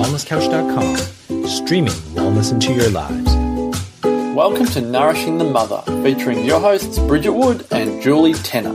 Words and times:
wellnesscouch.com, 0.00 1.46
streaming 1.46 1.92
wellness 2.14 2.52
into 2.52 2.72
your 2.72 2.88
lives. 2.88 3.34
Welcome 4.34 4.64
to 4.68 4.80
Nourishing 4.80 5.36
the 5.36 5.44
Mother, 5.44 5.82
featuring 6.02 6.42
your 6.42 6.58
hosts 6.58 6.98
Bridget 7.00 7.32
Wood 7.32 7.66
and 7.70 8.00
Julie 8.00 8.32
Tenner. 8.32 8.72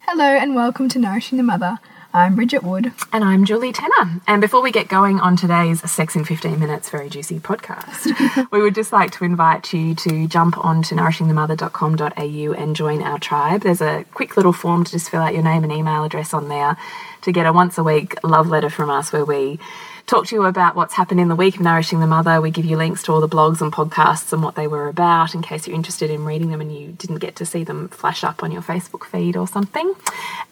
Hello 0.00 0.24
and 0.24 0.54
welcome 0.54 0.88
to 0.88 0.98
Nourishing 0.98 1.36
the 1.36 1.44
Mother. 1.44 1.78
I'm 2.16 2.34
Bridget 2.34 2.62
Wood. 2.62 2.92
And 3.12 3.22
I'm 3.22 3.44
Julie 3.44 3.74
Tenner. 3.74 4.22
And 4.26 4.40
before 4.40 4.62
we 4.62 4.72
get 4.72 4.88
going 4.88 5.20
on 5.20 5.36
today's 5.36 5.82
Sex 5.90 6.16
in 6.16 6.24
15 6.24 6.58
Minutes 6.58 6.88
Very 6.88 7.10
Juicy 7.10 7.40
podcast, 7.40 8.50
we 8.50 8.62
would 8.62 8.74
just 8.74 8.90
like 8.90 9.10
to 9.12 9.24
invite 9.24 9.70
you 9.74 9.94
to 9.96 10.26
jump 10.26 10.56
on 10.64 10.82
to 10.84 10.94
nourishingthemother.com.au 10.94 12.52
and 12.54 12.74
join 12.74 13.02
our 13.02 13.18
tribe. 13.18 13.60
There's 13.60 13.82
a 13.82 14.06
quick 14.14 14.38
little 14.38 14.54
form 14.54 14.84
to 14.84 14.92
just 14.92 15.10
fill 15.10 15.20
out 15.20 15.34
your 15.34 15.42
name 15.42 15.62
and 15.62 15.70
email 15.70 16.04
address 16.04 16.32
on 16.32 16.48
there 16.48 16.78
to 17.20 17.32
get 17.32 17.44
a 17.44 17.52
once 17.52 17.76
a 17.76 17.84
week 17.84 18.14
love 18.24 18.48
letter 18.48 18.70
from 18.70 18.88
us 18.88 19.12
where 19.12 19.26
we 19.26 19.58
talk 20.06 20.26
to 20.26 20.36
you 20.36 20.44
about 20.44 20.76
what's 20.76 20.94
happened 20.94 21.20
in 21.20 21.28
the 21.28 21.34
week 21.34 21.56
of 21.56 21.60
Nourishing 21.60 21.98
the 21.98 22.06
Mother. 22.06 22.40
We 22.40 22.52
give 22.52 22.64
you 22.64 22.76
links 22.76 23.02
to 23.04 23.12
all 23.12 23.20
the 23.20 23.28
blogs 23.28 23.60
and 23.60 23.72
podcasts 23.72 24.32
and 24.32 24.42
what 24.42 24.54
they 24.54 24.68
were 24.68 24.88
about 24.88 25.34
in 25.34 25.42
case 25.42 25.66
you're 25.66 25.74
interested 25.74 26.10
in 26.10 26.24
reading 26.24 26.50
them 26.50 26.60
and 26.60 26.74
you 26.74 26.92
didn't 26.92 27.18
get 27.18 27.34
to 27.36 27.46
see 27.46 27.64
them 27.64 27.88
flash 27.88 28.22
up 28.22 28.42
on 28.42 28.52
your 28.52 28.62
Facebook 28.62 29.04
feed 29.04 29.36
or 29.36 29.48
something. 29.48 29.94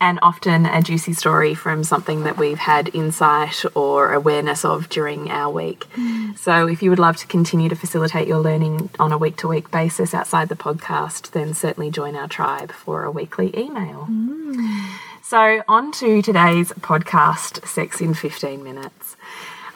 And 0.00 0.18
often 0.22 0.66
a 0.66 0.82
juicy 0.82 1.12
story 1.12 1.54
from 1.54 1.84
something 1.84 2.24
that 2.24 2.36
we've 2.36 2.58
had 2.58 2.92
insight 2.94 3.64
or 3.76 4.12
awareness 4.12 4.64
of 4.64 4.88
during 4.88 5.30
our 5.30 5.50
week. 5.52 5.84
Mm. 5.94 6.36
So 6.36 6.66
if 6.66 6.82
you 6.82 6.90
would 6.90 6.98
love 6.98 7.16
to 7.18 7.26
continue 7.26 7.68
to 7.68 7.76
facilitate 7.76 8.26
your 8.26 8.40
learning 8.40 8.90
on 8.98 9.12
a 9.12 9.18
week 9.18 9.36
to 9.36 9.48
week 9.48 9.70
basis 9.70 10.14
outside 10.14 10.48
the 10.48 10.56
podcast, 10.56 11.30
then 11.30 11.54
certainly 11.54 11.90
join 11.90 12.16
our 12.16 12.28
tribe 12.28 12.72
for 12.72 13.04
a 13.04 13.10
weekly 13.10 13.56
email. 13.56 14.08
Mm. 14.10 14.94
So, 15.26 15.62
on 15.66 15.90
to 15.92 16.20
today's 16.20 16.70
podcast, 16.72 17.66
Sex 17.66 18.02
in 18.02 18.12
15 18.12 18.62
Minutes. 18.62 19.16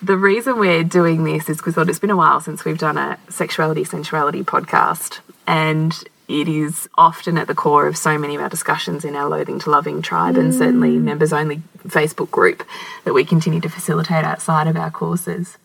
The 0.01 0.17
reason 0.17 0.59
we're 0.59 0.85
doing 0.85 1.25
this 1.25 1.49
is 1.49 1.57
because 1.57 1.77
well, 1.77 1.89
it's 1.89 1.99
been 1.99 2.11
a 2.11 2.17
while 2.17 2.41
since 2.41 2.65
we've 2.65 2.79
done 2.79 2.97
a 2.97 3.19
sexuality 3.29 3.85
sensuality 3.85 4.45
podcast, 4.45 5.19
and 5.47 5.93
it 6.29 6.47
is 6.47 6.89
often 6.97 7.39
at 7.39 7.47
the 7.47 7.55
core 7.55 7.87
of 7.87 7.97
so 7.97 8.17
many 8.17 8.37
of 8.37 8.43
our 8.43 8.49
discussions 8.49 9.05
in 9.05 9.17
our 9.17 9.29
Loathing 9.29 9.59
to 9.61 9.71
Loving 9.71 10.03
tribe 10.03 10.37
mm. 10.37 10.41
and 10.41 10.55
certainly 10.55 10.91
mm. 10.91 11.03
members 11.03 11.33
only 11.33 11.63
Facebook 11.87 12.31
group 12.31 12.65
that 13.05 13.15
we 13.15 13.25
continue 13.25 13.61
to 13.61 13.69
facilitate 13.69 14.25
outside 14.25 14.69
of 14.69 14.77
our 14.77 14.91
courses. 14.91 15.57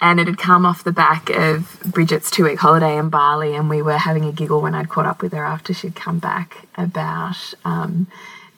And 0.00 0.18
it 0.18 0.26
had 0.26 0.38
come 0.38 0.64
off 0.64 0.84
the 0.84 0.92
back 0.92 1.28
of 1.30 1.80
Bridget's 1.84 2.30
two 2.30 2.44
week 2.44 2.58
holiday 2.58 2.96
in 2.96 3.10
Bali, 3.10 3.54
and 3.54 3.68
we 3.68 3.82
were 3.82 3.98
having 3.98 4.24
a 4.24 4.32
giggle 4.32 4.62
when 4.62 4.74
I'd 4.74 4.88
caught 4.88 5.06
up 5.06 5.22
with 5.22 5.32
her 5.32 5.44
after 5.44 5.74
she'd 5.74 5.96
come 5.96 6.18
back 6.18 6.66
about 6.76 7.54
um, 7.64 8.06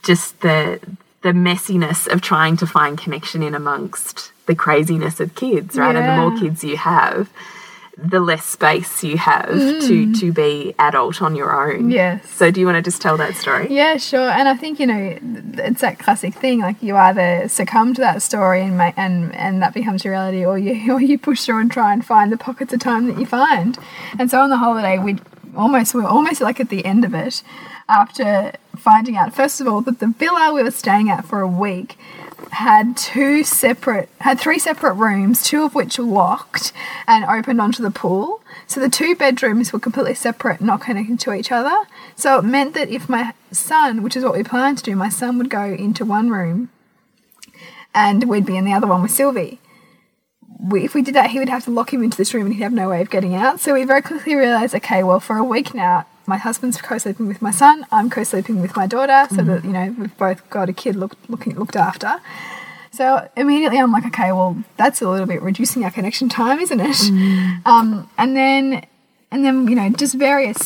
just 0.02 0.40
the 0.40 0.80
the 1.22 1.30
messiness 1.30 2.10
of 2.10 2.20
trying 2.20 2.56
to 2.58 2.66
find 2.66 2.98
connection 2.98 3.42
in 3.42 3.54
amongst 3.54 4.32
the 4.46 4.54
craziness 4.54 5.20
of 5.20 5.34
kids, 5.34 5.76
right? 5.76 5.94
Yeah. 5.94 6.00
And 6.00 6.08
the 6.08 6.30
more 6.30 6.40
kids 6.40 6.64
you 6.64 6.76
have, 6.76 7.30
the 8.02 8.20
less 8.20 8.46
space 8.46 9.04
you 9.04 9.18
have 9.18 9.48
mm. 9.48 9.86
to 9.86 10.14
to 10.20 10.32
be 10.32 10.74
adult 10.78 11.20
on 11.20 11.36
your 11.36 11.52
own. 11.52 11.90
Yes. 11.90 12.28
So 12.30 12.50
do 12.50 12.60
you 12.60 12.66
want 12.66 12.76
to 12.76 12.82
just 12.82 13.02
tell 13.02 13.16
that 13.18 13.34
story? 13.34 13.66
Yeah, 13.70 13.98
sure. 13.98 14.30
And 14.30 14.48
I 14.48 14.54
think 14.54 14.80
you 14.80 14.86
know 14.86 15.18
it's 15.58 15.82
that 15.82 15.98
classic 15.98 16.34
thing. 16.34 16.60
Like 16.60 16.82
you 16.82 16.96
either 16.96 17.48
succumb 17.48 17.94
to 17.94 18.00
that 18.00 18.22
story 18.22 18.62
and 18.62 18.78
make, 18.78 18.96
and 18.96 19.34
and 19.34 19.60
that 19.62 19.74
becomes 19.74 20.04
your 20.04 20.12
reality, 20.12 20.44
or 20.44 20.58
you 20.58 20.92
or 20.94 21.00
you 21.00 21.18
push 21.18 21.44
through 21.44 21.60
and 21.60 21.70
try 21.70 21.92
and 21.92 22.04
find 22.04 22.32
the 22.32 22.38
pockets 22.38 22.72
of 22.72 22.80
time 22.80 23.06
that 23.06 23.18
you 23.18 23.26
find. 23.26 23.78
And 24.18 24.30
so 24.30 24.40
on 24.40 24.50
the 24.50 24.58
holiday, 24.58 24.98
we 24.98 25.18
almost 25.56 25.94
we 25.94 26.02
were 26.02 26.08
almost 26.08 26.40
like 26.40 26.60
at 26.60 26.68
the 26.68 26.84
end 26.84 27.04
of 27.04 27.14
it 27.14 27.42
after 27.88 28.52
finding 28.76 29.16
out, 29.16 29.34
first 29.34 29.60
of 29.60 29.68
all, 29.68 29.80
that 29.82 29.98
the 29.98 30.08
villa 30.08 30.52
we 30.54 30.62
were 30.62 30.70
staying 30.70 31.10
at 31.10 31.24
for 31.24 31.40
a 31.40 31.48
week 31.48 31.96
had 32.52 32.96
two 32.96 33.44
separate, 33.44 34.08
had 34.20 34.40
three 34.40 34.58
separate 34.58 34.94
rooms, 34.94 35.42
two 35.42 35.62
of 35.62 35.74
which 35.74 35.98
locked 35.98 36.72
and 37.06 37.24
opened 37.24 37.60
onto 37.60 37.82
the 37.82 37.90
pool. 37.90 38.42
So 38.66 38.80
the 38.80 38.88
two 38.88 39.14
bedrooms 39.14 39.72
were 39.72 39.78
completely 39.78 40.14
separate, 40.14 40.60
not 40.60 40.80
connected 40.80 41.20
to 41.20 41.32
each 41.32 41.52
other. 41.52 41.76
So 42.16 42.38
it 42.38 42.44
meant 42.44 42.74
that 42.74 42.88
if 42.88 43.08
my 43.08 43.34
son, 43.50 44.02
which 44.02 44.16
is 44.16 44.24
what 44.24 44.34
we 44.34 44.42
planned 44.42 44.78
to 44.78 44.84
do, 44.84 44.96
my 44.96 45.08
son 45.08 45.38
would 45.38 45.50
go 45.50 45.64
into 45.64 46.04
one 46.04 46.30
room 46.30 46.70
and 47.94 48.28
we'd 48.28 48.46
be 48.46 48.56
in 48.56 48.64
the 48.64 48.72
other 48.72 48.86
one 48.86 49.02
with 49.02 49.10
Sylvie. 49.10 49.58
We, 50.62 50.84
if 50.84 50.94
we 50.94 51.02
did 51.02 51.14
that, 51.14 51.30
he 51.30 51.38
would 51.38 51.48
have 51.48 51.64
to 51.64 51.70
lock 51.70 51.92
him 51.92 52.02
into 52.02 52.16
this 52.16 52.34
room 52.34 52.46
and 52.46 52.54
he'd 52.54 52.62
have 52.62 52.72
no 52.72 52.90
way 52.90 53.00
of 53.00 53.10
getting 53.10 53.34
out. 53.34 53.60
So 53.60 53.74
we 53.74 53.84
very 53.84 54.02
quickly 54.02 54.34
realized, 54.34 54.74
okay, 54.74 55.02
well, 55.02 55.20
for 55.20 55.36
a 55.36 55.44
week 55.44 55.74
now, 55.74 56.06
my 56.26 56.36
husband's 56.36 56.80
co-sleeping 56.80 57.26
with 57.26 57.42
my 57.42 57.50
son. 57.50 57.86
I'm 57.90 58.08
co-sleeping 58.10 58.60
with 58.60 58.76
my 58.76 58.86
daughter, 58.86 59.26
so 59.30 59.36
mm 59.36 59.40
-hmm. 59.40 59.46
that 59.46 59.64
you 59.64 59.72
know 59.72 59.86
we've 59.98 60.16
both 60.16 60.40
got 60.50 60.68
a 60.68 60.72
kid 60.72 60.94
look, 60.96 61.12
looking 61.28 61.54
looked 61.58 61.76
after. 61.76 62.20
So 62.92 63.04
immediately 63.36 63.78
I'm 63.78 63.92
like, 63.96 64.06
okay, 64.06 64.30
well 64.32 64.52
that's 64.76 65.00
a 65.02 65.08
little 65.12 65.26
bit 65.26 65.42
reducing 65.42 65.84
our 65.84 65.92
connection 65.98 66.28
time, 66.28 66.58
isn't 66.66 66.80
it? 66.90 67.00
Mm. 67.10 67.66
Um, 67.72 67.88
and 68.16 68.30
then 68.40 68.84
and 69.32 69.44
then 69.44 69.56
you 69.70 69.76
know 69.80 69.88
just 70.02 70.14
various 70.14 70.60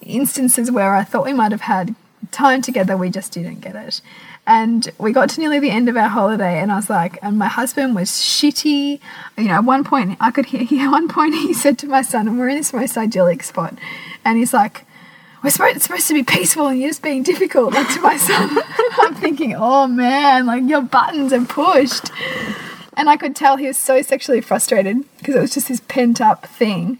instances 0.00 0.70
where 0.70 0.92
I 1.00 1.04
thought 1.04 1.24
we 1.26 1.36
might 1.42 1.52
have 1.56 1.66
had 1.74 1.94
time 2.30 2.60
together, 2.62 2.96
we 2.96 3.10
just 3.10 3.32
didn't 3.32 3.60
get 3.60 3.74
it. 3.74 4.00
And 4.48 4.90
we 4.96 5.12
got 5.12 5.28
to 5.30 5.40
nearly 5.40 5.60
the 5.60 5.70
end 5.70 5.90
of 5.90 5.96
our 5.98 6.08
holiday, 6.08 6.58
and 6.58 6.72
I 6.72 6.76
was 6.76 6.88
like, 6.88 7.18
and 7.20 7.38
my 7.38 7.48
husband 7.48 7.94
was 7.94 8.08
shitty. 8.08 8.98
You 9.36 9.44
know, 9.44 9.52
at 9.56 9.64
one 9.64 9.84
point 9.84 10.16
I 10.20 10.30
could 10.30 10.46
hear. 10.46 10.62
At 10.86 10.90
one 10.90 11.06
point 11.06 11.34
he 11.34 11.52
said 11.52 11.78
to 11.80 11.86
my 11.86 12.00
son, 12.00 12.26
and 12.26 12.38
we're 12.38 12.48
in 12.48 12.56
this 12.56 12.72
most 12.72 12.96
idyllic 12.96 13.42
spot, 13.42 13.74
and 14.24 14.38
he's 14.38 14.54
like, 14.54 14.86
we're 15.44 15.50
supposed, 15.50 15.76
it's 15.76 15.84
supposed 15.84 16.08
to 16.08 16.14
be 16.14 16.22
peaceful 16.22 16.66
and 16.66 16.80
you're 16.80 16.88
just 16.88 17.02
being 17.02 17.22
difficult. 17.22 17.74
Like 17.74 17.92
to 17.94 18.00
my 18.00 18.16
son, 18.16 18.58
I'm 19.00 19.14
thinking, 19.14 19.54
oh 19.54 19.86
man, 19.86 20.46
like 20.46 20.64
your 20.64 20.82
buttons 20.82 21.32
are 21.32 21.44
pushed. 21.44 22.10
And 22.96 23.08
I 23.08 23.16
could 23.16 23.36
tell 23.36 23.56
he 23.56 23.66
was 23.66 23.78
so 23.78 24.02
sexually 24.02 24.40
frustrated 24.40 25.04
because 25.18 25.36
it 25.36 25.40
was 25.40 25.54
just 25.54 25.68
this 25.68 25.80
pent 25.86 26.20
up 26.20 26.46
thing. 26.46 26.98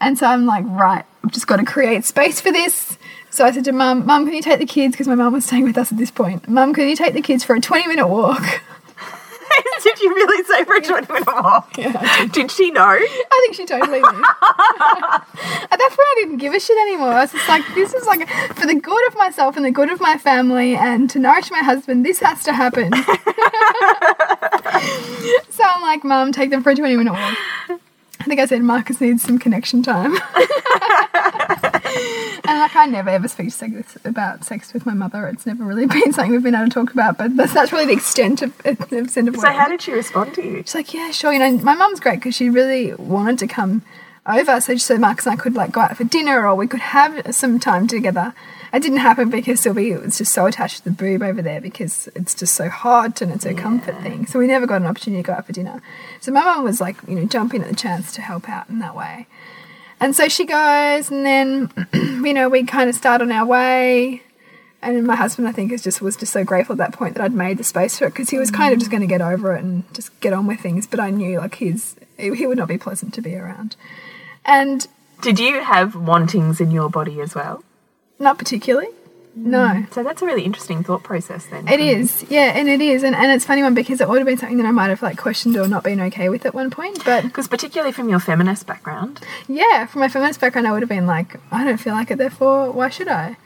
And 0.00 0.18
so 0.18 0.26
I'm 0.26 0.46
like, 0.46 0.64
right, 0.66 1.04
I've 1.22 1.30
just 1.30 1.46
got 1.46 1.56
to 1.56 1.64
create 1.64 2.04
space 2.04 2.40
for 2.40 2.50
this. 2.50 2.98
So 3.30 3.44
I 3.44 3.52
said 3.52 3.64
to 3.64 3.72
mum, 3.72 4.06
mum, 4.06 4.24
can 4.24 4.34
you 4.34 4.42
take 4.42 4.58
the 4.58 4.66
kids? 4.66 4.92
Because 4.92 5.06
my 5.08 5.14
mum 5.14 5.32
was 5.32 5.44
staying 5.44 5.64
with 5.64 5.78
us 5.78 5.92
at 5.92 5.98
this 5.98 6.10
point. 6.10 6.48
Mum, 6.48 6.74
can 6.74 6.88
you 6.88 6.96
take 6.96 7.14
the 7.14 7.22
kids 7.22 7.44
for 7.44 7.54
a 7.54 7.60
20 7.60 7.86
minute 7.86 8.08
walk? 8.08 8.42
did 9.82 10.00
you 10.00 10.14
really 10.14 10.44
say 10.44 10.64
for 10.64 10.74
a 10.74 10.80
20 10.80 11.12
minute 11.12 11.26
walk? 11.26 11.70
Yeah, 11.78 11.92
did. 12.22 12.32
did 12.32 12.50
she 12.50 12.70
know? 12.72 12.82
I 12.82 13.40
think 13.42 13.54
she 13.54 13.64
totally 13.66 14.00
knew. 14.00 14.24
At 15.70 15.78
that 15.78 15.88
point, 15.90 16.08
I 16.08 16.14
didn't 16.16 16.38
give 16.38 16.52
a 16.54 16.60
shit 16.60 16.76
anymore. 16.78 17.10
I 17.10 17.20
was 17.22 17.32
just 17.32 17.48
like, 17.48 17.62
this 17.74 17.94
is 17.94 18.04
like 18.06 18.28
for 18.56 18.66
the 18.66 18.74
good 18.74 19.08
of 19.08 19.16
myself 19.16 19.56
and 19.56 19.64
the 19.64 19.70
good 19.70 19.90
of 19.90 20.00
my 20.00 20.18
family 20.18 20.74
and 20.74 21.08
to 21.10 21.18
nourish 21.20 21.50
my 21.52 21.60
husband, 21.60 22.04
this 22.04 22.18
has 22.18 22.42
to 22.44 22.52
happen. 22.52 22.92
so 25.50 25.62
I'm 25.64 25.82
like, 25.82 26.02
Mum, 26.04 26.32
take 26.32 26.50
them 26.50 26.62
for 26.62 26.70
a 26.70 26.74
20 26.74 26.96
minute 26.96 27.12
walk. 27.12 27.38
I 28.20 28.24
think 28.24 28.40
I 28.40 28.46
said 28.46 28.62
Marcus 28.62 29.00
needs 29.00 29.22
some 29.22 29.38
connection 29.38 29.82
time. 29.82 30.14
Like 32.60 32.76
I 32.76 32.86
never 32.86 33.10
ever 33.10 33.28
speak 33.28 33.50
sex, 33.52 33.96
about 34.04 34.44
sex 34.44 34.72
with 34.72 34.86
my 34.86 34.94
mother. 34.94 35.26
It's 35.26 35.46
never 35.46 35.64
really 35.64 35.86
been 35.86 36.12
something 36.12 36.32
we've 36.32 36.42
been 36.42 36.54
able 36.54 36.66
to 36.66 36.70
talk 36.70 36.92
about. 36.92 37.18
But 37.18 37.36
that's, 37.36 37.52
that's 37.52 37.72
really 37.72 37.86
the 37.86 37.92
extent 37.92 38.42
of, 38.42 38.56
the 38.58 38.98
extent 38.98 39.28
of. 39.28 39.36
So 39.36 39.50
how 39.50 39.68
did 39.68 39.82
she 39.82 39.92
respond 39.92 40.34
to 40.34 40.42
you? 40.44 40.58
She's 40.58 40.74
like, 40.74 40.94
yeah, 40.94 41.10
sure. 41.10 41.32
You 41.32 41.38
know, 41.38 41.58
my 41.58 41.74
mum's 41.74 42.00
great 42.00 42.16
because 42.16 42.34
she 42.34 42.50
really 42.50 42.94
wanted 42.94 43.38
to 43.40 43.46
come 43.46 43.82
over, 44.26 44.60
so 44.60 44.74
she 44.74 44.78
said 44.78 45.00
Marcus 45.00 45.26
and 45.26 45.38
I 45.38 45.42
could 45.42 45.54
like 45.54 45.72
go 45.72 45.80
out 45.80 45.96
for 45.96 46.04
dinner 46.04 46.46
or 46.46 46.54
we 46.54 46.66
could 46.66 46.80
have 46.80 47.34
some 47.34 47.58
time 47.58 47.86
together. 47.86 48.34
It 48.72 48.82
didn't 48.82 48.98
happen 48.98 49.30
because 49.30 49.60
Sylvie 49.60 49.96
was 49.96 50.18
just 50.18 50.32
so 50.32 50.46
attached 50.46 50.78
to 50.78 50.84
the 50.84 50.90
boob 50.90 51.22
over 51.22 51.42
there 51.42 51.60
because 51.60 52.08
it's 52.14 52.34
just 52.34 52.54
so 52.54 52.68
hot 52.68 53.20
and 53.20 53.32
it's 53.32 53.44
a 53.44 53.52
yeah. 53.52 53.60
comfort 53.60 54.00
thing. 54.02 54.26
So 54.26 54.38
we 54.38 54.46
never 54.46 54.66
got 54.66 54.80
an 54.80 54.86
opportunity 54.86 55.22
to 55.22 55.26
go 55.26 55.32
out 55.32 55.46
for 55.46 55.52
dinner. 55.52 55.82
So 56.20 56.30
my 56.30 56.44
mum 56.44 56.62
was 56.62 56.80
like, 56.80 56.96
you 57.08 57.16
know, 57.16 57.24
jumping 57.24 57.62
at 57.62 57.68
the 57.68 57.74
chance 57.74 58.12
to 58.12 58.22
help 58.22 58.48
out 58.48 58.68
in 58.68 58.78
that 58.78 58.94
way. 58.94 59.26
And 60.00 60.16
so 60.16 60.28
she 60.28 60.46
goes, 60.46 61.10
and 61.10 61.26
then, 61.26 61.70
you 61.92 62.32
know, 62.32 62.48
we 62.48 62.64
kind 62.64 62.88
of 62.88 62.96
start 62.96 63.20
on 63.20 63.30
our 63.30 63.44
way. 63.44 64.22
And 64.82 65.06
my 65.06 65.14
husband, 65.14 65.46
I 65.46 65.52
think, 65.52 65.72
is 65.72 65.82
just 65.82 66.00
was 66.00 66.16
just 66.16 66.32
so 66.32 66.42
grateful 66.42 66.72
at 66.72 66.78
that 66.78 66.92
point 66.94 67.14
that 67.14 67.22
I'd 67.22 67.34
made 67.34 67.58
the 67.58 67.64
space 67.64 67.98
for 67.98 68.06
it 68.06 68.14
because 68.14 68.30
he 68.30 68.38
was 68.38 68.50
kind 68.50 68.72
of 68.72 68.78
just 68.78 68.90
going 68.90 69.02
to 69.02 69.06
get 69.06 69.20
over 69.20 69.54
it 69.54 69.62
and 69.62 69.84
just 69.92 70.18
get 70.20 70.32
on 70.32 70.46
with 70.46 70.60
things. 70.60 70.86
But 70.86 71.00
I 71.00 71.10
knew 71.10 71.38
like 71.38 71.56
his 71.56 71.96
he 72.16 72.46
would 72.46 72.56
not 72.56 72.68
be 72.68 72.78
pleasant 72.78 73.12
to 73.14 73.20
be 73.20 73.34
around. 73.36 73.76
And 74.44 74.86
did 75.20 75.38
you 75.38 75.62
have 75.62 75.94
wantings 75.94 76.62
in 76.62 76.70
your 76.70 76.88
body 76.88 77.20
as 77.20 77.34
well? 77.34 77.62
Not 78.18 78.38
particularly. 78.38 78.88
No. 79.34 79.58
Mm. 79.58 79.92
So 79.92 80.02
that's 80.02 80.22
a 80.22 80.26
really 80.26 80.42
interesting 80.42 80.82
thought 80.82 81.02
process 81.02 81.46
then. 81.46 81.68
It 81.68 81.80
um, 81.80 81.80
is, 81.80 82.24
yeah, 82.28 82.52
and 82.56 82.68
it 82.68 82.80
is. 82.80 83.02
And, 83.02 83.14
and 83.14 83.30
it's 83.32 83.44
funny 83.44 83.62
one 83.62 83.74
because 83.74 84.00
it 84.00 84.08
would 84.08 84.18
have 84.18 84.26
been 84.26 84.38
something 84.38 84.58
that 84.58 84.66
I 84.66 84.70
might 84.70 84.88
have 84.88 85.02
like 85.02 85.18
questioned 85.18 85.56
or 85.56 85.68
not 85.68 85.84
been 85.84 86.00
okay 86.00 86.28
with 86.28 86.44
at 86.46 86.54
one 86.54 86.70
point. 86.70 87.04
But 87.04 87.24
because 87.24 87.48
particularly 87.48 87.92
from 87.92 88.08
your 88.08 88.18
feminist 88.18 88.66
background. 88.66 89.20
Yeah, 89.48 89.86
from 89.86 90.00
my 90.00 90.08
feminist 90.08 90.40
background 90.40 90.66
I 90.66 90.72
would 90.72 90.82
have 90.82 90.88
been 90.88 91.06
like, 91.06 91.40
I 91.52 91.64
don't 91.64 91.78
feel 91.78 91.94
like 91.94 92.10
it, 92.10 92.18
therefore 92.18 92.70
why 92.70 92.88
should 92.88 93.08
I? 93.08 93.36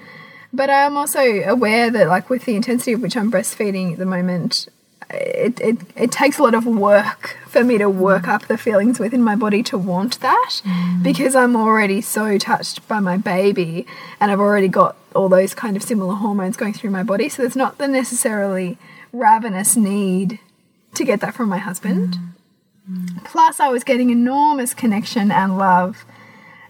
But 0.53 0.71
I'm 0.71 0.97
also 0.97 1.21
aware 1.21 1.91
that 1.91 2.07
like 2.09 2.31
with 2.31 2.45
the 2.45 2.55
intensity 2.55 2.93
of 2.93 3.03
which 3.03 3.17
I'm 3.17 3.31
breastfeeding 3.31 3.93
at 3.93 3.99
the 3.99 4.07
moment, 4.07 4.69
it, 5.11 5.61
it, 5.61 5.79
it 5.97 6.13
takes 6.13 6.39
a 6.39 6.43
lot 6.43 6.55
of 6.55 6.67
work 6.67 7.37
for 7.47 7.63
me 7.63 7.79
to 7.79 7.89
work 7.89 8.27
up 8.27 8.47
the 8.47 8.59
feelings 8.59 8.99
within 8.99 9.23
my 9.23 9.37
body 9.37 9.63
to 9.63 9.79
want 9.79 10.21
that 10.21 10.63
mm. 10.65 11.03
because 11.03 11.35
I'm 11.35 11.57
already 11.57 12.01
so 12.01 12.39
touched 12.39 12.87
by 12.89 13.01
my 13.01 13.17
baby 13.17 13.87
and 14.21 14.31
I've 14.31 14.41
already 14.41 14.69
got 14.69 14.97
all 15.15 15.29
those 15.29 15.55
kind 15.55 15.77
of 15.77 15.83
similar 15.83 16.15
hormones 16.15 16.57
going 16.57 16.73
through 16.73 16.91
my 16.91 17.03
body. 17.03 17.29
So 17.29 17.43
there's 17.43 17.57
not 17.57 17.79
the 17.79 17.87
necessarily 17.87 18.79
ravenous 19.13 19.77
need 19.77 20.41
to 20.95 21.05
get 21.05 21.21
that 21.21 21.35
from 21.35 21.49
my 21.49 21.59
husband. 21.59 22.15
Mm. 22.15 22.29
Mm. 22.91 23.25
Plus, 23.25 23.61
I 23.61 23.69
was 23.69 23.85
getting 23.85 24.11
enormous 24.11 24.75
connection 24.75 25.31
and 25.31 25.57
love 25.57 26.05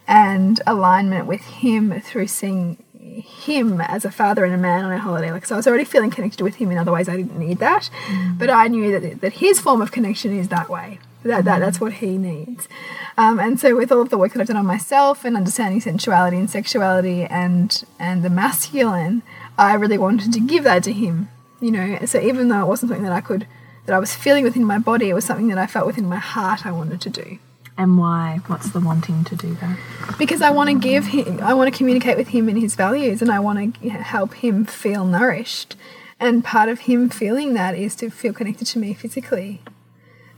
and 0.06 0.60
alignment 0.66 1.26
with 1.26 1.40
him 1.40 2.00
through 2.00 2.26
seeing 2.26 2.83
him 3.20 3.81
as 3.81 4.05
a 4.05 4.11
father 4.11 4.44
and 4.44 4.55
a 4.55 4.58
man 4.58 4.84
on 4.84 4.93
a 4.93 4.99
holiday. 4.99 5.31
Like, 5.31 5.46
so 5.46 5.55
I 5.55 5.58
was 5.58 5.66
already 5.66 5.84
feeling 5.84 6.11
connected 6.11 6.43
with 6.43 6.56
him 6.56 6.70
in 6.70 6.78
other 6.78 6.93
ways. 6.93 7.08
I 7.08 7.16
didn't 7.16 7.38
need 7.38 7.58
that, 7.58 7.90
but 8.38 8.50
I 8.50 8.69
knew 8.69 8.99
that 8.99 9.20
that 9.20 9.34
his 9.34 9.61
form 9.61 9.82
of 9.82 9.93
connection 9.93 10.37
is 10.37 10.49
that 10.49 10.69
way. 10.69 10.99
That, 11.22 11.46
that 11.46 11.58
that's 11.58 11.81
what 11.81 11.94
he 11.94 12.19
needs. 12.19 12.69
Um, 13.16 13.40
and 13.40 13.58
so, 13.58 13.75
with 13.75 13.90
all 13.90 14.02
of 14.02 14.11
the 14.11 14.19
work 14.19 14.34
that 14.34 14.40
I've 14.43 14.46
done 14.46 14.58
on 14.58 14.66
myself 14.66 15.25
and 15.25 15.37
understanding 15.37 15.81
sensuality 15.81 16.37
and 16.37 16.50
sexuality 16.50 17.25
and 17.25 17.82
and 17.99 18.22
the 18.22 18.31
masculine, 18.31 19.22
I 19.56 19.75
really 19.75 19.96
wanted 19.96 20.32
to 20.34 20.40
give 20.40 20.64
that 20.64 20.82
to 20.84 20.93
him. 20.93 21.31
You 21.60 21.70
know, 21.70 21.99
so 22.05 22.20
even 22.20 22.49
though 22.49 22.60
it 22.60 22.67
wasn't 22.67 22.90
something 22.90 23.05
that 23.05 23.12
I 23.12 23.22
could 23.22 23.46
that 23.87 23.94
I 23.94 23.99
was 23.99 24.14
feeling 24.14 24.44
within 24.44 24.64
my 24.64 24.78
body, 24.78 25.08
it 25.08 25.14
was 25.14 25.25
something 25.25 25.49
that 25.49 25.58
I 25.58 25.67
felt 25.67 25.87
within 25.87 26.06
my 26.06 26.17
heart 26.17 26.67
I 26.67 26.72
wanted 26.72 27.00
to 27.02 27.10
do 27.10 27.38
And 27.76 27.98
why? 27.98 28.40
What's 28.46 28.70
the 28.70 28.80
wanting 28.80 29.24
to 29.24 29.36
do 29.36 29.54
that? 29.54 29.78
because 30.18 30.42
I 30.42 30.50
want 30.50 30.70
to 30.70 30.78
give 30.78 31.06
him, 31.06 31.40
I 31.40 31.54
want 31.54 31.72
to 31.72 31.76
communicate 31.76 32.16
with 32.16 32.28
him 32.28 32.48
and 32.48 32.58
his 32.58 32.76
values, 32.76 33.20
and 33.20 33.30
I 33.30 33.40
want 33.40 33.80
to 33.82 33.88
help 33.88 34.34
him 34.34 34.64
feel 34.64 35.04
nourished. 35.04 35.76
And 36.20 36.44
part 36.44 36.68
of 36.68 36.80
him 36.80 37.08
feeling 37.08 37.54
that 37.54 37.76
is 37.76 37.96
to 37.96 38.10
feel 38.10 38.32
connected 38.32 38.66
to 38.68 38.78
me 38.78 38.94
physically. 38.94 39.60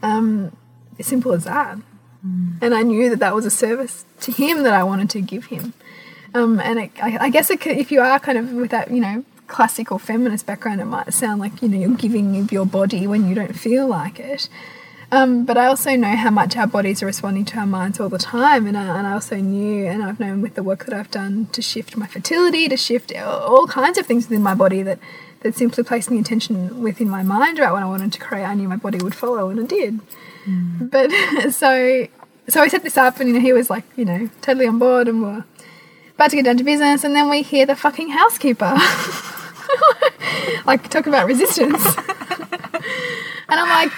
Um, 0.02 0.56
as 0.98 1.06
simple 1.06 1.32
as 1.32 1.44
that. 1.44 1.78
And 2.60 2.74
I 2.74 2.82
knew 2.82 3.08
that 3.10 3.20
that 3.20 3.34
was 3.34 3.46
a 3.46 3.50
service 3.50 4.04
to 4.22 4.32
him 4.32 4.64
that 4.64 4.72
I 4.72 4.82
wanted 4.82 5.10
to 5.10 5.20
give 5.20 5.46
him. 5.46 5.74
Um, 6.34 6.58
and 6.58 6.78
it, 6.78 6.90
I, 7.00 7.18
I 7.26 7.30
guess 7.30 7.50
it 7.50 7.60
could, 7.60 7.76
if 7.76 7.92
you 7.92 8.00
are 8.00 8.18
kind 8.18 8.36
of 8.36 8.52
with 8.52 8.72
that, 8.72 8.90
you 8.90 9.00
know, 9.00 9.24
classical 9.46 9.98
feminist 9.98 10.44
background, 10.44 10.80
it 10.80 10.86
might 10.86 11.12
sound 11.14 11.40
like 11.40 11.62
you 11.62 11.68
know 11.68 11.78
you're 11.78 11.96
giving 11.96 12.36
of 12.38 12.50
your 12.50 12.66
body 12.66 13.06
when 13.06 13.28
you 13.28 13.34
don't 13.34 13.56
feel 13.56 13.86
like 13.86 14.18
it. 14.18 14.48
Um, 15.12 15.44
but 15.44 15.56
I 15.56 15.66
also 15.66 15.94
know 15.94 16.16
how 16.16 16.30
much 16.30 16.56
our 16.56 16.66
bodies 16.66 17.02
are 17.02 17.06
responding 17.06 17.44
to 17.46 17.58
our 17.58 17.66
minds 17.66 18.00
all 18.00 18.08
the 18.08 18.18
time, 18.18 18.66
and 18.66 18.76
I, 18.76 18.98
and 18.98 19.06
I 19.06 19.12
also 19.12 19.36
knew, 19.36 19.86
and 19.86 20.02
I've 20.02 20.18
known 20.18 20.42
with 20.42 20.54
the 20.54 20.64
work 20.64 20.84
that 20.86 20.94
I've 20.94 21.10
done 21.10 21.46
to 21.52 21.62
shift 21.62 21.96
my 21.96 22.06
fertility, 22.06 22.68
to 22.68 22.76
shift 22.76 23.14
all 23.16 23.66
kinds 23.68 23.98
of 23.98 24.06
things 24.06 24.28
within 24.28 24.42
my 24.42 24.54
body 24.54 24.82
that 24.82 24.98
that 25.40 25.54
simply 25.54 25.84
placing 25.84 26.14
the 26.14 26.18
intention 26.18 26.82
within 26.82 27.08
my 27.08 27.22
mind 27.22 27.58
about 27.58 27.74
what 27.74 27.82
I 27.82 27.86
wanted 27.86 28.12
to 28.14 28.18
create, 28.18 28.44
I 28.44 28.54
knew 28.54 28.68
my 28.68 28.76
body 28.76 28.98
would 28.98 29.14
follow, 29.14 29.48
and 29.48 29.60
it 29.60 29.68
did. 29.68 30.00
But 30.80 31.10
so 31.52 32.08
so 32.48 32.60
I 32.60 32.68
set 32.68 32.82
this 32.82 32.96
up, 32.96 33.20
and 33.20 33.28
you 33.28 33.34
know 33.34 33.40
he 33.40 33.52
was 33.52 33.70
like, 33.70 33.84
you 33.96 34.04
know, 34.04 34.30
totally 34.40 34.66
on 34.66 34.78
board, 34.78 35.08
and 35.08 35.22
we're 35.22 35.44
about 36.14 36.30
to 36.30 36.36
get 36.36 36.44
down 36.44 36.56
to 36.56 36.64
business, 36.64 37.04
and 37.04 37.14
then 37.14 37.28
we 37.28 37.42
hear 37.42 37.66
the 37.66 37.76
fucking 37.76 38.10
housekeeper. 38.10 38.76
like 40.66 40.88
talk 40.88 41.06
about 41.06 41.26
resistance. 41.26 41.84
and 43.48 43.60
I'm 43.60 43.68
like, 43.68 43.92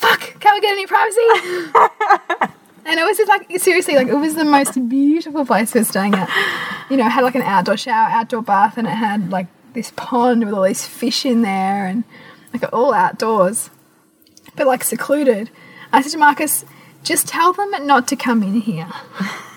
fuck, 0.00 0.40
can't 0.40 0.54
we 0.54 0.60
get 0.60 0.72
any 0.72 0.86
privacy? 0.86 1.20
and 2.86 2.98
it 2.98 3.04
was 3.04 3.18
just 3.18 3.28
like 3.28 3.60
seriously, 3.60 3.94
like 3.94 4.08
it 4.08 4.14
was 4.14 4.34
the 4.34 4.44
most 4.44 4.88
beautiful 4.88 5.44
place 5.44 5.74
we 5.74 5.80
were 5.80 5.84
staying 5.84 6.14
at. 6.14 6.28
You 6.90 6.96
know, 6.96 7.06
it 7.06 7.10
had 7.10 7.22
like 7.22 7.34
an 7.34 7.42
outdoor 7.42 7.76
shower, 7.76 8.08
outdoor 8.08 8.42
bath, 8.42 8.78
and 8.78 8.86
it 8.86 8.92
had 8.92 9.30
like 9.30 9.46
this 9.74 9.92
pond 9.96 10.44
with 10.44 10.54
all 10.54 10.62
these 10.62 10.86
fish 10.86 11.26
in 11.26 11.42
there 11.42 11.86
and 11.86 12.04
like 12.52 12.72
all 12.72 12.94
outdoors. 12.94 13.70
But 14.56 14.66
like 14.66 14.82
secluded. 14.82 15.50
I 15.92 16.02
said 16.02 16.12
to 16.12 16.18
Marcus, 16.18 16.64
just 17.02 17.28
tell 17.28 17.52
them 17.52 17.70
not 17.86 18.08
to 18.08 18.16
come 18.16 18.42
in 18.42 18.60
here. 18.60 18.88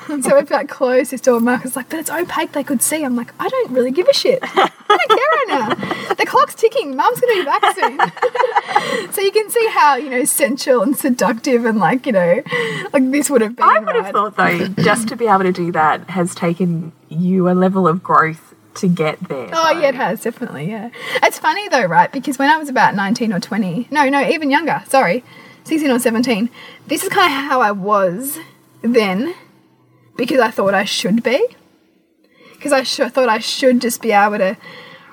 And 0.10 0.24
so 0.26 0.40
we 0.40 0.46
like 0.48 0.70
closed 0.70 1.12
this 1.12 1.22
door. 1.22 1.40
Marcus 1.40 1.76
like, 1.76 1.90
but 1.90 2.00
it's 2.00 2.10
opaque. 2.10 2.52
They 2.52 2.64
could 2.64 2.82
see. 2.82 3.04
I'm 3.04 3.16
like, 3.16 3.34
I 3.40 3.48
don't 3.50 3.72
really 3.72 3.92
give 3.92 4.08
a 4.08 4.14
shit. 4.14 4.40
I 4.42 4.70
don't 4.88 5.10
care 5.10 5.18
right 5.18 5.46
now. 5.48 6.14
The 6.14 6.26
clock's 6.26 6.56
ticking. 6.56 6.96
Mum's 6.96 7.20
gonna 7.20 7.34
be 7.34 7.46
back 7.46 7.76
soon. 7.76 9.12
so 9.12 9.22
you 9.22 9.32
can 9.32 9.50
see 9.50 9.68
how 9.72 9.96
you 9.96 10.10
know 10.10 10.26
sensual 10.26 10.82
and 10.82 10.96
seductive 10.96 11.66
and 11.66 11.80
like 11.80 12.06
you 12.06 12.12
know, 12.12 12.42
like 12.94 13.12
this 13.12 13.30
would 13.30 13.42
have 13.42 13.56
been. 13.56 13.66
I 13.66 13.80
would 13.80 13.96
have 13.96 14.06
right? 14.06 14.14
thought 14.14 14.36
though, 14.36 14.68
just 14.84 15.08
to 15.10 15.16
be 15.16 15.28
able 15.28 15.44
to 15.44 15.52
do 15.52 15.72
that 15.72 16.10
has 16.12 16.36
taken 16.36 16.92
you 17.10 17.50
a 17.50 17.54
level 17.54 17.88
of 17.88 18.04
growth 18.04 18.54
to 18.76 18.88
get 18.88 19.20
there. 19.28 19.50
Oh 19.52 19.72
yeah, 19.72 19.90
it 19.90 19.96
has 19.96 20.22
definitely. 20.22 20.70
Yeah, 20.70 20.90
it's 21.22 21.40
funny 21.40 21.68
though, 21.70 21.86
right? 21.86 22.12
Because 22.12 22.38
when 22.38 22.50
I 22.50 22.58
was 22.58 22.70
about 22.70 22.96
nineteen 22.96 23.34
or 23.34 23.40
twenty, 23.40 23.88
no, 23.92 24.10
no, 24.10 24.28
even 24.28 24.50
younger. 24.52 24.84
Sorry, 24.88 25.24
sixteen 25.64 25.92
or 25.92 26.00
seventeen. 26.00 26.50
This 26.88 27.04
is 27.04 27.10
kind 27.10 27.32
of 27.34 27.40
how 27.50 27.62
I 27.62 27.72
was 27.72 28.40
then, 28.82 29.34
because 30.16 30.40
I 30.40 30.52
thought 30.52 30.74
I 30.74 30.86
should 30.86 31.24
be. 31.24 31.46
Because 32.54 32.72
I 32.72 32.84
thought 33.10 33.30
I 33.30 33.40
should 33.40 33.82
just 33.82 34.02
be 34.02 34.12
able 34.12 34.38
to 34.38 34.56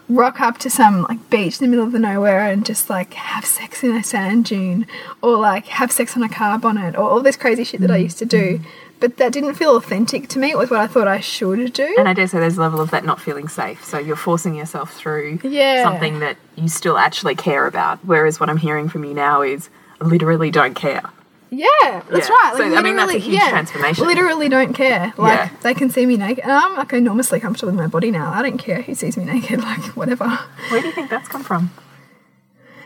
rock 0.08 0.40
up 0.40 0.58
to 0.58 0.68
some 0.70 1.02
like 1.02 1.30
beach 1.30 1.60
in 1.60 1.66
the 1.66 1.68
middle 1.68 1.84
of 1.84 1.92
the 1.92 1.98
nowhere 1.98 2.40
and 2.48 2.66
just 2.66 2.90
like 2.90 3.14
have 3.14 3.44
sex 3.44 3.82
in 3.84 3.94
a 3.94 4.02
sand 4.02 4.44
dune, 4.44 4.86
or 5.22 5.36
like 5.36 5.66
have 5.66 5.90
sex 5.92 6.16
on 6.16 6.22
a 6.22 6.28
car 6.28 6.58
bonnet, 6.58 6.96
or 6.96 7.08
all 7.10 7.20
this 7.20 7.36
crazy 7.36 7.64
shit 7.64 7.80
that 7.80 7.90
I 7.90 7.96
used 7.96 8.18
to 8.18 8.26
do. 8.26 8.58
Mm-hmm. 8.58 8.68
But 9.00 9.16
that 9.16 9.32
didn't 9.32 9.54
feel 9.54 9.76
authentic 9.76 10.28
to 10.28 10.38
me. 10.38 10.50
It 10.50 10.58
was 10.58 10.68
what 10.68 10.78
I 10.78 10.86
thought 10.86 11.08
I 11.08 11.20
should 11.20 11.72
do. 11.72 11.94
And 11.98 12.06
I 12.06 12.12
dare 12.12 12.26
say 12.26 12.38
there's 12.38 12.58
a 12.58 12.60
level 12.60 12.82
of 12.82 12.90
that 12.90 13.02
not 13.02 13.18
feeling 13.18 13.48
safe. 13.48 13.82
So 13.82 13.98
you're 13.98 14.14
forcing 14.14 14.54
yourself 14.54 14.92
through 14.92 15.38
Yeah. 15.42 15.82
something 15.84 16.18
that 16.18 16.36
you 16.54 16.68
still 16.68 16.98
actually 16.98 17.34
care 17.34 17.66
about. 17.66 17.98
Whereas 18.04 18.38
what 18.38 18.50
I'm 18.50 18.58
hearing 18.58 18.90
from 18.90 19.04
you 19.04 19.14
now 19.14 19.40
is 19.40 19.70
I 20.02 20.04
literally 20.04 20.50
don't 20.50 20.74
care. 20.74 21.02
Yeah, 21.52 21.66
that's 22.08 22.28
Yeah. 22.28 22.34
right. 22.34 22.54
So, 22.56 22.62
I 22.76 22.80
mean, 22.82 22.94
that's 22.96 23.10
a 23.10 23.14
literally- 23.14 23.36
yeah, 23.36 23.50
transformation. 23.50 24.06
Literally 24.06 24.48
don't 24.48 24.72
care. 24.72 25.12
Like 25.16 25.36
Yeah. 25.38 25.48
they 25.62 25.74
can 25.74 25.90
see 25.90 26.06
me 26.06 26.16
naked, 26.16 26.44
and 26.44 26.52
I'm 26.52 26.76
like 26.76 26.92
enormously 26.92 27.40
comfortable 27.40 27.72
with 27.72 27.80
my 27.80 27.88
body 27.88 28.10
now. 28.12 28.32
I 28.32 28.42
don't 28.42 28.58
care 28.58 28.82
who 28.82 28.94
sees 28.94 29.16
me 29.16 29.24
naked. 29.24 29.60
Like 29.64 29.82
whatever. 29.96 30.28
Where 30.68 30.80
do 30.80 30.86
you 30.86 30.92
think 30.92 31.10
that's 31.10 31.28
come 31.28 31.42
from? 31.42 31.70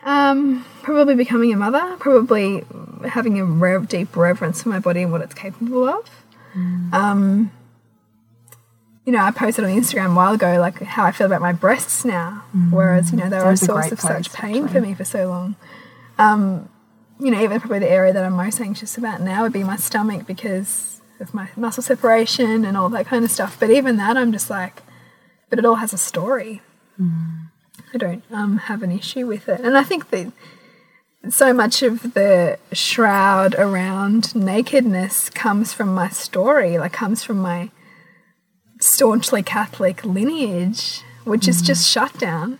Um, 0.05 0.65
probably 0.83 1.15
becoming 1.15 1.53
a 1.53 1.57
mother. 1.57 1.97
Probably 1.99 2.65
having 3.09 3.39
a 3.41 3.45
rev- 3.45 3.89
deep 3.89 4.17
reverence 4.17 4.63
for 4.63 4.69
my 4.71 4.79
body 4.79 5.03
and 5.03 5.13
what 5.13 5.21
it's 5.23 5.35
capable 5.35 5.89
of. 5.89 6.11
Mm. 6.57 6.93
Um, 6.93 7.51
you 9.05 9.13
know, 9.13 9.19
I 9.23 9.31
posted 9.31 9.65
on 9.65 9.71
Instagram 9.71 10.13
a 10.13 10.15
while 10.15 10.33
ago 10.35 10.59
like 10.59 10.81
how 10.83 11.05
I 11.05 11.13
feel 11.13 11.27
about 11.27 11.43
my 11.43 11.53
breasts 11.53 12.05
now, 12.05 12.45
whereas 12.71 13.11
you 13.13 13.19
know 13.19 13.29
they 13.29 13.37
were 13.39 13.45
a 13.45 13.53
a 13.53 13.57
source 13.57 13.89
great 13.89 13.93
of 13.93 14.01
such 14.01 14.33
pain 14.33 14.69
for 14.69 14.81
me 14.81 14.95
for 14.95 15.05
so 15.05 15.29
long. 15.29 15.57
Um, 16.19 16.69
you 17.21 17.31
know, 17.31 17.43
even 17.43 17.61
probably 17.61 17.79
the 17.79 17.91
area 17.91 18.13
that 18.13 18.25
I'm 18.25 18.35
most 18.35 18.61
anxious 18.61 18.99
about 18.99 19.21
now 19.21 19.43
would 19.43 19.53
be 19.53 19.65
my 19.65 19.77
stomach 19.77 20.27
because 20.27 21.01
of 21.21 21.33
my 21.33 21.49
muscle 21.57 21.83
separation 21.83 22.65
and 22.65 22.77
all 22.77 22.89
that 22.91 23.07
kind 23.07 23.25
of 23.25 23.31
stuff. 23.31 23.59
But 23.59 23.71
even 23.71 23.97
that, 23.99 24.17
I'm 24.17 24.33
just 24.33 24.51
like, 24.51 24.83
but 25.49 25.59
it 25.59 25.65
all 25.65 25.77
has 25.77 25.93
a 25.93 25.99
story. 25.99 26.63
I 27.93 27.99
don't 27.99 28.25
um, 28.33 28.59
have 28.59 28.83
an 28.83 28.91
issue 28.91 29.27
with 29.27 29.49
it. 29.49 29.61
And 29.61 29.77
I 29.77 29.85
think 29.85 30.11
that 30.11 30.33
so 31.31 31.53
much 31.53 31.83
of 31.83 32.15
the 32.15 32.59
shroud 32.73 33.55
around 33.55 34.35
nakedness 34.35 35.31
comes 35.31 35.73
from 35.73 35.95
my 35.95 36.09
story, 36.09 36.77
like 36.79 36.93
comes 36.93 37.23
from 37.23 37.39
my 37.39 37.71
staunchly 38.81 39.43
Catholic 39.43 40.05
lineage, 40.05 41.03
which 41.25 41.49
is 41.49 41.63
just 41.63 41.89
shut 41.89 42.19
down. 42.19 42.59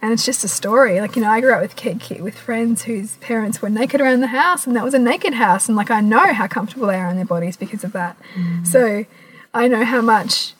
And 0.00 0.12
it's 0.12 0.24
just 0.24 0.44
a 0.44 0.48
story. 0.48 1.00
Like, 1.00 1.16
you 1.16 1.22
know, 1.22 1.30
I 1.30 1.40
grew 1.40 1.52
up 1.52 1.60
with 1.60 1.74
kid, 1.74 2.20
with 2.20 2.38
friends 2.38 2.84
whose 2.84 3.16
parents 3.16 3.60
were 3.60 3.68
naked 3.68 4.00
around 4.00 4.20
the 4.20 4.28
house, 4.28 4.66
and 4.66 4.76
that 4.76 4.84
was 4.84 4.94
a 4.94 4.98
naked 4.98 5.34
house. 5.34 5.68
And 5.68 5.76
like, 5.76 5.90
I 5.90 6.00
know 6.00 6.32
how 6.32 6.46
comfortable 6.46 6.86
they 6.86 6.96
are 6.96 7.10
in 7.10 7.16
their 7.16 7.24
bodies 7.24 7.56
because 7.56 7.82
of 7.82 7.92
that. 7.92 8.16
Mm. 8.34 8.66
So 8.66 9.06
I 9.52 9.66
know 9.66 9.84
how 9.84 10.00
much 10.00 10.54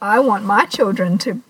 I 0.00 0.20
want 0.20 0.44
my 0.44 0.66
children 0.66 1.16
to 1.18 1.40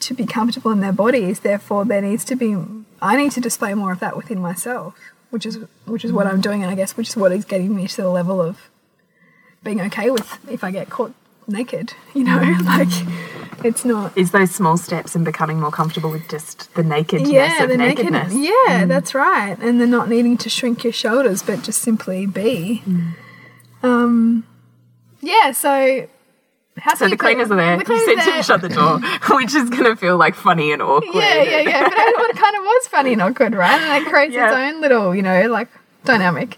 to 0.00 0.14
be 0.14 0.26
comfortable 0.26 0.70
in 0.70 0.80
their 0.80 0.92
bodies. 0.92 1.40
Therefore, 1.40 1.84
there 1.84 2.00
needs 2.00 2.24
to 2.26 2.36
be 2.36 2.56
I 3.00 3.16
need 3.16 3.32
to 3.32 3.40
display 3.40 3.74
more 3.74 3.92
of 3.92 4.00
that 4.00 4.16
within 4.16 4.40
myself, 4.40 4.98
which 5.30 5.46
is 5.46 5.58
which 5.86 6.04
is 6.04 6.12
what 6.12 6.26
mm. 6.26 6.30
I'm 6.30 6.40
doing, 6.40 6.62
and 6.62 6.70
I 6.70 6.74
guess 6.74 6.96
which 6.96 7.10
is 7.10 7.16
what 7.16 7.32
is 7.32 7.44
getting 7.44 7.76
me 7.76 7.86
to 7.86 8.02
the 8.02 8.08
level 8.08 8.40
of 8.40 8.70
being 9.62 9.80
okay 9.82 10.10
with 10.10 10.38
if 10.50 10.64
I 10.64 10.70
get 10.70 10.90
caught 10.90 11.14
naked. 11.46 11.94
You 12.14 12.24
know, 12.24 12.38
mm. 12.42 12.64
like 12.64 13.37
it's 13.64 13.84
not. 13.84 14.16
Is 14.16 14.30
those 14.30 14.50
small 14.50 14.76
steps 14.76 15.14
in 15.16 15.24
becoming 15.24 15.60
more 15.60 15.70
comfortable 15.70 16.10
with 16.10 16.28
just 16.28 16.72
the 16.74 16.82
nakedness 16.82 17.30
Yeah, 17.30 17.62
of 17.62 17.68
the 17.68 17.76
nakedness? 17.76 18.32
nakedness. 18.32 18.50
Yeah, 18.68 18.84
that's 18.86 19.14
right. 19.14 19.56
And 19.60 19.80
the 19.80 19.86
not 19.86 20.08
needing 20.08 20.36
to 20.38 20.48
shrink 20.48 20.84
your 20.84 20.92
shoulders, 20.92 21.42
but 21.42 21.62
just 21.62 21.82
simply 21.82 22.26
be. 22.26 22.82
Um, 23.82 24.44
yeah. 25.20 25.52
So. 25.52 26.08
So 26.96 27.08
the 27.08 27.16
cleaners 27.16 27.50
are 27.50 27.56
there. 27.56 27.76
The 27.76 27.80
You 27.80 27.84
cleaners 27.86 28.24
said 28.24 28.32
are 28.34 28.36
to 28.36 28.42
shut 28.44 28.60
the 28.60 28.68
door, 28.68 29.00
which 29.36 29.52
is 29.52 29.68
going 29.68 29.82
to 29.84 29.96
feel 29.96 30.16
like 30.16 30.36
funny 30.36 30.70
and 30.70 30.80
awkward. 30.80 31.12
Yeah, 31.12 31.42
yeah, 31.42 31.60
yeah. 31.60 31.82
But 31.88 31.92
it, 31.98 32.30
it 32.30 32.36
kind 32.36 32.54
of 32.56 32.62
was 32.62 32.86
funny 32.86 33.12
and 33.14 33.22
awkward, 33.22 33.54
right? 33.54 33.80
And 33.80 34.04
it 34.06 34.08
creates 34.08 34.32
its 34.36 34.52
own 34.54 34.80
little, 34.80 35.12
you 35.12 35.22
know, 35.22 35.48
like 35.50 35.68
dynamic. 36.04 36.56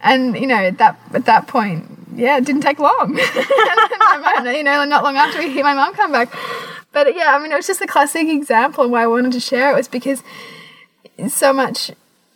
And 0.00 0.36
you 0.36 0.48
know, 0.48 0.72
that 0.72 0.98
at 1.14 1.26
that 1.26 1.46
point, 1.46 1.95
yeah, 2.16 2.38
it 2.38 2.44
didn't 2.44 2.62
take 2.62 2.78
long. 2.78 3.18
You 4.46 4.62
know, 4.62 4.84
not 4.84 5.02
long 5.02 5.16
after 5.16 5.38
we 5.38 5.50
hear 5.50 5.64
my 5.64 5.74
mum 5.74 5.94
come 5.94 6.12
back. 6.12 6.32
But 6.92 7.14
yeah, 7.14 7.34
I 7.34 7.38
mean, 7.42 7.52
it 7.52 7.56
was 7.56 7.66
just 7.66 7.80
a 7.80 7.86
classic 7.86 8.28
example. 8.28 8.84
And 8.84 8.92
why 8.92 9.02
I 9.02 9.06
wanted 9.06 9.32
to 9.32 9.40
share 9.40 9.72
it 9.72 9.76
was 9.76 9.88
because 9.88 10.22
so 11.28 11.52
much 11.52 11.90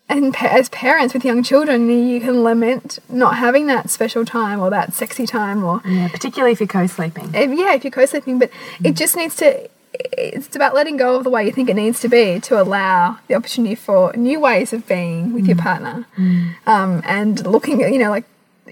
and 0.09 0.35
as 0.41 0.69
parents 0.71 1.15
with 1.15 1.25
young 1.25 1.43
children, 1.43 1.89
you 1.89 2.21
can 2.21 2.43
lament 2.43 2.99
not 3.09 3.37
having 3.37 3.67
that 3.69 3.91
special 3.91 4.25
time 4.25 4.59
or 4.61 4.69
that 4.71 4.93
sexy 4.93 5.25
time 5.27 5.63
or 5.63 5.81
Yeah, 5.85 6.09
particularly 6.09 6.53
if 6.53 6.61
you're 6.61 6.67
co-sleeping. 6.67 7.31
if, 7.33 7.57
yeah, 7.59 7.75
if 7.75 7.85
you're 7.85 7.93
co-sleeping, 7.93 8.39
but 8.41 8.51
it 8.85 8.97
just 8.97 9.17
needs 9.17 9.37
to. 9.37 9.69
It's 9.95 10.55
about 10.57 10.75
letting 10.75 10.97
go 10.97 11.17
of 11.17 11.25
the 11.25 11.31
way 11.31 11.45
you 11.47 11.53
think 11.53 11.69
it 11.69 11.75
needs 11.75 12.01
to 12.01 12.09
be 12.09 12.41
to 12.41 12.61
allow 12.61 13.19
the 13.29 13.35
opportunity 13.35 13.75
for 13.75 14.13
new 14.17 14.41
ways 14.41 14.73
of 14.73 14.87
being 14.87 15.33
with 15.33 15.47
your 15.47 15.57
partner, 15.57 16.07
um, 16.67 17.03
and 17.05 17.47
looking 17.47 17.83
at 17.83 17.93
you 17.93 17.99
know 17.99 18.11
like 18.11 18.25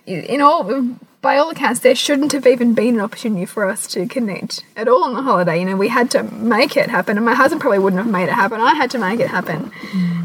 in 0.09 0.41
all 0.41 0.97
by 1.21 1.37
all 1.37 1.51
accounts 1.51 1.81
there 1.81 1.95
shouldn't 1.95 2.33
have 2.33 2.47
even 2.47 2.75
been 2.75 2.95
an 2.95 3.01
opportunity 3.01 3.45
for 3.45 3.69
us 3.69 3.87
to 3.89 4.07
connect 4.07 4.65
at 4.77 4.89
all 4.89 5.05
on 5.05 5.15
the 5.15 5.23
holiday. 5.23 5.61
You 5.61 5.67
know 5.67 5.77
we 5.77 5.89
had 5.89 6.11
to 6.13 6.23
make 6.23 6.77
it 6.77 6.89
happen, 6.89 7.17
and 7.17 7.27
my 7.27 7.35
husband 7.35 7.61
probably 7.61 7.79
wouldn't 7.79 8.03
have 8.03 8.11
made 8.11 8.29
it 8.29 8.35
happen. 8.35 8.61
I 8.61 8.75
had 8.75 8.91
to 8.93 8.99
make 8.99 9.21
it 9.21 9.29
happen, 9.29 9.71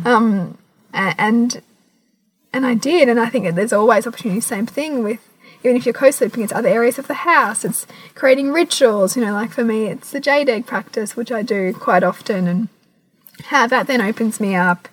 um, 0.06 0.58
and 0.94 1.62
and 2.54 2.66
I 2.66 2.76
did, 2.76 3.10
and 3.10 3.20
I 3.20 3.28
think 3.28 3.46
that 3.46 3.56
there's 3.56 3.74
always 3.74 4.08
opportunity. 4.08 4.40
Same 4.42 4.66
thing 4.66 5.04
with 5.04 5.20
even 5.64 5.78
if 5.78 5.86
you're 5.86 5.94
co-sleeping, 5.94 6.44
it's 6.44 6.52
other 6.52 6.68
areas 6.68 7.00
of 7.00 7.08
the 7.08 7.14
house. 7.14 7.64
It's 7.64 7.88
creating 8.16 8.52
rituals. 8.52 9.16
You 9.16 9.26
know, 9.26 9.34
like 9.34 9.52
for 9.52 9.64
me, 9.64 9.86
it's 9.86 10.12
the 10.12 10.20
jade 10.20 10.50
egg 10.50 10.66
practice, 10.66 11.16
which 11.16 11.32
I 11.32 11.42
do 11.42 11.74
quite 11.74 12.04
often, 12.04 12.48
and 12.48 12.68
how 13.46 13.68
that 13.68 13.88
then 13.88 14.02
opens 14.02 14.40
me 14.40 14.56
up 14.56 14.88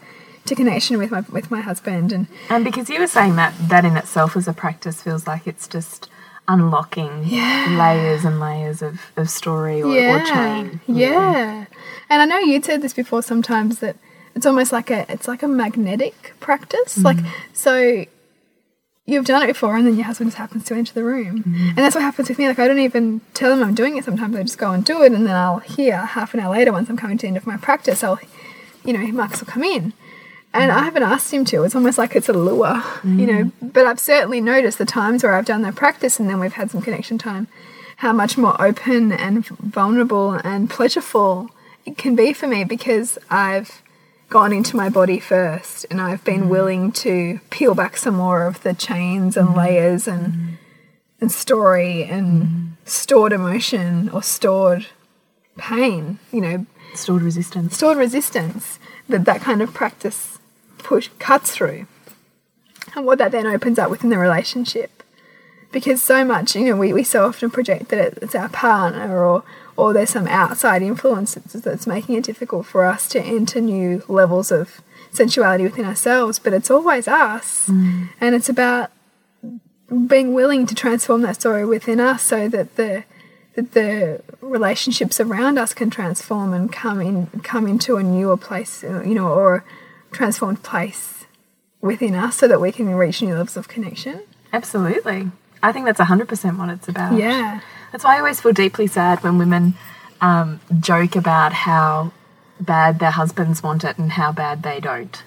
to 0.50 0.54
connection 0.54 0.98
with 0.98 1.10
my 1.10 1.20
with 1.32 1.50
my 1.50 1.60
husband. 1.60 2.12
And 2.12 2.26
And 2.48 2.64
because 2.64 2.90
you 2.90 3.00
were 3.00 3.06
saying 3.06 3.36
that 3.36 3.54
that 3.68 3.84
in 3.84 3.96
itself 3.96 4.36
as 4.36 4.46
a 4.46 4.52
practice 4.52 5.02
feels 5.02 5.26
like 5.26 5.46
it's 5.46 5.66
just 5.66 6.10
unlocking 6.48 7.22
Yeah. 7.24 7.76
layers 7.78 8.24
and 8.24 8.38
layers 8.40 8.82
of, 8.82 9.00
of 9.16 9.30
story 9.30 9.80
or, 9.82 9.88
or 9.88 10.20
chain. 10.24 10.80
yeah, 10.86 11.66
and 12.10 12.22
I 12.22 12.24
know 12.26 12.38
you'd 12.38 12.64
said 12.64 12.82
this 12.82 12.92
before. 12.92 13.22
Sometimes 13.22 13.78
that 13.78 13.96
it's 14.34 14.46
almost 14.46 14.72
like 14.72 14.90
a 14.90 15.10
it's 15.12 15.26
like 15.28 15.42
a 15.42 15.48
magnetic 15.48 16.34
practice. 16.40 16.92
Mm-hmm. 16.98 17.04
Like 17.08 17.18
so. 17.52 18.04
You've 19.06 19.24
done 19.24 19.42
it 19.42 19.48
before, 19.48 19.76
and 19.76 19.84
then 19.84 19.96
your 19.96 20.04
husband 20.04 20.30
just 20.30 20.38
happens 20.38 20.64
to 20.66 20.74
enter 20.74 20.94
the 20.94 21.02
room, 21.02 21.42
mm-hmm. 21.42 21.68
and 21.70 21.78
that's 21.78 21.96
what 21.96 22.04
happens 22.04 22.28
with 22.28 22.38
me. 22.38 22.46
Like 22.46 22.60
I 22.60 22.68
don't 22.68 22.78
even 22.78 23.22
tell 23.34 23.52
him 23.52 23.64
I'm 23.64 23.74
doing 23.74 23.96
it. 23.96 24.04
Sometimes 24.04 24.36
I 24.36 24.42
just 24.42 24.58
go 24.58 24.70
and 24.70 24.84
do 24.84 25.02
it, 25.02 25.10
and 25.10 25.26
then 25.26 25.34
I'll 25.34 25.58
hear 25.58 25.96
half 25.96 26.32
an 26.32 26.38
hour 26.38 26.52
later 26.54 26.70
once 26.70 26.88
I'm 26.88 26.96
coming 26.96 27.18
to 27.18 27.22
the 27.22 27.28
end 27.28 27.36
of 27.36 27.44
my 27.46 27.56
practice. 27.56 28.04
I'll, 28.04 28.20
you 28.84 28.92
know, 28.92 29.04
Marcus 29.08 29.40
will 29.40 29.48
come 29.48 29.64
in, 29.64 29.94
and 30.52 30.72
I 30.72 30.82
haven't 30.82 31.02
asked 31.02 31.32
him 31.32 31.44
to. 31.46 31.62
It's 31.62 31.74
almost 31.74 31.98
like 31.98 32.16
it's 32.16 32.28
a 32.28 32.32
lure, 32.32 32.82
you 33.04 33.26
know. 33.26 33.44
Mm. 33.44 33.72
But 33.72 33.86
I've 33.86 34.00
certainly 34.00 34.40
noticed 34.40 34.78
the 34.78 34.84
times 34.84 35.22
where 35.22 35.34
I've 35.34 35.46
done 35.46 35.62
that 35.62 35.76
practice, 35.76 36.18
and 36.18 36.28
then 36.28 36.40
we've 36.40 36.52
had 36.52 36.70
some 36.70 36.82
connection 36.82 37.18
time, 37.18 37.46
how 37.98 38.12
much 38.12 38.36
more 38.36 38.60
open 38.60 39.12
and 39.12 39.46
vulnerable 39.46 40.32
and 40.32 40.68
pleasureful 40.68 41.50
it 41.86 41.96
can 41.96 42.16
be 42.16 42.32
for 42.32 42.46
me 42.46 42.64
because 42.64 43.18
I've 43.30 43.82
gone 44.28 44.52
into 44.52 44.76
my 44.76 44.88
body 44.88 45.18
first 45.18 45.86
and 45.90 46.00
I've 46.00 46.24
been 46.24 46.44
mm. 46.44 46.48
willing 46.48 46.92
to 46.92 47.40
peel 47.50 47.74
back 47.74 47.96
some 47.96 48.14
more 48.14 48.46
of 48.46 48.62
the 48.62 48.74
chains 48.74 49.36
and 49.36 49.50
mm. 49.50 49.56
layers 49.56 50.06
and 50.06 50.58
and 51.20 51.30
story 51.30 52.04
and 52.04 52.76
stored 52.86 53.32
emotion 53.32 54.08
or 54.08 54.22
stored 54.22 54.86
pain, 55.58 56.18
you 56.32 56.40
know, 56.40 56.66
Stored 56.94 57.22
resistance. 57.22 57.76
stored 57.76 57.98
resistance 57.98 58.78
that 59.08 59.24
that 59.24 59.40
kind 59.40 59.62
of 59.62 59.72
practice 59.72 60.39
push 60.82 61.08
cuts 61.18 61.52
through. 61.52 61.86
And 62.94 63.06
what 63.06 63.18
that 63.18 63.32
then 63.32 63.46
opens 63.46 63.78
up 63.78 63.90
within 63.90 64.10
the 64.10 64.18
relationship. 64.18 65.02
Because 65.72 66.02
so 66.02 66.24
much 66.24 66.56
you 66.56 66.64
know 66.64 66.76
we, 66.76 66.92
we 66.92 67.04
so 67.04 67.26
often 67.26 67.50
project 67.50 67.90
that 67.90 68.18
it's 68.20 68.34
our 68.34 68.48
partner 68.48 69.24
or 69.24 69.44
or 69.76 69.92
there's 69.92 70.10
some 70.10 70.26
outside 70.26 70.82
influence 70.82 71.34
that's, 71.34 71.86
making 71.86 72.16
it 72.16 72.24
difficult 72.24 72.66
for 72.66 72.84
us 72.84 73.08
to 73.08 73.20
enter 73.20 73.60
new 73.60 74.02
levels 74.08 74.50
of 74.50 74.82
sensuality 75.12 75.62
within 75.62 75.84
ourselves 75.84 76.40
but 76.40 76.52
it's 76.52 76.70
always 76.70 77.06
us. 77.06 77.68
Mm. 77.68 78.08
And 78.20 78.34
it's 78.34 78.48
about 78.48 78.90
being 80.06 80.34
willing 80.34 80.66
to 80.66 80.74
transform 80.74 81.22
that 81.22 81.36
story 81.36 81.64
within 81.64 82.00
us 82.00 82.24
so 82.24 82.48
that 82.48 82.76
the 82.76 83.04
that 83.54 83.72
the 83.72 84.22
relationships 84.40 85.20
around 85.20 85.58
us 85.58 85.74
can 85.74 85.90
transform 85.90 86.52
and 86.52 86.72
come 86.72 87.00
in 87.00 87.26
come 87.42 87.66
into 87.66 87.96
a 87.96 88.02
newer 88.02 88.36
place 88.36 88.82
you 88.82 89.14
know 89.14 89.28
or 89.28 89.64
transformed 90.12 90.62
place 90.62 91.24
within 91.80 92.14
us 92.14 92.36
so 92.36 92.46
that 92.48 92.60
we 92.60 92.70
can 92.72 92.88
reach 92.94 93.22
new 93.22 93.34
levels 93.34 93.56
of 93.56 93.68
connection 93.68 94.20
Absolutely. 94.52 95.30
I 95.62 95.70
think 95.72 95.86
that's 95.86 96.00
100% 96.00 96.58
what 96.58 96.68
it's 96.70 96.88
about. 96.88 97.16
yeah 97.16 97.60
That's 97.92 98.02
why 98.04 98.16
I 98.16 98.18
always 98.18 98.40
feel 98.40 98.52
deeply 98.52 98.86
sad 98.86 99.22
when 99.22 99.38
women 99.38 99.74
um, 100.20 100.60
joke 100.80 101.14
about 101.16 101.52
how 101.52 102.12
bad 102.58 102.98
their 102.98 103.10
husbands 103.12 103.62
want 103.62 103.84
it 103.84 103.96
and 103.96 104.12
how 104.12 104.32
bad 104.32 104.62
they 104.62 104.80
don't, 104.80 105.22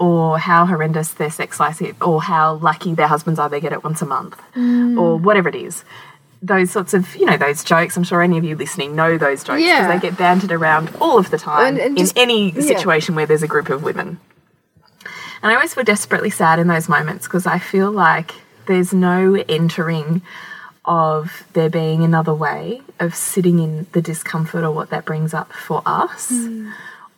or 0.00 0.38
how 0.38 0.66
horrendous 0.66 1.12
their 1.14 1.30
sex 1.30 1.58
life 1.58 1.82
is, 1.82 1.94
or 2.00 2.22
how 2.22 2.54
lucky 2.54 2.94
their 2.94 3.08
husbands 3.08 3.40
are 3.40 3.48
they 3.48 3.60
get 3.60 3.72
it 3.72 3.82
once 3.82 4.00
a 4.02 4.06
month, 4.06 4.40
or 4.56 5.16
whatever 5.18 5.48
it 5.48 5.56
is. 5.56 5.84
Those 6.42 6.70
sorts 6.70 6.94
of, 6.94 7.14
you 7.16 7.26
know, 7.26 7.36
those 7.36 7.62
jokes. 7.62 7.96
I'm 7.96 8.04
sure 8.04 8.22
any 8.22 8.38
of 8.38 8.44
you 8.44 8.56
listening 8.56 8.96
know 8.96 9.18
those 9.18 9.44
jokes 9.44 9.60
because 9.60 9.66
Yeah. 9.66 9.88
they 9.88 9.98
get 9.98 10.16
bantered 10.16 10.52
around 10.52 10.90
all 11.00 11.18
of 11.18 11.30
the 11.30 11.38
time 11.38 11.66
And- 11.66 11.78
and 11.78 11.98
in 11.98 12.04
just- 12.04 12.16
any 12.18 12.50
yeah. 12.52 12.62
situation 12.62 13.14
where 13.14 13.26
there's 13.26 13.42
a 13.42 13.48
group 13.48 13.68
of 13.68 13.82
women. 13.82 14.18
And 15.42 15.50
I 15.52 15.54
always 15.54 15.74
feel 15.74 15.84
desperately 15.84 16.30
sad 16.30 16.58
in 16.58 16.66
those 16.68 16.88
moments 16.88 17.26
because 17.26 17.46
I 17.46 17.58
feel 17.58 17.90
like 17.90 18.34
there's 18.66 18.92
no 18.92 19.42
entering 19.48 20.22
of 20.84 21.44
there 21.52 21.70
being 21.70 22.02
another 22.02 22.34
way 22.34 22.82
of 22.98 23.14
sitting 23.14 23.58
in 23.58 23.86
the 23.92 24.02
discomfort 24.02 24.64
or 24.64 24.70
what 24.72 24.90
that 24.90 25.04
brings 25.04 25.32
up 25.34 25.52
for 25.52 25.82
us, 25.86 26.30
hmm. 26.30 26.70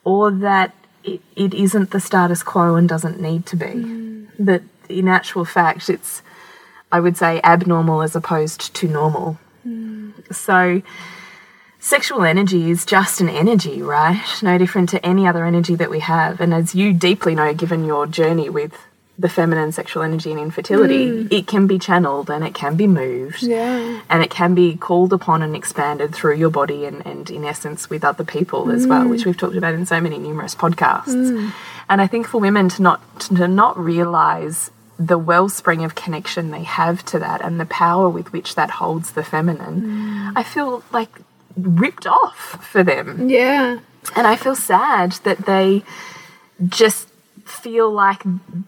or 0.04 0.30
that 0.30 0.74
it, 1.04 1.20
it 1.36 1.54
isn't 1.54 1.90
the 1.90 2.00
status 2.00 2.42
quo 2.42 2.74
and 2.74 2.88
doesn't 2.88 3.20
need 3.20 3.46
to 3.46 3.56
be. 3.56 3.66
Hmm. 3.66 4.24
That 4.38 4.62
in 4.88 5.08
actual 5.08 5.44
fact, 5.44 5.88
it's, 5.88 6.22
I 6.92 7.00
would 7.00 7.16
say, 7.16 7.40
abnormal 7.42 8.02
as 8.02 8.14
opposed 8.14 8.74
to 8.74 8.86
normal. 8.86 9.38
So, 10.30 10.82
sexual 11.78 12.22
energy 12.24 12.70
is 12.70 12.84
just 12.86 13.20
an 13.20 13.28
energy, 13.28 13.82
right? 13.82 14.24
No 14.42 14.58
different 14.58 14.88
to 14.90 15.04
any 15.04 15.26
other 15.26 15.44
energy 15.44 15.74
that 15.74 15.90
we 15.90 16.00
have. 16.00 16.40
And 16.40 16.54
as 16.54 16.74
you 16.74 16.92
deeply 16.92 17.34
know, 17.34 17.52
given 17.54 17.84
your 17.84 18.06
journey 18.06 18.48
with 18.48 18.78
the 19.18 19.28
feminine 19.28 19.72
sexual 19.72 20.02
energy 20.02 20.30
and 20.30 20.40
infertility, 20.40 21.06
mm. 21.06 21.32
it 21.32 21.46
can 21.46 21.66
be 21.66 21.78
channeled 21.78 22.30
and 22.30 22.44
it 22.44 22.54
can 22.54 22.76
be 22.76 22.86
moved. 22.86 23.42
yeah 23.42 24.00
And 24.08 24.22
it 24.22 24.30
can 24.30 24.54
be 24.54 24.76
called 24.76 25.12
upon 25.12 25.42
and 25.42 25.54
expanded 25.54 26.14
through 26.14 26.36
your 26.36 26.50
body 26.50 26.86
and, 26.86 27.04
and 27.06 27.30
in 27.30 27.44
essence 27.44 27.90
with 27.90 28.04
other 28.04 28.24
people 28.24 28.70
as 28.70 28.86
well, 28.86 29.06
which 29.06 29.22
mm. 29.22 29.26
we've 29.26 29.36
talked 29.36 29.56
about 29.56 29.74
in 29.74 29.84
so 29.86 30.00
many 30.00 30.18
numerous 30.18 30.54
podcasts. 30.54 31.14
Mm. 31.14 31.52
And 31.88 32.00
I 32.00 32.06
think 32.06 32.26
for 32.26 32.40
women 32.40 32.68
to 32.70 32.82
not 32.82 33.20
to 33.20 33.46
not 33.46 33.78
realize 33.78 34.70
the 34.98 35.18
wellspring 35.18 35.84
of 35.84 35.94
connection 35.94 36.50
they 36.50 36.62
have 36.62 37.04
to 37.06 37.18
that 37.18 37.40
and 37.40 37.58
the 37.58 37.66
power 37.66 38.08
with 38.08 38.32
which 38.32 38.54
that 38.54 38.70
holds 38.70 39.12
the 39.12 39.24
feminine, 39.24 39.80
mm. 39.82 40.32
I 40.36 40.42
feel 40.42 40.84
like 40.92 41.08
ripped 41.56 42.06
off 42.06 42.66
for 42.70 42.82
them. 42.82 43.28
yeah. 43.28 43.78
And 44.16 44.26
I 44.26 44.34
feel 44.34 44.56
sad 44.56 45.12
that 45.24 45.46
they 45.46 45.84
just 46.66 47.08
feel 47.44 47.90
like 47.90 48.22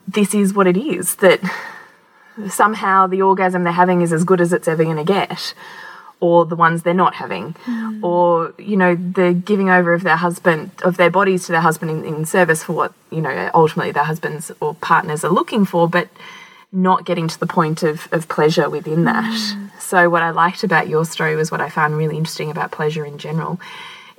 this 0.06 0.34
is 0.34 0.54
what 0.54 0.66
it 0.66 0.76
is, 0.76 1.16
that 1.16 1.40
somehow 2.48 3.06
the 3.06 3.22
orgasm 3.22 3.64
they're 3.64 3.72
having 3.72 4.00
is 4.00 4.12
as 4.12 4.24
good 4.24 4.40
as 4.40 4.52
it's 4.52 4.68
ever 4.68 4.84
going 4.84 4.96
to 4.96 5.04
get, 5.04 5.54
or 6.20 6.46
the 6.46 6.56
ones 6.56 6.82
they're 6.82 6.94
not 6.94 7.14
having, 7.14 7.52
hmm. 7.64 8.04
or, 8.04 8.54
you 8.58 8.76
know, 8.76 8.94
the 8.94 9.32
giving 9.32 9.68
over 9.68 9.92
of 9.92 10.02
their 10.02 10.16
husband, 10.16 10.70
of 10.82 10.96
their 10.96 11.10
bodies 11.10 11.46
to 11.46 11.52
their 11.52 11.60
husband 11.60 11.90
in, 11.90 12.04
in 12.04 12.24
service 12.24 12.62
for 12.62 12.72
what, 12.72 12.94
you 13.10 13.20
know, 13.20 13.50
ultimately 13.54 13.92
their 13.92 14.04
husbands 14.04 14.50
or 14.60 14.74
partners 14.74 15.24
are 15.24 15.30
looking 15.30 15.64
for, 15.64 15.88
but 15.88 16.08
not 16.72 17.04
getting 17.04 17.28
to 17.28 17.38
the 17.38 17.46
point 17.46 17.82
of, 17.82 18.08
of 18.12 18.28
pleasure 18.28 18.68
within 18.68 19.04
that. 19.04 19.24
Hmm. 19.24 19.66
So, 19.78 20.10
what 20.10 20.22
I 20.22 20.30
liked 20.30 20.64
about 20.64 20.88
your 20.88 21.04
story 21.04 21.36
was 21.36 21.50
what 21.50 21.60
I 21.60 21.68
found 21.68 21.96
really 21.96 22.16
interesting 22.16 22.50
about 22.50 22.72
pleasure 22.72 23.04
in 23.04 23.18
general 23.18 23.60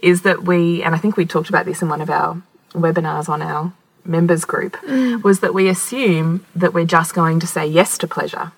is 0.02 0.22
that 0.22 0.44
we, 0.44 0.84
and 0.84 0.94
I 0.94 0.98
think 0.98 1.18
we 1.18 1.26
talked 1.26 1.50
about 1.50 1.66
this 1.66 1.82
in 1.82 1.90
one 1.90 2.02
of 2.02 2.10
our 2.10 2.42
webinars 2.74 3.30
on 3.30 3.42
our 3.42 3.74
members 4.06 4.46
group, 4.46 4.76
hmm. 4.78 5.22
was 5.22 5.40
that 5.40 5.54
we 5.54 5.68
assume 5.68 6.46
that 6.56 6.74
we're 6.74 6.86
just 6.86 7.14
going 7.14 7.40
to 7.40 7.48
say 7.48 7.66
yes 7.66 7.98
to 8.00 8.08
pleasure. 8.08 8.52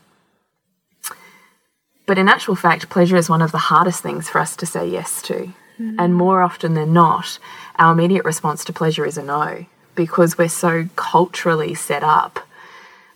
But 2.08 2.18
in 2.18 2.28
actual 2.28 2.56
fact, 2.56 2.90
pleasure 2.90 3.18
is 3.18 3.30
one 3.30 3.44
of 3.44 3.52
the 3.52 3.58
hardest 3.70 4.02
things 4.02 4.30
for 4.30 4.40
us 4.40 4.56
to 4.56 4.66
say 4.66 4.88
yes 4.88 5.22
to. 5.24 5.54
And 6.00 6.16
more 6.16 6.42
often 6.42 6.74
than 6.74 6.92
not, 6.92 7.38
our 7.78 7.94
immediate 7.94 8.26
response 8.26 8.66
to 8.66 8.74
pleasure 8.74 9.06
is 9.06 9.18
a 9.18 9.24
no 9.24 9.68
because 9.94 10.38
we're 10.38 10.50
so 10.50 10.90
culturally 10.96 11.76
set 11.76 12.04
up 12.04 12.40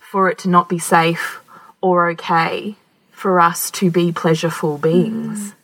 for 0.00 0.28
it 0.28 0.38
to 0.38 0.48
not 0.48 0.68
be 0.68 0.78
safe 0.78 1.40
or 1.80 2.08
okay 2.10 2.76
for 3.10 3.40
us 3.40 3.70
to 3.72 3.90
be 3.90 4.12
pleasureful 4.12 4.80
beings. 4.80 5.54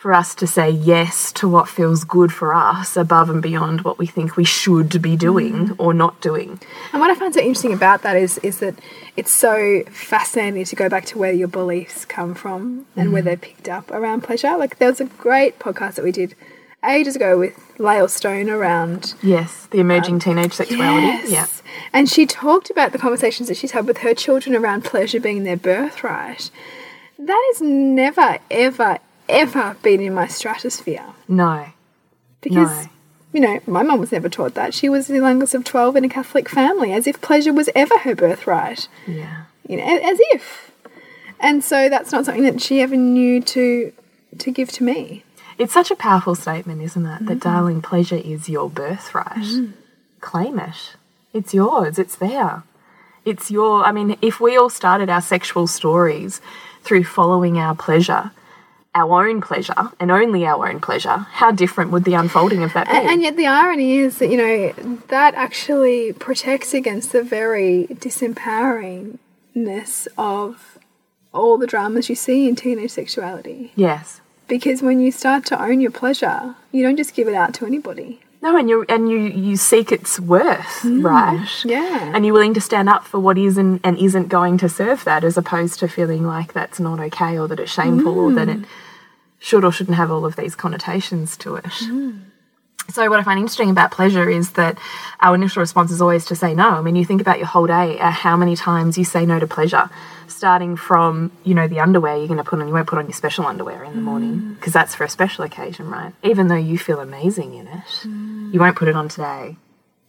For 0.00 0.14
us 0.14 0.34
to 0.36 0.46
say 0.46 0.70
yes 0.70 1.30
to 1.32 1.46
what 1.46 1.68
feels 1.68 2.04
good 2.04 2.32
for 2.32 2.54
us 2.54 2.96
above 2.96 3.28
and 3.28 3.42
beyond 3.42 3.82
what 3.82 3.98
we 3.98 4.06
think 4.06 4.34
we 4.34 4.46
should 4.46 5.02
be 5.02 5.14
doing 5.14 5.68
mm. 5.68 5.76
or 5.78 5.92
not 5.92 6.22
doing. 6.22 6.58
And 6.94 7.02
what 7.02 7.10
I 7.10 7.14
find 7.14 7.34
so 7.34 7.40
interesting 7.40 7.74
about 7.74 8.00
that 8.00 8.16
is 8.16 8.38
is 8.38 8.60
that 8.60 8.76
it's 9.18 9.36
so 9.36 9.82
fascinating 9.90 10.64
to 10.64 10.74
go 10.74 10.88
back 10.88 11.04
to 11.04 11.18
where 11.18 11.32
your 11.32 11.48
beliefs 11.48 12.06
come 12.06 12.34
from 12.34 12.86
and 12.96 13.12
where 13.12 13.20
mm. 13.20 13.26
they're 13.26 13.36
picked 13.36 13.68
up 13.68 13.90
around 13.90 14.22
pleasure. 14.22 14.56
Like 14.56 14.78
there 14.78 14.88
was 14.88 15.02
a 15.02 15.04
great 15.04 15.58
podcast 15.58 15.96
that 15.96 16.04
we 16.04 16.12
did 16.12 16.34
ages 16.82 17.14
ago 17.14 17.38
with 17.38 17.78
Lael 17.78 18.08
Stone 18.08 18.48
around 18.48 19.14
Yes, 19.22 19.66
the 19.66 19.80
emerging 19.80 20.14
um, 20.14 20.20
teenage 20.20 20.54
sexuality. 20.54 21.08
Yes. 21.28 21.30
Yeah. 21.30 21.46
And 21.92 22.08
she 22.08 22.24
talked 22.24 22.70
about 22.70 22.92
the 22.92 22.98
conversations 22.98 23.48
that 23.48 23.58
she's 23.58 23.72
had 23.72 23.86
with 23.86 23.98
her 23.98 24.14
children 24.14 24.56
around 24.56 24.82
pleasure 24.82 25.20
being 25.20 25.44
their 25.44 25.58
birthright. 25.58 26.50
That 27.18 27.50
is 27.52 27.60
never, 27.60 28.38
ever, 28.50 28.98
ever 29.30 29.76
been 29.82 30.00
in 30.00 30.14
my 30.14 30.26
stratosphere. 30.26 31.04
No. 31.28 31.66
Because, 32.40 32.86
No. 32.86 32.90
you 33.32 33.40
know, 33.40 33.60
my 33.66 33.82
mum 33.82 34.00
was 34.00 34.12
never 34.12 34.28
taught 34.28 34.54
that. 34.54 34.74
She 34.74 34.88
was 34.88 35.06
the 35.06 35.16
youngest 35.16 35.54
of 35.54 35.64
12 35.64 35.96
in 35.96 36.04
a 36.04 36.08
Catholic 36.08 36.48
family, 36.48 36.92
as 36.92 37.06
if 37.06 37.20
pleasure 37.20 37.52
was 37.52 37.68
ever 37.74 37.98
her 37.98 38.14
birthright. 38.14 38.88
Yeah. 39.06 39.42
You 39.68 39.76
know, 39.76 39.84
as 39.84 40.18
if. 40.32 40.72
And 41.38 41.64
so 41.64 41.88
that's 41.88 42.12
not 42.12 42.24
something 42.24 42.44
that 42.44 42.60
she 42.60 42.80
ever 42.80 42.96
knew 42.96 43.40
to 43.42 43.92
to 44.38 44.50
give 44.50 44.70
to 44.72 44.84
me. 44.84 45.24
It's 45.58 45.72
such 45.72 45.90
a 45.90 45.96
powerful 45.96 46.34
statement, 46.34 46.82
isn't 46.82 47.04
it? 47.04 47.26
That, 47.26 47.38
mm. 47.38 47.42
darling, 47.42 47.82
pleasure 47.82 48.16
is 48.16 48.48
your 48.48 48.70
birthright. 48.70 49.36
Mm. 49.36 49.72
Claim 50.20 50.58
it. 50.58 50.96
It's 51.32 51.52
yours. 51.52 51.98
It's 51.98 52.16
there. 52.16 52.62
It's 53.24 53.50
your. 53.50 53.84
I 53.84 53.92
mean, 53.92 54.16
if 54.22 54.40
we 54.40 54.56
all 54.56 54.70
started 54.70 55.10
our 55.10 55.20
sexual 55.20 55.66
stories 55.66 56.40
through 56.82 57.04
following 57.04 57.58
our 57.58 57.74
pleasure, 57.74 58.32
our 58.94 59.28
own 59.28 59.40
pleasure, 59.40 59.90
and 60.00 60.10
only 60.10 60.44
our 60.46 60.68
own 60.68 60.80
pleasure, 60.80 61.18
how 61.18 61.52
different 61.52 61.92
would 61.92 62.02
the 62.04 62.14
unfolding 62.14 62.62
of 62.64 62.72
that 62.72 62.88
be? 62.88 62.92
And, 62.92 63.08
and 63.08 63.22
yet 63.22 63.36
the 63.36 63.46
irony 63.46 63.98
is 63.98 64.18
that, 64.18 64.30
you 64.30 64.36
know, 64.36 64.72
that 65.08 65.34
actually 65.34 66.12
protects 66.12 66.74
against 66.74 67.12
the 67.12 67.22
very 67.22 67.86
disempoweringness 67.90 70.08
of 70.18 70.78
all 71.32 71.56
the 71.56 71.68
dramas 71.68 72.08
you 72.08 72.16
see 72.16 72.48
in 72.48 72.56
teenage 72.56 72.90
sexuality. 72.90 73.70
yes. 73.76 74.20
Because 74.48 74.82
when 74.82 75.00
you 75.00 75.12
start 75.12 75.46
to 75.46 75.62
own 75.62 75.80
your 75.80 75.92
pleasure, 75.92 76.56
you 76.72 76.82
don't 76.82 76.96
just 76.96 77.14
give 77.14 77.28
it 77.28 77.34
out 77.34 77.54
to 77.54 77.64
anybody. 77.66 78.20
No, 78.42 78.56
and 78.56 78.70
you 78.70 78.86
and 78.88 79.10
you 79.10 79.18
you 79.18 79.56
seek 79.56 79.92
its 79.92 80.18
worth, 80.18 80.80
mm. 80.82 81.04
right? 81.04 81.64
Yeah. 81.64 82.12
And 82.14 82.24
you're 82.24 82.32
willing 82.32 82.54
to 82.54 82.60
stand 82.60 82.88
up 82.88 83.04
for 83.04 83.20
what 83.20 83.36
is 83.36 83.58
and, 83.58 83.80
and 83.84 83.98
isn't 83.98 84.28
going 84.28 84.56
to 84.58 84.68
serve 84.68 85.04
that, 85.04 85.24
as 85.24 85.36
opposed 85.36 85.78
to 85.80 85.88
feeling 85.88 86.26
like 86.26 86.54
that's 86.54 86.80
not 86.80 87.00
okay 87.00 87.38
or 87.38 87.46
that 87.48 87.60
it's 87.60 87.72
shameful 87.72 88.18
or 88.18 88.32
that 88.32 88.48
mm. 88.48 88.62
it 88.62 88.68
should 89.38 89.64
or 89.64 89.72
shouldn't 89.72 89.96
have 89.98 90.10
all 90.10 90.24
of 90.24 90.36
these 90.36 90.54
connotations 90.54 91.36
to 91.38 91.56
it. 91.56 91.64
Mm. 91.64 92.29
So, 92.92 93.08
what 93.08 93.20
I 93.20 93.22
find 93.22 93.38
interesting 93.38 93.70
about 93.70 93.92
pleasure 93.92 94.28
is 94.28 94.52
that 94.52 94.78
our 95.20 95.34
initial 95.34 95.60
response 95.60 95.90
is 95.90 96.00
always 96.00 96.24
to 96.26 96.36
say 96.36 96.54
no. 96.54 96.70
I 96.70 96.80
mean, 96.80 96.96
you 96.96 97.04
think 97.04 97.20
about 97.20 97.38
your 97.38 97.46
whole 97.46 97.66
day, 97.66 97.98
uh, 97.98 98.10
how 98.10 98.36
many 98.36 98.56
times 98.56 98.98
you 98.98 99.04
say 99.04 99.24
no 99.24 99.38
to 99.38 99.46
pleasure, 99.46 99.88
starting 100.26 100.76
from, 100.76 101.30
you 101.44 101.54
know, 101.54 101.68
the 101.68 101.80
underwear 101.80 102.16
you're 102.16 102.26
going 102.26 102.38
to 102.38 102.44
put 102.44 102.58
on. 102.60 102.66
You 102.66 102.74
won't 102.74 102.88
put 102.88 102.98
on 102.98 103.06
your 103.06 103.14
special 103.14 103.46
underwear 103.46 103.84
in 103.84 103.94
the 103.94 104.02
morning 104.02 104.54
because 104.54 104.72
that's 104.72 104.94
for 104.94 105.04
a 105.04 105.08
special 105.08 105.44
occasion, 105.44 105.88
right? 105.88 106.12
Even 106.22 106.48
though 106.48 106.56
you 106.56 106.78
feel 106.78 107.00
amazing 107.00 107.54
in 107.54 107.68
it, 107.68 108.04
you 108.52 108.58
won't 108.58 108.76
put 108.76 108.88
it 108.88 108.96
on 108.96 109.08
today. 109.08 109.56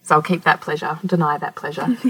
So 0.04 0.16
I'll 0.16 0.22
keep 0.22 0.44
that 0.44 0.62
pleasure, 0.62 1.00
deny 1.06 1.38
that 1.38 1.56
pleasure. 1.56 1.88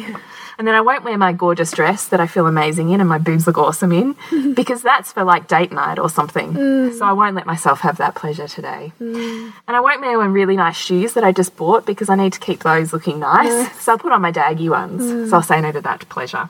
And 0.61 0.67
then 0.67 0.75
I 0.75 0.81
won't 0.81 1.03
wear 1.03 1.17
my 1.17 1.33
gorgeous 1.33 1.71
dress 1.71 2.07
that 2.09 2.19
I 2.19 2.27
feel 2.27 2.45
amazing 2.45 2.91
in 2.91 2.99
and 2.99 3.09
my 3.09 3.17
boobs 3.17 3.47
look 3.47 3.57
awesome 3.57 3.91
in 3.91 4.15
because 4.53 4.83
that's 4.83 5.11
for 5.11 5.23
like 5.23 5.47
date 5.47 5.71
night 5.71 5.97
or 5.97 6.07
something. 6.07 6.53
Mm. 6.53 6.99
So 6.99 7.03
I 7.03 7.13
won't 7.13 7.35
let 7.35 7.47
myself 7.47 7.79
have 7.79 7.97
that 7.97 8.13
pleasure 8.13 8.47
today. 8.47 8.91
Mm. 9.01 9.53
And 9.67 9.75
I 9.75 9.79
won't 9.79 10.01
wear 10.01 10.15
my 10.19 10.25
really 10.25 10.55
nice 10.55 10.77
shoes 10.77 11.13
that 11.13 11.23
I 11.23 11.31
just 11.31 11.55
bought 11.55 11.87
because 11.87 12.09
I 12.09 12.15
need 12.15 12.33
to 12.33 12.39
keep 12.39 12.61
those 12.61 12.93
looking 12.93 13.17
nice. 13.17 13.81
So 13.81 13.93
I'll 13.93 13.97
put 13.97 14.11
on 14.11 14.21
my 14.21 14.31
daggy 14.31 14.69
ones. 14.69 15.01
Mm. 15.01 15.29
So 15.31 15.37
I'll 15.37 15.41
say 15.41 15.59
no 15.61 15.71
to 15.71 15.81
that 15.81 16.07
pleasure. 16.09 16.49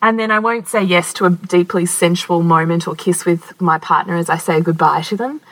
And 0.00 0.18
then 0.18 0.30
I 0.30 0.38
won't 0.38 0.66
say 0.66 0.82
yes 0.82 1.12
to 1.14 1.26
a 1.26 1.30
deeply 1.30 1.84
sensual 1.84 2.42
moment 2.42 2.88
or 2.88 2.94
kiss 2.94 3.26
with 3.26 3.60
my 3.60 3.78
partner 3.78 4.16
as 4.16 4.30
I 4.30 4.38
say 4.38 4.62
goodbye 4.62 5.02
to 5.02 5.16
them 5.18 5.42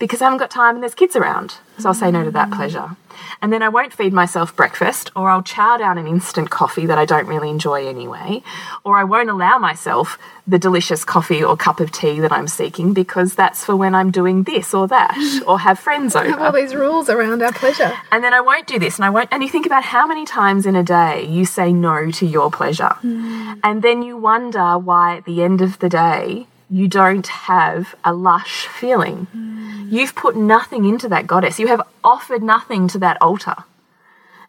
because 0.00 0.20
I 0.20 0.24
haven't 0.24 0.38
got 0.38 0.50
time 0.50 0.74
and 0.74 0.82
there's 0.82 0.96
kids 0.96 1.14
around. 1.14 1.58
So 1.78 1.90
I'll 1.90 1.94
say 1.94 2.10
no 2.10 2.24
to 2.24 2.30
that 2.32 2.50
pleasure. 2.50 2.96
And 3.42 3.52
then 3.52 3.62
I 3.62 3.68
won't 3.68 3.92
feed 3.92 4.12
myself 4.12 4.54
breakfast, 4.54 5.10
or 5.16 5.30
I'll 5.30 5.42
chow 5.42 5.76
down 5.78 5.96
an 5.96 6.06
instant 6.06 6.50
coffee 6.50 6.86
that 6.86 6.98
I 6.98 7.04
don't 7.04 7.26
really 7.26 7.48
enjoy 7.48 7.86
anyway, 7.86 8.42
or 8.84 8.98
I 8.98 9.04
won't 9.04 9.30
allow 9.30 9.58
myself 9.58 10.18
the 10.46 10.58
delicious 10.58 11.04
coffee 11.04 11.42
or 11.42 11.56
cup 11.56 11.80
of 11.80 11.92
tea 11.92 12.20
that 12.20 12.32
I'm 12.32 12.48
seeking 12.48 12.92
because 12.92 13.34
that's 13.34 13.64
for 13.64 13.76
when 13.76 13.94
I'm 13.94 14.10
doing 14.10 14.42
this 14.42 14.74
or 14.74 14.88
that, 14.88 15.16
or 15.46 15.60
have 15.60 15.78
friends 15.78 16.14
over. 16.14 16.28
have 16.28 16.40
all 16.40 16.52
these 16.52 16.74
rules 16.74 17.08
around 17.08 17.42
our 17.42 17.52
pleasure. 17.52 17.92
And 18.12 18.22
then 18.22 18.34
I 18.34 18.40
won't 18.40 18.66
do 18.66 18.78
this, 18.78 18.96
and 18.96 19.04
I 19.04 19.10
won't. 19.10 19.28
And 19.32 19.42
you 19.42 19.48
think 19.48 19.66
about 19.66 19.84
how 19.84 20.06
many 20.06 20.26
times 20.26 20.66
in 20.66 20.76
a 20.76 20.82
day 20.82 21.24
you 21.24 21.44
say 21.44 21.72
no 21.72 22.10
to 22.10 22.26
your 22.26 22.50
pleasure, 22.50 22.96
hmm. 23.00 23.54
and 23.62 23.82
then 23.82 24.02
you 24.02 24.16
wonder 24.16 24.78
why 24.78 25.16
at 25.16 25.24
the 25.24 25.42
end 25.42 25.60
of 25.60 25.78
the 25.78 25.88
day 25.88 26.46
you 26.70 26.86
don't 26.88 27.26
have 27.26 27.94
a 28.04 28.12
lush 28.14 28.66
feeling. 28.66 29.26
Mm. 29.36 29.90
You've 29.90 30.14
put 30.14 30.36
nothing 30.36 30.84
into 30.84 31.08
that 31.08 31.26
goddess. 31.26 31.58
You 31.58 31.66
have 31.66 31.82
offered 32.04 32.42
nothing 32.42 32.86
to 32.88 32.98
that 33.00 33.18
altar. 33.20 33.56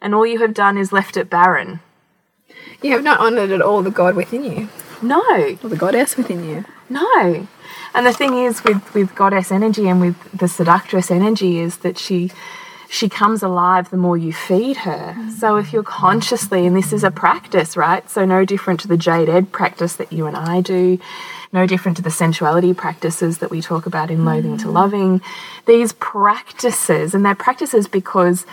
And 0.02 0.14
all 0.14 0.26
you 0.26 0.40
have 0.40 0.54
done 0.54 0.78
is 0.78 0.92
left 0.94 1.18
it 1.18 1.30
barren. 1.30 1.80
You 2.82 2.92
have 2.94 3.04
not 3.04 3.20
honoured 3.20 3.52
at 3.52 3.62
all 3.62 3.82
the 3.82 3.92
God 3.92 4.16
within 4.16 4.44
you, 4.44 4.70
No, 5.02 5.22
or 5.64 5.70
the 5.70 5.76
goddess 5.78 6.16
within 6.18 6.44
you. 6.44 6.66
no. 6.90 7.48
And 7.94 8.06
the 8.06 8.14
thing 8.14 8.36
is 8.38 8.64
with, 8.64 8.94
with 8.94 9.14
goddess 9.16 9.52
energy 9.52 9.90
and 9.90 10.00
with 10.00 10.16
the 10.32 10.48
seductress 10.48 11.12
energy 11.12 11.60
is 11.60 11.78
that 11.80 11.98
she 11.98 12.32
she 12.90 13.08
comes 13.08 13.42
alive 13.42 13.90
the 13.90 13.98
more 13.98 14.18
you 14.18 14.34
feed 14.34 14.78
her. 14.78 15.16
Mm. 15.18 15.32
So 15.32 15.56
if 15.58 15.72
you're 15.72 15.82
consciously, 15.84 16.66
and 16.68 16.76
this 16.76 16.92
is 16.92 17.04
a 17.06 17.12
practice, 17.12 17.78
right? 17.78 18.10
So 18.10 18.26
no 18.26 18.44
different 18.44 18.82
to 18.82 18.88
the 18.90 18.98
Jade 18.98 19.30
Egg 19.30 19.52
practice 19.54 19.94
that 19.96 20.12
you 20.12 20.26
and 20.26 20.36
I 20.36 20.60
do, 20.62 21.00
no 21.54 21.66
different 21.66 21.98
to 21.98 22.04
the 22.04 22.10
sensuality 22.10 22.76
practices 22.76 23.40
that 23.40 23.52
we 23.52 23.62
talk 23.62 23.86
about 23.86 24.10
in 24.10 24.26
Loathing 24.26 24.58
to 24.60 24.70
Loving. 24.70 25.22
These 25.66 25.94
practices, 25.94 27.14
and 27.14 27.26
they're 27.26 27.36
practices 27.36 27.88
because 27.88 28.46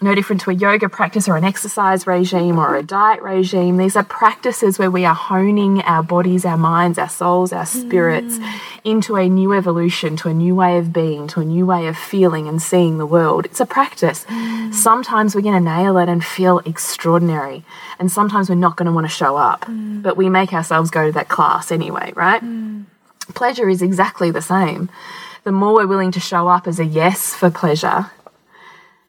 no 0.00 0.14
different 0.14 0.40
to 0.42 0.50
a 0.50 0.54
yoga 0.54 0.88
practice 0.88 1.28
or 1.28 1.36
an 1.36 1.44
exercise 1.44 2.06
regime 2.06 2.58
or 2.58 2.76
a 2.76 2.82
diet 2.82 3.20
regime. 3.20 3.76
These 3.76 3.96
are 3.96 4.04
practices 4.04 4.78
where 4.78 4.90
we 4.90 5.04
are 5.04 5.14
honing 5.14 5.82
our 5.82 6.02
bodies, 6.02 6.44
our 6.44 6.56
minds, 6.56 6.98
our 6.98 7.08
souls, 7.08 7.52
our 7.52 7.66
spirits 7.66 8.38
mm. 8.38 8.60
into 8.84 9.16
a 9.16 9.28
new 9.28 9.52
evolution, 9.52 10.16
to 10.18 10.28
a 10.28 10.34
new 10.34 10.54
way 10.54 10.78
of 10.78 10.92
being, 10.92 11.26
to 11.28 11.40
a 11.40 11.44
new 11.44 11.66
way 11.66 11.88
of 11.88 11.96
feeling 11.96 12.46
and 12.46 12.62
seeing 12.62 12.98
the 12.98 13.06
world. 13.06 13.44
It's 13.46 13.60
a 13.60 13.66
practice. 13.66 14.24
Mm. 14.26 14.72
Sometimes 14.72 15.34
we're 15.34 15.40
going 15.40 15.54
to 15.54 15.60
nail 15.60 15.98
it 15.98 16.08
and 16.08 16.24
feel 16.24 16.60
extraordinary, 16.60 17.64
and 17.98 18.10
sometimes 18.10 18.48
we're 18.48 18.54
not 18.54 18.76
going 18.76 18.86
to 18.86 18.92
want 18.92 19.06
to 19.06 19.12
show 19.12 19.36
up, 19.36 19.62
mm. 19.62 20.00
but 20.00 20.16
we 20.16 20.28
make 20.28 20.52
ourselves 20.52 20.90
go 20.90 21.06
to 21.06 21.12
that 21.12 21.28
class 21.28 21.72
anyway, 21.72 22.12
right? 22.14 22.42
Pleasure 23.34 23.68
is 23.68 23.82
exactly 23.82 24.30
the 24.30 24.42
same. 24.42 24.88
The 25.44 25.52
more 25.52 25.74
we're 25.74 25.86
willing 25.86 26.12
to 26.12 26.20
show 26.20 26.48
up 26.48 26.66
as 26.66 26.78
a 26.78 26.84
yes 26.84 27.34
for 27.34 27.50
pleasure, 27.50 28.10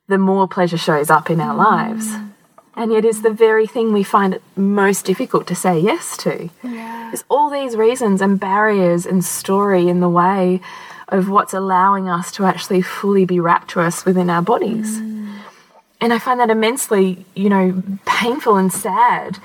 the 0.09 0.17
more 0.17 0.47
pleasure 0.47 0.77
shows 0.77 1.09
up 1.09 1.29
in 1.29 1.39
our 1.39 1.53
mm. 1.53 1.65
lives. 1.65 2.13
And 2.75 2.91
yet, 2.91 3.05
is 3.05 3.21
the 3.21 3.31
very 3.31 3.67
thing 3.67 3.93
we 3.93 4.03
find 4.03 4.33
it 4.33 4.41
most 4.55 5.05
difficult 5.05 5.47
to 5.47 5.55
say 5.55 5.79
yes 5.79 6.17
to. 6.17 6.49
There's 6.63 7.23
all 7.29 7.49
these 7.49 7.75
reasons 7.75 8.21
and 8.21 8.39
barriers 8.39 9.05
and 9.05 9.23
story 9.23 9.87
in 9.87 9.99
the 9.99 10.09
way 10.09 10.61
of 11.09 11.29
what's 11.29 11.53
allowing 11.53 12.07
us 12.07 12.31
to 12.33 12.45
actually 12.45 12.81
fully 12.81 13.25
be 13.25 13.39
rapturous 13.39 14.05
within 14.05 14.29
our 14.29 14.41
bodies. 14.41 14.99
Mm. 14.99 15.39
And 16.01 16.13
I 16.13 16.19
find 16.19 16.39
that 16.39 16.49
immensely, 16.49 17.25
you 17.35 17.49
know, 17.49 17.83
painful 18.05 18.55
and 18.55 18.71
sad. 18.71 19.39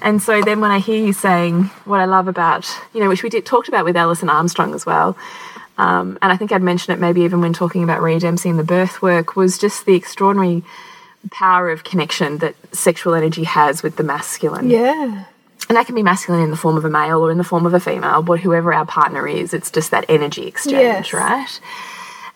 And 0.00 0.22
so 0.22 0.40
then 0.40 0.60
when 0.60 0.70
I 0.70 0.78
hear 0.78 1.04
you 1.04 1.12
saying 1.12 1.64
what 1.84 2.00
I 2.00 2.06
love 2.06 2.28
about, 2.28 2.70
you 2.94 3.00
know, 3.00 3.08
which 3.08 3.22
we 3.22 3.28
did 3.28 3.44
talked 3.44 3.68
about 3.68 3.84
with 3.84 3.96
Alison 3.96 4.30
Armstrong 4.30 4.74
as 4.74 4.86
well, 4.86 5.16
um, 5.78 6.18
and 6.20 6.32
I 6.32 6.36
think 6.36 6.52
I'd 6.52 6.62
mentioned 6.62 6.96
it 6.96 7.00
maybe 7.00 7.22
even 7.22 7.40
when 7.40 7.52
talking 7.52 7.84
about 7.84 8.02
Rhea 8.02 8.18
Dempsey 8.18 8.50
and 8.50 8.58
the 8.58 8.64
birth 8.64 9.00
work, 9.00 9.36
was 9.36 9.56
just 9.56 9.86
the 9.86 9.94
extraordinary 9.94 10.64
power 11.30 11.70
of 11.70 11.84
connection 11.84 12.38
that 12.38 12.54
sexual 12.72 13.14
energy 13.14 13.44
has 13.44 13.82
with 13.82 13.96
the 13.96 14.02
masculine. 14.02 14.68
Yeah. 14.70 15.24
And 15.68 15.76
that 15.76 15.86
can 15.86 15.94
be 15.94 16.02
masculine 16.02 16.42
in 16.42 16.50
the 16.50 16.56
form 16.56 16.76
of 16.76 16.84
a 16.84 16.90
male 16.90 17.20
or 17.20 17.30
in 17.30 17.38
the 17.38 17.44
form 17.44 17.66
of 17.66 17.74
a 17.74 17.80
female, 17.80 18.22
but 18.22 18.40
whoever 18.40 18.72
our 18.72 18.86
partner 18.86 19.26
is, 19.28 19.54
it's 19.54 19.70
just 19.70 19.90
that 19.90 20.04
energy 20.08 20.46
exchange, 20.46 21.12
Yes. 21.12 21.12
right? 21.12 21.60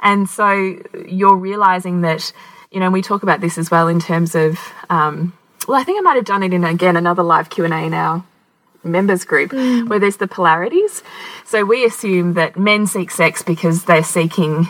And 0.00 0.28
so 0.28 0.78
you're 1.06 1.36
realizing 1.36 2.02
that, 2.02 2.32
you 2.70 2.80
know, 2.80 2.90
we 2.90 3.02
talk 3.02 3.22
about 3.22 3.40
this 3.40 3.58
as 3.58 3.70
well 3.70 3.88
in 3.88 4.00
terms 4.00 4.34
of, 4.34 4.58
um, 4.90 5.32
well, 5.66 5.80
I 5.80 5.84
think 5.84 5.98
I 5.98 6.02
might 6.02 6.16
have 6.16 6.24
done 6.24 6.42
it 6.42 6.52
in 6.52 6.64
again 6.64 6.96
another 6.96 7.22
live 7.22 7.48
Q 7.50 7.64
and 7.64 7.72
A 7.72 7.88
now 7.88 8.26
members 8.84 9.24
group 9.24 9.52
where 9.52 9.98
there's 9.98 10.16
the 10.16 10.26
polarities. 10.26 11.02
So 11.44 11.64
we 11.64 11.84
assume 11.84 12.34
that 12.34 12.58
men 12.58 12.86
seek 12.86 13.10
sex 13.10 13.42
because 13.42 13.84
they're 13.84 14.04
seeking 14.04 14.68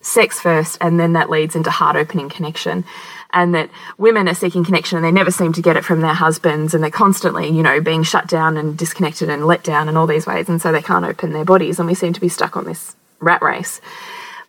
sex 0.00 0.40
first 0.40 0.78
and 0.80 1.00
then 1.00 1.14
that 1.14 1.30
leads 1.30 1.56
into 1.56 1.70
heart 1.70 1.96
opening 1.96 2.28
connection. 2.28 2.84
And 3.32 3.52
that 3.54 3.68
women 3.98 4.28
are 4.28 4.34
seeking 4.34 4.64
connection 4.64 4.96
and 4.96 5.04
they 5.04 5.10
never 5.10 5.32
seem 5.32 5.52
to 5.54 5.62
get 5.62 5.76
it 5.76 5.84
from 5.84 6.02
their 6.02 6.14
husbands 6.14 6.72
and 6.72 6.84
they're 6.84 6.90
constantly, 6.90 7.48
you 7.48 7.64
know, 7.64 7.80
being 7.80 8.04
shut 8.04 8.28
down 8.28 8.56
and 8.56 8.78
disconnected 8.78 9.28
and 9.28 9.44
let 9.44 9.64
down 9.64 9.88
in 9.88 9.96
all 9.96 10.06
these 10.06 10.26
ways. 10.26 10.48
And 10.48 10.62
so 10.62 10.70
they 10.70 10.82
can't 10.82 11.04
open 11.04 11.32
their 11.32 11.44
bodies 11.44 11.80
and 11.80 11.88
we 11.88 11.94
seem 11.94 12.12
to 12.12 12.20
be 12.20 12.28
stuck 12.28 12.56
on 12.56 12.64
this 12.64 12.94
rat 13.18 13.42
race. 13.42 13.80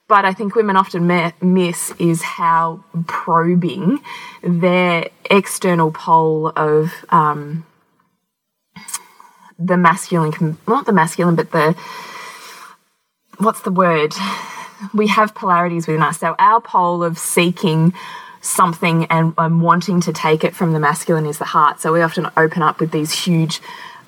But 0.08 0.23
I 0.23 0.34
think 0.34 0.56
women 0.56 0.78
often 0.78 1.08
miss 1.41 1.91
is 1.97 2.21
how 2.21 2.84
probing 3.08 4.01
their 4.43 5.10
external 5.32 5.91
pole 5.91 6.49
of 6.56 6.93
um, 7.10 7.65
the 9.58 9.78
masculine, 9.78 10.58
not 10.68 10.86
the 10.86 10.94
masculine, 10.94 11.36
but 11.36 11.52
the 11.52 11.76
what's 13.38 13.62
the 13.62 13.72
word? 13.72 14.13
We 14.94 15.08
have 15.08 15.34
polarities 15.34 15.88
within 15.88 16.02
us. 16.02 16.20
So 16.20 16.36
our 16.38 16.62
pole 16.62 17.04
of 17.04 17.18
seeking 17.18 17.94
something 18.41 19.06
and, 19.06 19.34
and 19.38 19.62
wanting 19.62 20.02
to 20.02 20.13
take 20.13 20.44
it 20.44 20.56
from 20.56 20.74
the 20.74 20.80
masculine 20.80 21.26
is 21.26 21.39
the 21.39 21.46
heart. 21.46 21.80
So 21.80 21.91
we 21.91 22.02
often 22.02 22.30
open 22.38 22.62
up 22.62 22.80
with 22.80 22.91
these 22.91 23.12
huge 23.12 23.62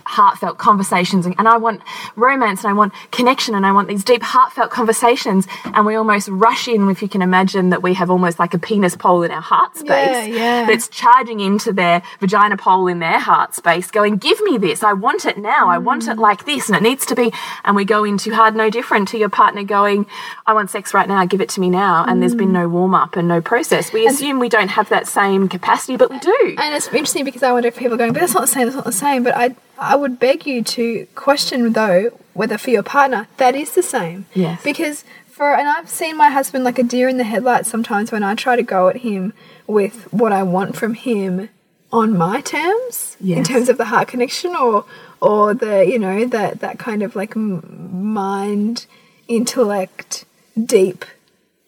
heartfelt 0.08 0.58
conversations 0.58 1.26
and, 1.26 1.36
and 1.38 1.48
I 1.48 1.58
want 1.58 1.82
romance 2.16 2.64
and 2.64 2.70
I 2.72 2.74
want 2.74 2.94
connection 3.12 3.56
and 3.56 3.66
I 3.66 3.72
want 3.72 3.88
these 3.88 4.04
deep 4.04 4.24
heartfelt 4.24 4.72
conversations 4.72 5.48
and 5.66 5.86
we 5.86 5.96
almost 5.96 6.28
rush 6.30 6.68
in 6.68 6.90
if 6.90 7.02
you 7.02 7.08
can 7.10 7.22
imagine 7.22 7.70
that 7.72 7.82
we 7.84 7.94
have 7.96 8.10
almost 8.10 8.40
like 8.40 8.54
a 8.54 8.58
penis 8.60 8.96
pole 8.96 9.24
in 9.24 9.32
our 9.32 9.42
heart 9.42 9.76
space 9.78 9.88
Yeah, 9.88 10.26
yeah. 10.26 10.66
that's 10.66 10.88
charging 10.88 11.40
into 11.40 11.74
their 11.74 12.02
vagina 12.20 12.58
pole 12.58 12.88
in 12.88 13.00
their 13.00 13.20
heart 13.20 13.54
space 13.56 13.92
going 13.92 14.18
give 14.18 14.40
me 14.42 14.58
this 14.58 14.84
I 14.84 14.94
want 14.94 15.26
it 15.26 15.38
now 15.38 15.68
I 15.70 15.78
want 15.78 15.98
Mm. 16.04 16.12
it 16.14 16.18
like 16.20 16.46
this 16.46 16.70
and 16.70 16.76
it 16.78 16.84
needs 16.84 17.06
to 17.08 17.16
be 17.16 17.34
and 17.66 17.76
we 17.76 17.84
go 17.84 18.04
into 18.04 18.34
hard 18.34 18.56
no 18.56 18.70
different 18.70 19.08
to 19.10 19.18
your 19.18 19.30
partner 19.30 19.64
going 19.64 20.06
I 20.46 20.54
want 20.54 20.70
sex 20.70 20.94
right 20.94 21.08
now 21.08 21.26
give 21.26 21.42
it 21.42 21.50
to 21.50 21.60
me 21.60 21.70
now 21.70 22.06
and 22.08 22.22
there's 22.22 22.36
been 22.36 22.54
no 22.54 22.70
warm 22.70 22.94
up 22.94 23.16
and 23.16 23.28
no 23.28 23.42
process 23.42 23.92
we 23.92 24.06
assume 24.08 24.40
we 24.40 24.48
don't 24.48 24.70
have 24.70 24.90
that 24.90 25.08
same 25.08 25.50
capacity 25.50 25.98
but 25.98 26.10
we 26.12 26.20
do 26.20 26.56
And 26.60 26.74
it's 26.76 26.88
interesting 26.88 27.26
because 27.26 27.44
I 27.44 27.52
wonder 27.52 27.68
if 27.70 27.76
people 27.78 27.96
are 27.96 27.98
going, 27.98 28.14
but 28.14 28.20
that's 28.22 28.34
not 28.34 28.42
the 28.42 28.48
same, 28.48 28.66
that's 28.66 28.76
not 28.76 28.86
the 28.86 28.92
same. 28.92 29.24
But 29.24 29.36
I, 29.36 29.56
I 29.78 29.96
would 29.96 30.20
beg 30.20 30.46
you 30.46 30.64
to 30.64 31.08
question 31.16 31.74
though 31.74 32.18
whether 32.34 32.58
for 32.58 32.70
your 32.70 32.84
partner 32.84 33.28
that 33.38 33.56
is 33.56 33.72
the 33.72 33.84
same. 33.84 34.26
Yes. 34.34 34.64
Because 34.64 35.04
for 35.28 35.54
and 35.54 35.68
I've 35.68 35.90
seen 35.90 36.18
my 36.18 36.30
husband 36.30 36.64
like 36.64 36.80
a 36.80 36.84
deer 36.84 37.08
in 37.08 37.18
the 37.18 37.24
headlights 37.24 37.70
sometimes 37.70 38.12
when 38.12 38.24
I 38.24 38.36
try 38.36 38.56
to 38.56 38.64
go 38.64 38.88
at 38.90 38.98
him 38.98 39.34
with 39.66 40.12
what 40.12 40.32
I 40.32 40.44
want 40.44 40.76
from 40.76 40.94
him 40.94 41.50
on 41.92 42.18
my 42.18 42.42
terms 42.42 43.16
in 43.38 43.44
terms 43.46 43.70
of 43.70 43.78
the 43.78 43.86
heart 43.86 44.08
connection 44.10 44.56
or 44.56 44.86
or 45.22 45.54
the 45.54 45.86
you 45.86 45.98
know 45.98 46.26
that 46.26 46.60
that 46.60 46.80
kind 46.80 47.02
of 47.02 47.16
like 47.16 47.36
mind 47.36 48.86
intellect 49.28 50.26
deep 50.62 51.06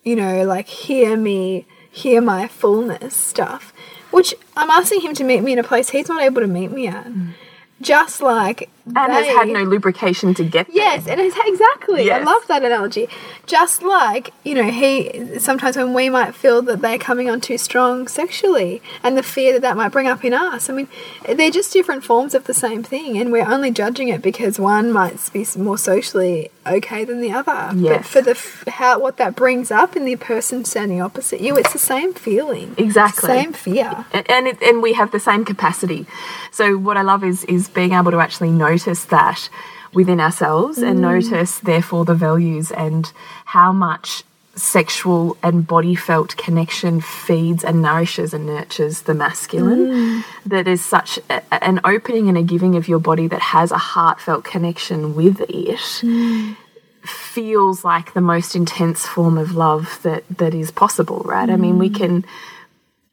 you 0.04 0.16
know, 0.16 0.44
like 0.44 0.68
hear 0.68 1.16
me, 1.18 1.66
hear 1.92 2.22
my 2.22 2.48
fullness 2.48 3.16
stuff, 3.16 3.74
which 4.12 4.34
I'm 4.56 4.70
asking 4.70 5.02
him 5.02 5.14
to 5.16 5.24
meet 5.24 5.42
me 5.42 5.54
in 5.54 5.60
a 5.60 5.64
place 5.64 5.90
he's 5.90 6.10
not 6.10 6.22
able 6.22 6.42
to 6.42 6.48
meet 6.48 6.72
me 6.72 6.88
at. 6.88 7.06
Mm. 7.06 7.34
Just 7.82 8.22
like 8.22 8.70
and 8.86 9.12
has 9.12 9.28
had 9.28 9.48
no 9.48 9.64
lubrication 9.64 10.34
to 10.36 10.44
get 10.44 10.68
there. 10.68 10.76
Yes, 10.76 11.08
and 11.08 11.20
it's 11.20 11.36
exactly. 11.46 12.12
I 12.12 12.20
love 12.20 12.46
that 12.48 12.64
analogy. 12.64 13.08
Just 13.46 13.84
like, 13.84 14.34
you 14.44 14.56
know, 14.56 14.70
he 14.70 15.40
sometimes 15.40 15.78
when 15.78 15.94
we 15.94 16.10
might 16.10 16.36
feel 16.36 16.62
that 16.64 16.82
they're 16.82 16.98
coming 16.98 17.30
on 17.30 17.42
too 17.42 17.58
strong 17.58 18.08
sexually 18.08 18.82
and 19.04 19.18
the 19.18 19.24
fear 19.24 19.54
that 19.54 19.62
that 19.62 19.78
might 19.78 19.92
bring 19.92 20.08
up 20.08 20.24
in 20.26 20.34
us. 20.34 20.70
I 20.70 20.74
mean, 20.74 20.88
they're 21.26 21.52
just 21.52 21.74
different 21.74 22.04
forms 22.04 22.34
of 22.34 22.46
the 22.46 22.54
same 22.54 22.84
thing 22.84 23.18
and 23.18 23.32
we're 23.32 23.50
only 23.50 23.72
judging 23.72 24.10
it 24.10 24.22
because 24.22 24.60
one 24.60 24.92
might 24.92 25.18
be 25.32 25.46
more 25.58 25.78
socially 25.78 26.52
okay 26.70 27.06
than 27.06 27.22
the 27.22 27.32
other. 27.32 27.72
But 27.76 28.06
for 28.06 28.22
the 28.22 28.38
how 28.68 29.00
what 29.00 29.18
that 29.18 29.36
brings 29.36 29.72
up 29.72 29.96
in 29.96 30.06
the 30.06 30.16
person 30.16 30.66
standing 30.66 31.02
opposite 31.02 31.42
you, 31.42 31.58
it's 31.58 31.74
the 31.74 31.80
same 31.80 32.14
feeling. 32.14 32.76
Exactly. 32.78 33.28
Same 33.28 33.54
fear. 33.54 34.06
and 34.14 34.30
and, 34.30 34.48
it, 34.48 34.62
and 34.62 34.82
we 34.82 34.94
have 34.94 35.12
the 35.12 35.20
same 35.20 35.46
capacity. 35.46 36.06
So 36.52 36.78
what 36.78 36.98
I 36.98 37.02
love 37.02 37.24
is 37.24 37.44
is 37.46 37.68
being 37.68 37.94
able 37.94 38.12
to 38.12 38.20
actually 38.20 38.52
notice 38.52 39.06
that 39.06 39.50
within 39.94 40.20
ourselves 40.20 40.78
and 40.78 41.00
mm. 41.00 41.02
notice 41.02 41.60
therefore 41.60 42.06
the 42.06 42.14
values 42.14 42.72
and 42.72 43.12
how 43.46 43.72
much 43.72 44.24
sexual 44.60 45.38
and 45.42 45.66
body 45.66 45.96
felt 45.96 46.36
connection 46.38 47.02
feeds 47.02 47.64
and 47.64 47.82
nourishes 47.82 48.34
and 48.34 48.46
nurtures 48.46 49.02
the 49.04 49.14
masculine. 49.14 49.88
Mm. 49.88 50.24
That 50.46 50.68
is 50.68 50.84
such 50.84 51.20
a, 51.30 51.42
an 51.64 51.80
opening 51.84 52.30
and 52.30 52.38
a 52.38 52.44
giving 52.44 52.76
of 52.76 52.88
your 52.88 53.00
body 53.00 53.28
that 53.28 53.42
has 53.42 53.72
a 53.72 53.78
heartfelt 53.78 54.44
connection 54.44 55.16
with 55.16 55.42
it 55.42 55.80
mm. 55.80 56.56
feels 57.04 57.84
like 57.84 58.14
the 58.14 58.22
most 58.22 58.56
intense 58.56 59.06
form 59.06 59.38
of 59.38 59.54
love 59.54 60.00
that 60.04 60.24
that 60.38 60.54
is 60.54 60.72
possible 60.72 61.22
right? 61.26 61.50
I 61.50 61.56
mean 61.56 61.80
we 61.80 61.90
mm. 61.90 61.96
can 61.96 62.26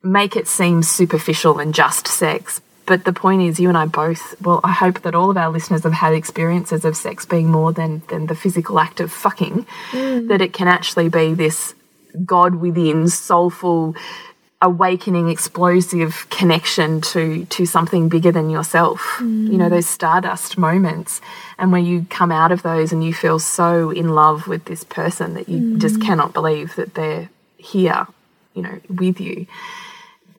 make 0.03 0.37
it 0.37 0.47
seem 0.47 0.83
superficial 0.83 1.59
and 1.59 1.75
just 1.75 2.07
sex. 2.07 2.61
But 2.87 3.05
the 3.05 3.12
point 3.12 3.42
is, 3.42 3.59
you 3.59 3.68
and 3.68 3.77
I 3.77 3.87
both, 3.87 4.40
well, 4.40 4.61
I 4.62 4.72
hope 4.72 5.03
that 5.03 5.14
all 5.14 5.31
of 5.31 5.37
our 5.37 5.51
listeners 5.51 5.83
have 5.83 5.92
had 5.92 6.14
experiences 6.14 6.85
of 6.85 6.96
sex 6.96 7.27
being 7.27 7.51
more 7.51 7.72
than, 7.72 8.03
than 8.09 8.27
the 8.27 8.37
physical 8.37 8.79
act 8.79 9.01
of 9.01 9.12
fucking, 9.12 9.66
mm. 9.90 10.29
that 10.29 10.40
it 10.40 10.53
can 10.53 10.68
actually 10.68 11.09
be 11.09 11.35
this 11.35 11.75
God 12.25 12.55
within, 12.55 13.09
soulful, 13.09 13.96
awakening, 14.62 15.29
explosive 15.29 16.31
connection 16.31 17.01
to, 17.01 17.44
to 17.46 17.66
something 17.66 18.09
bigger 18.09 18.33
than 18.33 18.51
yourself. 18.51 19.16
You 19.20 19.27
know, 19.27 19.66
mm. 19.66 19.70
those 19.70 19.88
stardust 19.88 20.57
moments. 20.57 21.20
And 21.59 21.72
where 21.72 21.81
you 21.81 22.07
come 22.09 22.31
out 22.31 22.53
of 22.53 22.62
those 22.62 22.92
and 22.92 23.03
you 23.05 23.12
feel 23.12 23.38
so 23.38 23.90
in 23.90 24.11
love 24.11 24.46
with 24.46 24.66
this 24.66 24.85
person 24.85 25.35
that 25.35 25.49
you 25.49 25.77
just 25.77 25.96
mm. 25.96 26.03
cannot 26.03 26.33
believe 26.33 26.77
that 26.77 26.94
they're 26.94 27.29
here, 27.57 28.07
you 28.55 28.62
know, 28.62 28.81
with 28.88 29.20
you. 29.20 29.46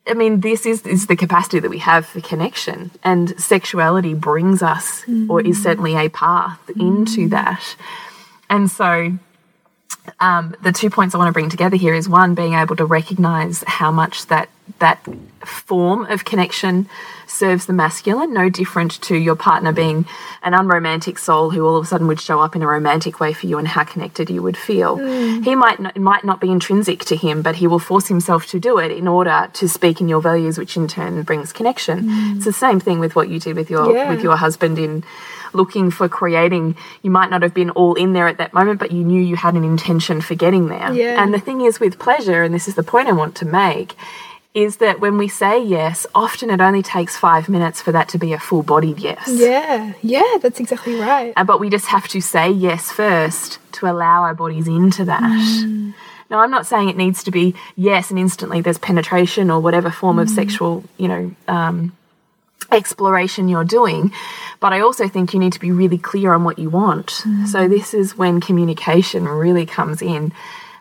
I 0.10 0.14
mean, 0.14 0.40
this 0.42 0.66
is, 0.66 0.86
is 0.86 1.08
the 1.08 1.16
capacity 1.16 1.60
that 1.60 1.70
we 1.70 1.80
have 1.80 2.06
for 2.06 2.22
connection, 2.22 2.92
and 3.04 3.40
sexuality 3.40 4.14
brings 4.14 4.62
us, 4.62 5.04
or 5.30 5.42
is 5.42 5.62
certainly 5.62 5.96
a 5.96 6.10
path 6.10 6.60
into 6.76 7.28
that. 7.30 7.76
And 8.50 8.72
so, 8.72 9.18
um, 10.20 10.56
the 10.64 10.72
two 10.72 10.90
points 10.90 11.14
I 11.14 11.18
want 11.18 11.30
to 11.30 11.34
bring 11.34 11.50
together 11.50 11.76
here 11.76 11.94
is 11.94 12.08
one, 12.08 12.36
being 12.36 12.54
able 12.54 12.76
to 12.78 12.86
recognize 12.86 13.64
how 13.68 13.92
much 13.92 14.28
that 14.28 14.50
that 14.80 15.00
form 15.46 16.06
of 16.06 16.26
connection 16.26 16.90
serves 17.26 17.66
the 17.66 17.74
masculine, 17.74 18.34
no 18.34 18.50
different 18.50 19.02
to 19.02 19.16
your 19.16 19.36
partner 19.36 19.72
being 19.72 20.06
an 20.44 20.54
unromantic 20.54 21.20
soul 21.20 21.50
who 21.50 21.66
all 21.66 21.76
of 21.76 21.84
a 21.84 21.88
sudden 21.88 22.08
would 22.08 22.22
show 22.22 22.40
up 22.40 22.56
in 22.56 22.62
a 22.62 22.68
romantic 22.68 23.20
way 23.20 23.34
for 23.34 23.48
you 23.48 23.58
and 23.58 23.68
how 23.68 23.84
connected 23.84 24.30
you 24.30 24.42
would 24.42 24.58
feel. 24.58 24.98
Mm. 24.98 25.44
He 25.44 25.56
might 25.56 25.80
not, 25.80 25.96
it 25.96 26.02
might 26.02 26.24
not 26.24 26.40
be 26.40 26.50
intrinsic 26.50 27.04
to 27.06 27.16
him, 27.16 27.42
but 27.42 27.56
he 27.58 27.68
will 27.68 27.80
force 27.80 28.08
himself 28.08 28.46
to 28.48 28.60
do 28.60 28.78
it 28.78 28.92
in 28.92 29.08
order 29.08 29.50
to 29.54 29.68
speak 29.68 30.00
in 30.00 30.08
your 30.08 30.22
values, 30.22 30.58
which 30.58 30.78
in 30.78 30.88
turn 30.88 31.22
brings 31.24 31.52
connection. 31.52 32.04
Mm. 32.10 32.36
It's 32.38 32.46
the 32.46 32.54
same 32.54 32.80
thing 32.80 33.00
with 33.00 33.16
what 33.16 33.30
you 33.30 33.40
did 33.40 33.56
with 33.56 33.70
your 33.70 33.92
Yeah. 33.94 34.10
with 34.10 34.22
your 34.24 34.38
husband 34.38 34.80
in 34.80 35.04
looking 35.54 35.90
for 35.92 36.10
creating 36.10 36.76
you 37.02 37.10
might 37.10 37.30
not 37.30 37.42
have 37.42 37.54
been 37.54 37.70
all 37.72 37.94
in 37.96 38.12
there 38.14 38.28
at 38.28 38.38
that 38.38 38.54
moment 38.54 38.80
but 38.80 38.92
you 38.92 39.04
knew 39.04 39.22
you 39.22 39.38
had 39.38 39.56
an 39.56 39.64
intention 39.64 40.20
for 40.22 40.36
getting 40.36 40.68
there 40.68 40.94
Yeah. 40.94 41.24
and 41.24 41.34
the 41.34 41.40
thing 41.40 41.62
is 41.62 41.80
with 41.80 41.98
pleasure 41.98 42.44
and 42.44 42.54
this 42.54 42.68
is 42.68 42.76
the 42.76 42.84
point 42.84 43.08
i 43.08 43.14
want 43.14 43.34
to 43.36 43.46
make 43.46 43.96
is 44.58 44.78
that 44.78 45.00
when 45.00 45.20
we 45.20 45.28
say 45.28 45.64
yes 45.64 46.08
often 46.16 46.50
it 46.50 46.60
only 46.60 46.82
takes 46.82 47.16
five 47.16 47.48
minutes 47.48 47.80
for 47.80 47.92
that 47.92 48.10
to 48.10 48.18
be 48.18 48.34
a 48.34 48.40
full-bodied 48.40 48.98
yes 48.98 49.24
Yeah, 49.28 49.94
yeah, 50.02 50.38
that's 50.42 50.60
exactly 50.60 50.96
right. 50.96 51.32
Uh, 51.38 51.44
but 51.44 51.60
we 51.60 51.70
just 51.70 51.86
have 51.88 52.08
to 52.10 52.20
say 52.22 52.50
yes 52.50 52.92
first 52.92 53.60
to 53.74 53.86
allow 53.86 54.24
our 54.24 54.34
bodies 54.34 54.68
into 54.68 55.06
that. 55.06 55.94
Now, 56.30 56.40
I'm 56.40 56.52
not 56.52 56.66
saying 56.66 56.90
it 56.90 56.98
needs 56.98 57.24
to 57.24 57.32
be 57.32 57.56
yes 57.76 58.10
and 58.10 58.20
instantly 58.20 58.60
there's 58.62 58.80
penetration 58.80 59.52
or 59.52 59.60
whatever 59.62 59.92
form 59.92 60.18
of 60.20 60.28
sexual, 60.30 60.84
you 60.98 61.08
know, 61.08 61.32
um, 61.48 61.96
exploration 62.72 63.48
you're 63.48 63.64
doing, 63.64 64.12
but 64.60 64.74
I 64.74 64.80
also 64.82 65.08
think 65.08 65.34
you 65.34 65.40
need 65.40 65.54
to 65.54 65.60
be 65.60 65.72
really 65.72 65.98
clear 66.00 66.34
on 66.34 66.44
what 66.44 66.58
you 66.60 66.70
want. 66.70 67.24
So, 67.46 67.68
this 67.70 67.94
is 67.94 68.18
when 68.18 68.42
communication 68.42 69.26
really 69.26 69.66
comes 69.66 70.02
in. 70.02 70.34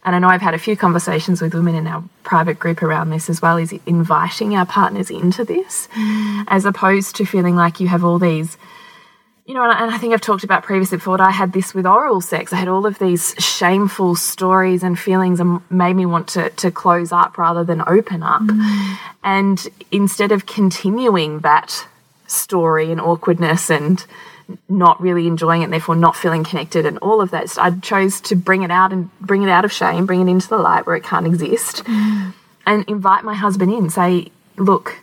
And 0.06 0.14
I 0.14 0.18
know 0.20 0.28
I've 0.28 0.40
had 0.40 0.54
a 0.54 0.58
few 0.58 0.76
conversations 0.76 1.42
with 1.42 1.52
women 1.52 1.74
in 1.74 1.86
our 1.86 2.02
private 2.22 2.58
group 2.58 2.82
around 2.82 3.10
this 3.10 3.28
as 3.28 3.42
well, 3.42 3.58
is 3.58 3.74
inviting 3.84 4.56
our 4.56 4.64
partners 4.64 5.10
into 5.10 5.44
this, 5.44 5.88
mm. 5.88 6.44
as 6.48 6.64
opposed 6.64 7.16
to 7.16 7.26
feeling 7.26 7.56
like 7.56 7.80
you 7.80 7.88
have 7.88 8.04
all 8.04 8.18
these 8.18 8.56
you 9.46 9.54
know, 9.54 9.62
and 9.62 9.72
I, 9.72 9.82
and 9.82 9.94
I 9.94 9.98
think 9.98 10.12
I've 10.12 10.20
talked 10.20 10.42
about 10.42 10.64
previously 10.64 10.98
before. 10.98 11.20
I 11.22 11.30
had 11.30 11.52
this 11.52 11.72
with 11.72 11.86
oral 11.86 12.20
sex. 12.20 12.52
I 12.52 12.56
had 12.56 12.66
all 12.66 12.84
of 12.84 12.98
these 12.98 13.32
shameful 13.38 14.16
stories 14.16 14.82
and 14.82 14.98
feelings, 14.98 15.38
and 15.38 15.60
made 15.70 15.94
me 15.94 16.04
want 16.04 16.26
to 16.30 16.50
to 16.50 16.70
close 16.72 17.12
up 17.12 17.38
rather 17.38 17.62
than 17.62 17.82
open 17.86 18.24
up. 18.24 18.42
Mm. 18.42 18.98
And 19.22 19.68
instead 19.92 20.32
of 20.32 20.46
continuing 20.46 21.40
that 21.40 21.86
story 22.26 22.90
and 22.90 23.00
awkwardness 23.00 23.70
and 23.70 24.04
not 24.68 25.00
really 25.00 25.26
enjoying 25.26 25.62
it, 25.62 25.64
and 25.64 25.72
therefore 25.72 25.96
not 25.96 26.16
feeling 26.16 26.44
connected, 26.44 26.86
and 26.86 26.98
all 26.98 27.20
of 27.20 27.30
that, 27.32 27.50
So 27.50 27.62
I 27.62 27.70
chose 27.70 28.20
to 28.22 28.36
bring 28.36 28.62
it 28.62 28.70
out 28.70 28.92
and 28.92 29.10
bring 29.20 29.42
it 29.42 29.48
out 29.48 29.64
of 29.64 29.72
shame, 29.72 30.06
bring 30.06 30.20
it 30.20 30.30
into 30.30 30.48
the 30.48 30.58
light 30.58 30.86
where 30.86 30.96
it 30.96 31.04
can't 31.04 31.26
exist, 31.26 31.84
mm. 31.84 32.32
and 32.64 32.84
invite 32.88 33.24
my 33.24 33.34
husband 33.34 33.72
in. 33.72 33.90
Say, 33.90 34.30
look, 34.56 34.98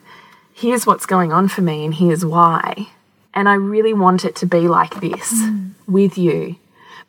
here's 0.54 0.86
what's 0.86 1.06
going 1.06 1.34
on 1.34 1.48
for 1.48 1.62
me, 1.62 1.84
and 1.84 1.94
here's 1.94 2.26
why. 2.26 2.88
And 3.34 3.50
I 3.50 3.56
really 3.56 3.94
want 3.94 4.26
it 4.26 4.36
to 4.38 4.46
be 4.46 4.68
like 4.68 5.02
this 5.02 5.34
mm. 5.34 5.72
with 5.88 6.18
you, 6.18 6.56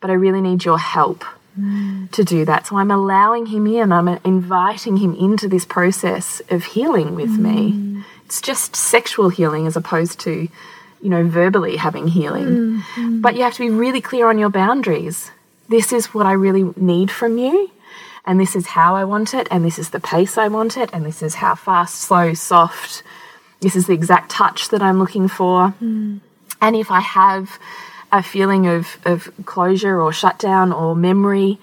but 0.01 0.11
I 0.11 0.15
really 0.15 0.41
need 0.41 0.65
your 0.65 0.79
help 0.79 1.25
mm. 1.59 2.11
to 2.11 2.25
do 2.25 2.45
that. 2.47 2.67
So 2.67 2.77
I'm 2.79 2.91
allowing 2.91 3.47
him 3.47 3.67
in, 3.67 3.93
I'm 3.93 4.09
inviting 4.09 4.97
him 4.97 5.15
into 5.15 5.49
this 5.49 5.65
process 5.65 6.43
of 6.51 6.65
healing 6.65 7.15
with 7.15 7.39
me. 7.39 8.03
It's 8.25 8.41
just 8.41 8.75
sexual 8.75 9.29
healing 9.29 9.67
as 9.67 9.77
opposed 9.77 10.19
to, 10.21 10.49
you 11.05 11.11
know, 11.11 11.23
verbally 11.23 11.77
having 11.77 12.09
healing. 12.09 12.47
Mm-hmm. 12.47 13.21
But 13.21 13.37
you 13.37 13.43
have 13.43 13.53
to 13.55 13.61
be 13.61 13.69
really 13.69 14.01
clear 14.01 14.29
on 14.29 14.39
your 14.39 14.49
boundaries. 14.49 15.31
This 15.69 15.93
is 15.93 16.15
what 16.15 16.25
I 16.25 16.33
really 16.33 16.73
need 16.77 17.11
from 17.11 17.37
you. 17.37 17.71
And 18.25 18.41
this 18.41 18.57
is 18.57 18.69
how 18.69 18.97
I 18.97 19.05
want 19.05 19.35
it, 19.35 19.47
and 19.51 19.63
this 19.63 19.79
is 19.79 19.91
the 19.91 20.01
pace 20.01 20.39
I 20.39 20.49
want 20.49 20.79
it, 20.79 20.89
and 20.95 21.05
this 21.05 21.23
is 21.23 21.35
how 21.35 21.55
fast, 21.55 21.97
slow, 21.97 22.33
soft, 22.33 23.03
this 23.61 23.77
is 23.77 23.87
the 23.87 23.93
exact 23.93 24.31
touch 24.31 24.71
that 24.71 24.81
I'm 24.81 24.99
looking 24.99 25.29
for. 25.29 25.75
Mm. 25.83 26.21
And 26.63 26.75
if 26.75 26.91
I 26.91 27.01
have 27.01 27.59
a 28.11 28.23
feeling 28.23 28.67
of, 28.67 28.97
of 29.05 29.31
closure 29.45 30.01
or 30.01 30.11
shutdown 30.11 30.73
or 30.73 30.97
memory, 30.97 31.59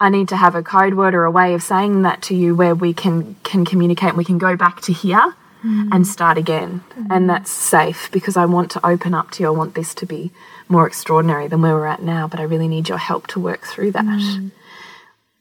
I 0.00 0.08
need 0.08 0.28
to 0.28 0.36
have 0.36 0.54
a 0.54 0.62
code 0.62 0.94
word 0.94 1.16
or 1.16 1.24
a 1.24 1.32
way 1.32 1.52
of 1.54 1.64
saying 1.64 2.02
that 2.02 2.22
to 2.22 2.34
you 2.36 2.54
where 2.54 2.76
we 2.76 2.94
can 2.94 3.34
can 3.42 3.64
communicate 3.64 4.10
and 4.10 4.18
we 4.18 4.24
can 4.24 4.38
go 4.38 4.54
back 4.56 4.82
to 4.82 4.92
here 4.92 5.34
and 5.64 6.06
start 6.06 6.36
again. 6.36 6.82
And 7.10 7.28
that's 7.28 7.50
safe 7.50 8.10
because 8.12 8.36
I 8.36 8.44
want 8.44 8.70
to 8.72 8.86
open 8.86 9.14
up 9.14 9.30
to 9.32 9.42
you. 9.42 9.46
I 9.48 9.50
want 9.50 9.74
this 9.74 9.94
to 9.94 10.06
be 10.06 10.30
more 10.68 10.86
extraordinary 10.86 11.48
than 11.48 11.62
where 11.62 11.74
we're 11.74 11.86
at 11.86 12.02
now, 12.02 12.28
but 12.28 12.38
I 12.38 12.42
really 12.42 12.68
need 12.68 12.88
your 12.88 12.98
help 12.98 13.26
to 13.28 13.40
work 13.40 13.62
through 13.64 13.92
that. 13.92 14.04
Mm. 14.04 14.50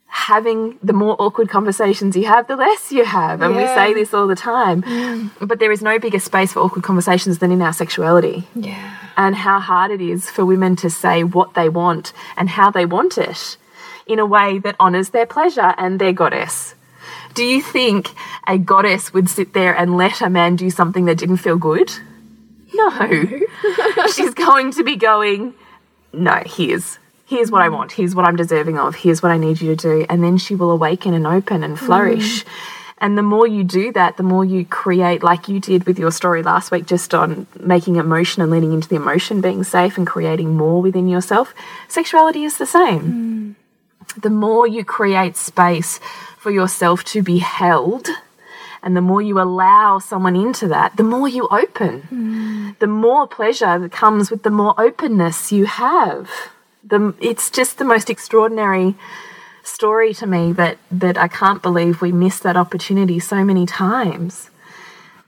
Having 0.08 0.78
the 0.84 0.94
more 0.94 1.16
awkward 1.20 1.50
conversations 1.50 2.16
you 2.16 2.26
have, 2.26 2.48
the 2.48 2.56
less 2.56 2.92
you 2.92 3.04
have. 3.04 3.42
And 3.42 3.56
we 3.56 3.66
say 3.66 3.94
this 3.94 4.14
all 4.14 4.28
the 4.28 4.36
time. 4.36 4.84
Mm. 4.84 5.32
But 5.42 5.60
there 5.60 5.72
is 5.72 5.82
no 5.82 6.00
bigger 6.00 6.20
space 6.20 6.54
for 6.54 6.60
awkward 6.62 6.84
conversations 6.84 7.40
than 7.40 7.52
in 7.52 7.62
our 7.62 7.74
sexuality 7.74 8.48
Yeah. 8.56 8.96
and 9.18 9.36
how 9.36 9.60
hard 9.60 9.92
it 9.92 10.02
is 10.02 10.30
for 10.30 10.46
women 10.46 10.76
to 10.78 10.90
say 10.90 11.24
what 11.24 11.56
they 11.56 11.68
want 11.68 12.14
and 12.38 12.48
how 12.50 12.70
they 12.72 12.86
want 12.86 13.18
it 13.18 13.58
in 14.06 14.20
a 14.20 14.26
way 14.26 14.60
that 14.60 14.76
honors 14.80 15.10
their 15.10 15.26
pleasure 15.26 15.74
and 15.78 16.00
their 16.00 16.14
goddess. 16.14 16.76
Do 17.34 17.44
you 17.44 17.62
think 17.62 18.10
a 18.48 18.58
goddess 18.58 19.14
would 19.14 19.30
sit 19.30 19.54
there 19.54 19.76
and 19.76 19.98
let 19.98 20.22
a 20.22 20.30
man 20.30 20.56
do 20.56 20.70
something 20.70 21.06
that 21.06 21.18
didn't 21.18 21.38
feel 21.38 21.58
good? 21.58 21.92
No. 22.74 22.90
She's 24.14 24.34
going 24.34 24.72
to 24.74 24.84
be 24.84 24.96
going, 24.96 25.54
no, 26.12 26.42
here's 26.46 27.00
here's 27.26 27.50
what 27.50 27.62
I 27.62 27.70
want, 27.70 27.92
here's 27.92 28.14
what 28.14 28.26
I'm 28.26 28.36
deserving 28.36 28.78
of, 28.78 28.96
here's 28.96 29.24
what 29.24 29.32
I 29.32 29.38
need 29.38 29.62
you 29.62 29.76
to 29.76 29.82
do. 29.82 30.06
And 30.10 30.24
then 30.24 30.38
she 30.38 30.56
will 30.56 30.72
awaken 30.72 31.14
and 31.14 31.26
open 31.26 31.64
and 31.64 31.76
mm. 31.76 31.80
flourish. 31.80 32.46
And 33.00 33.18
the 33.18 33.24
more 33.24 33.48
you 33.48 33.64
do 33.64 33.92
that, 33.94 34.18
the 34.18 34.24
more 34.24 34.46
you 34.46 34.66
create, 34.66 35.24
like 35.24 35.50
you 35.50 35.60
did 35.60 35.86
with 35.86 36.00
your 36.00 36.12
story 36.12 36.42
last 36.44 36.72
week, 36.72 36.86
just 36.86 37.14
on 37.14 37.48
making 37.60 37.98
emotion 37.98 38.42
and 38.42 38.52
leaning 38.52 38.72
into 38.72 38.88
the 38.88 38.96
emotion, 38.96 39.42
being 39.42 39.64
safe 39.64 39.98
and 39.98 40.08
creating 40.08 40.56
more 40.56 40.82
within 40.82 41.08
yourself. 41.08 41.54
Sexuality 41.90 42.44
is 42.44 42.58
the 42.58 42.66
same. 42.66 43.56
Mm. 44.16 44.22
The 44.22 44.30
more 44.30 44.68
you 44.68 44.86
create 44.86 45.36
space 45.36 46.00
for 46.44 46.52
yourself 46.52 47.06
to 47.06 47.24
be 47.24 47.40
held, 47.40 48.10
and 48.84 48.98
the 48.98 49.02
more 49.02 49.22
you 49.22 49.40
allow 49.40 49.98
someone 50.00 50.36
into 50.36 50.68
that, 50.68 50.98
the 50.98 51.04
more 51.04 51.30
you 51.30 51.48
open. 51.48 52.76
The 52.80 52.88
more 52.88 53.28
pleasure 53.28 53.80
that 53.80 53.92
comes 53.94 54.30
with 54.30 54.44
the 54.44 54.50
more 54.50 54.74
openness 54.78 55.54
you 55.54 55.66
have. 55.66 56.30
The, 56.84 57.16
it's 57.22 57.50
just 57.50 57.78
the 57.78 57.86
most 57.86 58.10
extraordinary 58.10 58.96
story 59.64 60.14
to 60.16 60.28
me 60.28 60.52
that 60.52 60.78
that 60.92 61.18
I 61.18 61.30
can't 61.30 61.62
believe 61.62 62.02
we 62.02 62.12
missed 62.12 62.44
that 62.44 62.58
opportunity 62.58 63.20
so 63.22 63.46
many 63.46 63.66
times. 63.66 64.50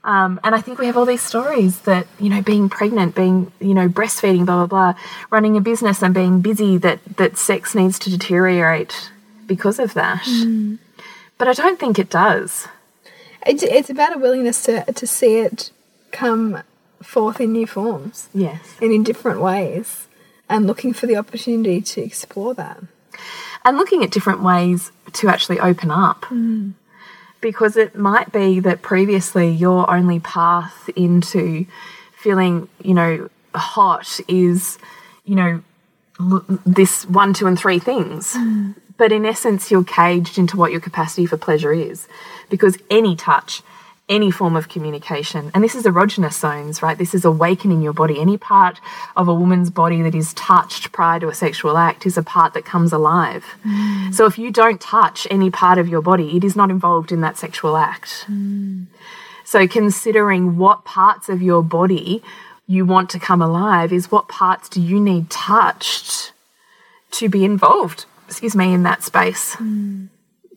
Um, 0.04 0.38
and 0.44 0.54
I 0.54 0.60
think 0.60 0.78
we 0.78 0.86
have 0.86 0.98
all 0.98 1.06
these 1.06 1.22
stories 1.22 1.80
that 1.80 2.06
you 2.20 2.28
know, 2.28 2.42
being 2.42 2.68
pregnant, 2.68 3.14
being 3.14 3.50
you 3.58 3.74
know, 3.74 3.88
breastfeeding, 3.88 4.44
blah 4.44 4.66
blah 4.66 4.92
blah, 4.92 5.00
running 5.30 5.56
a 5.56 5.62
business 5.62 6.02
and 6.02 6.12
being 6.12 6.42
busy, 6.42 6.76
that 6.76 6.98
that 7.16 7.38
sex 7.38 7.74
needs 7.74 7.98
to 8.00 8.10
deteriorate 8.10 9.10
because 9.46 9.78
of 9.78 9.94
that. 9.94 10.22
But 11.38 11.48
I 11.48 11.52
don't 11.52 11.78
think 11.78 11.98
it 11.98 12.10
does. 12.10 12.68
It's, 13.46 13.62
it's 13.62 13.90
about 13.90 14.14
a 14.14 14.18
willingness 14.18 14.62
to, 14.64 14.84
to 14.92 15.06
see 15.06 15.36
it 15.38 15.70
come 16.12 16.62
forth 17.02 17.40
in 17.40 17.52
new 17.52 17.66
forms 17.66 18.28
Yes. 18.34 18.60
and 18.80 18.90
in 18.92 19.02
different 19.02 19.40
ways 19.40 20.06
and 20.48 20.66
looking 20.66 20.92
for 20.92 21.06
the 21.06 21.16
opportunity 21.16 21.80
to 21.80 22.00
explore 22.02 22.54
that. 22.54 22.78
and 23.64 23.76
looking 23.76 24.02
at 24.04 24.10
different 24.10 24.42
ways 24.42 24.92
to 25.12 25.28
actually 25.28 25.58
open 25.60 25.90
up. 25.90 26.22
Mm. 26.26 26.72
Because 27.40 27.76
it 27.76 27.94
might 27.96 28.32
be 28.32 28.60
that 28.60 28.80
previously 28.82 29.50
your 29.50 29.88
only 29.90 30.20
path 30.20 30.88
into 30.96 31.66
feeling, 32.16 32.68
you 32.82 32.94
know, 32.94 33.28
hot 33.54 34.20
is, 34.26 34.78
you 35.24 35.34
know, 35.34 35.62
l- 36.18 36.44
this 36.64 37.04
one, 37.06 37.34
two, 37.34 37.46
and 37.46 37.58
three 37.58 37.78
things. 37.78 38.34
Mm. 38.34 38.74
But 38.96 39.12
in 39.12 39.26
essence, 39.26 39.70
you're 39.70 39.84
caged 39.84 40.38
into 40.38 40.56
what 40.56 40.72
your 40.72 40.80
capacity 40.80 41.26
for 41.26 41.36
pleasure 41.36 41.72
is. 41.72 42.08
Because 42.48 42.78
any 42.90 43.16
touch, 43.16 43.62
any 44.08 44.30
form 44.30 44.54
of 44.56 44.68
communication, 44.68 45.50
and 45.52 45.64
this 45.64 45.74
is 45.74 45.84
erogenous 45.84 46.38
zones, 46.38 46.80
right? 46.80 46.96
This 46.96 47.14
is 47.14 47.24
awakening 47.24 47.82
your 47.82 47.92
body. 47.92 48.20
Any 48.20 48.38
part 48.38 48.80
of 49.16 49.28
a 49.28 49.34
woman's 49.34 49.68
body 49.68 50.00
that 50.02 50.14
is 50.14 50.32
touched 50.34 50.92
prior 50.92 51.18
to 51.20 51.28
a 51.28 51.34
sexual 51.34 51.76
act 51.76 52.06
is 52.06 52.16
a 52.16 52.22
part 52.22 52.54
that 52.54 52.64
comes 52.64 52.92
alive. 52.92 53.44
Mm. 53.64 54.14
So 54.14 54.26
if 54.26 54.38
you 54.38 54.50
don't 54.50 54.80
touch 54.80 55.26
any 55.30 55.50
part 55.50 55.78
of 55.78 55.88
your 55.88 56.02
body, 56.02 56.36
it 56.36 56.44
is 56.44 56.54
not 56.54 56.70
involved 56.70 57.10
in 57.10 57.20
that 57.22 57.36
sexual 57.36 57.76
act. 57.76 58.26
Mm. 58.28 58.86
So 59.44 59.66
considering 59.68 60.56
what 60.56 60.84
parts 60.84 61.28
of 61.28 61.42
your 61.42 61.62
body 61.62 62.22
you 62.66 62.84
want 62.84 63.10
to 63.10 63.18
come 63.18 63.40
alive 63.40 63.92
is 63.92 64.10
what 64.10 64.28
parts 64.28 64.68
do 64.68 64.80
you 64.80 64.98
need 65.00 65.30
touched 65.30 66.32
to 67.12 67.28
be 67.28 67.44
involved, 67.44 68.06
excuse 68.26 68.54
me, 68.54 68.72
in 68.72 68.82
that 68.84 69.02
space. 69.02 69.56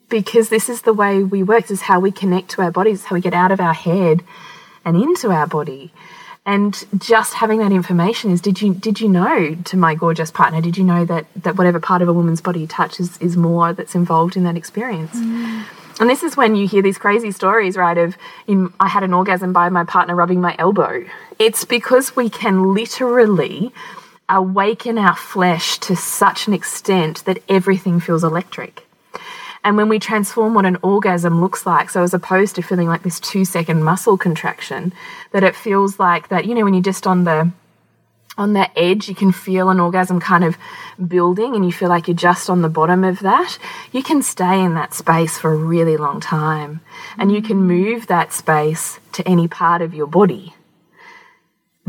Because 0.09 0.49
this 0.49 0.69
is 0.69 0.81
the 0.81 0.93
way 0.93 1.23
we 1.23 1.43
work, 1.43 1.63
this 1.63 1.71
is 1.71 1.81
how 1.81 1.99
we 1.99 2.11
connect 2.11 2.49
to 2.51 2.61
our 2.61 2.71
bodies, 2.71 3.05
how 3.05 3.15
we 3.15 3.21
get 3.21 3.33
out 3.33 3.51
of 3.51 3.59
our 3.59 3.73
head 3.73 4.23
and 4.83 4.97
into 4.97 5.31
our 5.31 5.45
body. 5.45 5.93
And 6.45 6.83
just 6.97 7.35
having 7.35 7.59
that 7.59 7.71
information 7.71 8.31
is 8.31 8.41
did 8.41 8.61
you 8.61 8.73
did 8.73 8.99
you 8.99 9.07
know 9.07 9.55
to 9.65 9.77
my 9.77 9.93
gorgeous 9.93 10.31
partner, 10.31 10.61
did 10.61 10.77
you 10.77 10.83
know 10.83 11.05
that 11.05 11.27
that 11.35 11.57
whatever 11.57 11.79
part 11.79 12.01
of 12.01 12.07
a 12.07 12.13
woman's 12.13 12.41
body 12.41 12.61
you 12.61 12.67
touch 12.67 12.99
is, 12.99 13.17
is 13.19 13.37
more 13.37 13.71
that's 13.73 13.93
involved 13.93 14.35
in 14.35 14.45
that 14.45 14.57
experience? 14.57 15.13
And 15.99 16.09
this 16.09 16.23
is 16.23 16.37
when 16.37 16.55
you 16.55 16.65
hear 16.67 16.81
these 16.81 16.97
crazy 16.97 17.31
stories, 17.31 17.75
right? 17.75 17.97
Of 17.97 18.17
in, 18.47 18.73
I 18.79 18.87
had 18.87 19.03
an 19.03 19.13
orgasm 19.13 19.51
by 19.51 19.69
my 19.69 19.83
partner 19.83 20.15
rubbing 20.15 20.39
my 20.39 20.55
elbow. 20.57 21.05
It's 21.37 21.65
because 21.65 22.15
we 22.15 22.29
can 22.29 22.73
literally 22.73 23.73
awaken 24.29 24.97
our 24.97 25.15
flesh 25.15 25.77
to 25.79 25.95
such 25.95 26.47
an 26.47 26.53
extent 26.53 27.25
that 27.25 27.43
everything 27.49 27.99
feels 27.99 28.23
electric. 28.23 28.85
And 29.63 29.75
when 29.75 29.89
we 29.89 29.99
transform 29.99 30.53
what 30.53 30.65
an 30.65 30.77
orgasm 30.81 31.41
looks 31.41 31.65
like, 31.65 31.89
so 31.89 32.03
as 32.03 32.13
opposed 32.13 32.55
to 32.55 32.61
feeling 32.61 32.87
like 32.87 33.03
this 33.03 33.19
two 33.19 33.43
second 33.43 33.83
muscle 33.83 34.17
contraction, 34.17 34.93
that 35.31 35.43
it 35.43 35.55
feels 35.55 35.99
like 35.99 36.29
that, 36.29 36.45
you 36.45 36.55
know, 36.55 36.63
when 36.63 36.73
you're 36.73 36.83
just 36.83 37.05
on 37.05 37.25
the 37.25 37.51
on 38.37 38.53
that 38.53 38.71
edge, 38.77 39.09
you 39.09 39.15
can 39.15 39.33
feel 39.33 39.69
an 39.69 39.81
orgasm 39.81 40.21
kind 40.21 40.45
of 40.45 40.57
building 41.05 41.55
and 41.55 41.65
you 41.65 41.73
feel 41.73 41.89
like 41.89 42.07
you're 42.07 42.15
just 42.15 42.49
on 42.49 42.61
the 42.61 42.69
bottom 42.69 43.03
of 43.03 43.19
that. 43.19 43.59
You 43.91 44.01
can 44.01 44.21
stay 44.21 44.63
in 44.63 44.75
that 44.75 44.93
space 44.93 45.37
for 45.37 45.51
a 45.51 45.57
really 45.57 45.97
long 45.97 46.21
time 46.21 46.79
and 47.17 47.33
you 47.33 47.41
can 47.41 47.57
move 47.57 48.07
that 48.07 48.31
space 48.31 48.97
to 49.11 49.27
any 49.27 49.49
part 49.49 49.81
of 49.81 49.93
your 49.93 50.07
body. 50.07 50.55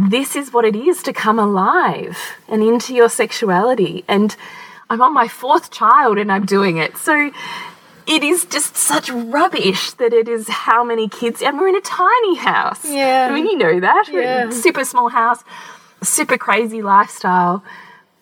This 0.09 0.37
is 0.37 0.53
what 0.53 0.65
it 0.65 0.75
is 0.77 1.03
to 1.03 1.13
come 1.13 1.39
alive 1.39 2.17
and 2.49 2.63
into 2.63 2.95
your 2.95 3.09
sexuality. 3.09 4.05
And 4.09 4.35
I'm 4.89 5.03
on 5.03 5.13
my 5.13 5.29
fourth 5.29 5.71
child 5.71 6.19
and 6.19 6.33
I'm 6.33 6.47
doing 6.47 6.79
it. 6.79 6.97
So 6.97 7.31
it 8.07 8.23
is 8.23 8.45
just 8.47 8.77
such 8.77 9.11
rubbish 9.11 9.93
that 9.93 10.13
it 10.13 10.29
is 10.29 10.49
how 10.49 10.83
many 10.83 11.09
kids, 11.09 11.43
and 11.43 11.59
we're 11.61 11.69
in 11.69 11.77
a 11.77 11.81
tiny 11.83 12.37
house. 12.37 12.85
Yeah. 12.85 13.29
I 13.31 13.35
mean, 13.35 13.47
you 13.47 13.59
know 13.59 13.81
that. 13.81 14.09
We're 14.13 14.23
in 14.23 14.49
a 14.49 14.51
Yeah. 14.55 14.61
super 14.61 14.85
small 14.85 15.11
house 15.11 15.45
super 16.03 16.39
crazy 16.39 16.83
lifestyle, 16.83 17.63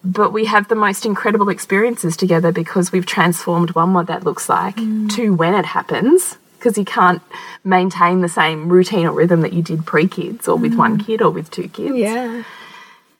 but 0.04 0.32
we 0.32 0.46
have 0.46 0.68
the 0.68 0.74
most 0.74 1.06
incredible 1.06 1.48
experiences 1.48 2.16
together 2.16 2.52
because 2.52 2.92
we've 2.92 3.06
transformed 3.06 3.74
one 3.74 3.94
what 3.94 4.06
that 4.06 4.24
looks 4.24 4.48
like, 4.48 4.76
mm. 4.76 5.10
to 5.14 5.34
when 5.34 5.54
it 5.54 5.64
happens, 5.66 6.38
because 6.58 6.76
you 6.76 6.84
can't 6.84 7.22
maintain 7.64 8.20
the 8.20 8.28
same 8.28 8.68
routine 8.68 9.06
or 9.06 9.12
rhythm 9.12 9.42
that 9.42 9.52
you 9.52 9.62
did 9.62 9.86
pre 9.86 10.08
kids 10.08 10.48
or 10.48 10.56
with 10.56 10.74
one 10.74 10.98
mm. 10.98 11.06
kid 11.06 11.22
or 11.22 11.30
with 11.30 11.50
two 11.50 11.68
kids, 11.68 11.96
Yeah. 11.96 12.42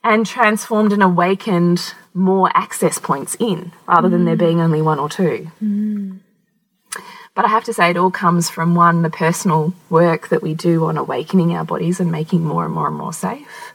and 0.02 0.26
transformed 0.26 0.92
and 0.92 1.02
awakened 1.02 1.94
more 2.14 2.50
access 2.54 2.98
points 2.98 3.36
in 3.38 3.72
rather 3.86 4.08
than 4.08 4.24
there 4.24 4.36
mm. 4.36 4.40
being 4.40 4.60
only 4.60 4.82
one 4.82 4.98
or 4.98 5.08
two. 5.08 5.50
Mm. 5.62 6.18
But 7.34 7.44
I 7.44 7.48
have 7.48 7.64
to 7.64 7.72
say, 7.72 7.90
it 7.90 7.96
all 7.96 8.10
comes 8.10 8.50
from 8.50 8.74
one, 8.74 9.02
the 9.02 9.10
personal 9.10 9.72
work 9.90 10.28
that 10.28 10.42
we 10.42 10.54
do 10.54 10.86
on 10.86 10.96
awakening 10.96 11.54
our 11.54 11.64
bodies 11.64 12.00
and 12.00 12.10
making 12.10 12.44
more 12.44 12.64
and 12.64 12.74
more 12.74 12.88
and 12.88 12.96
more 12.96 13.12
safe 13.12 13.72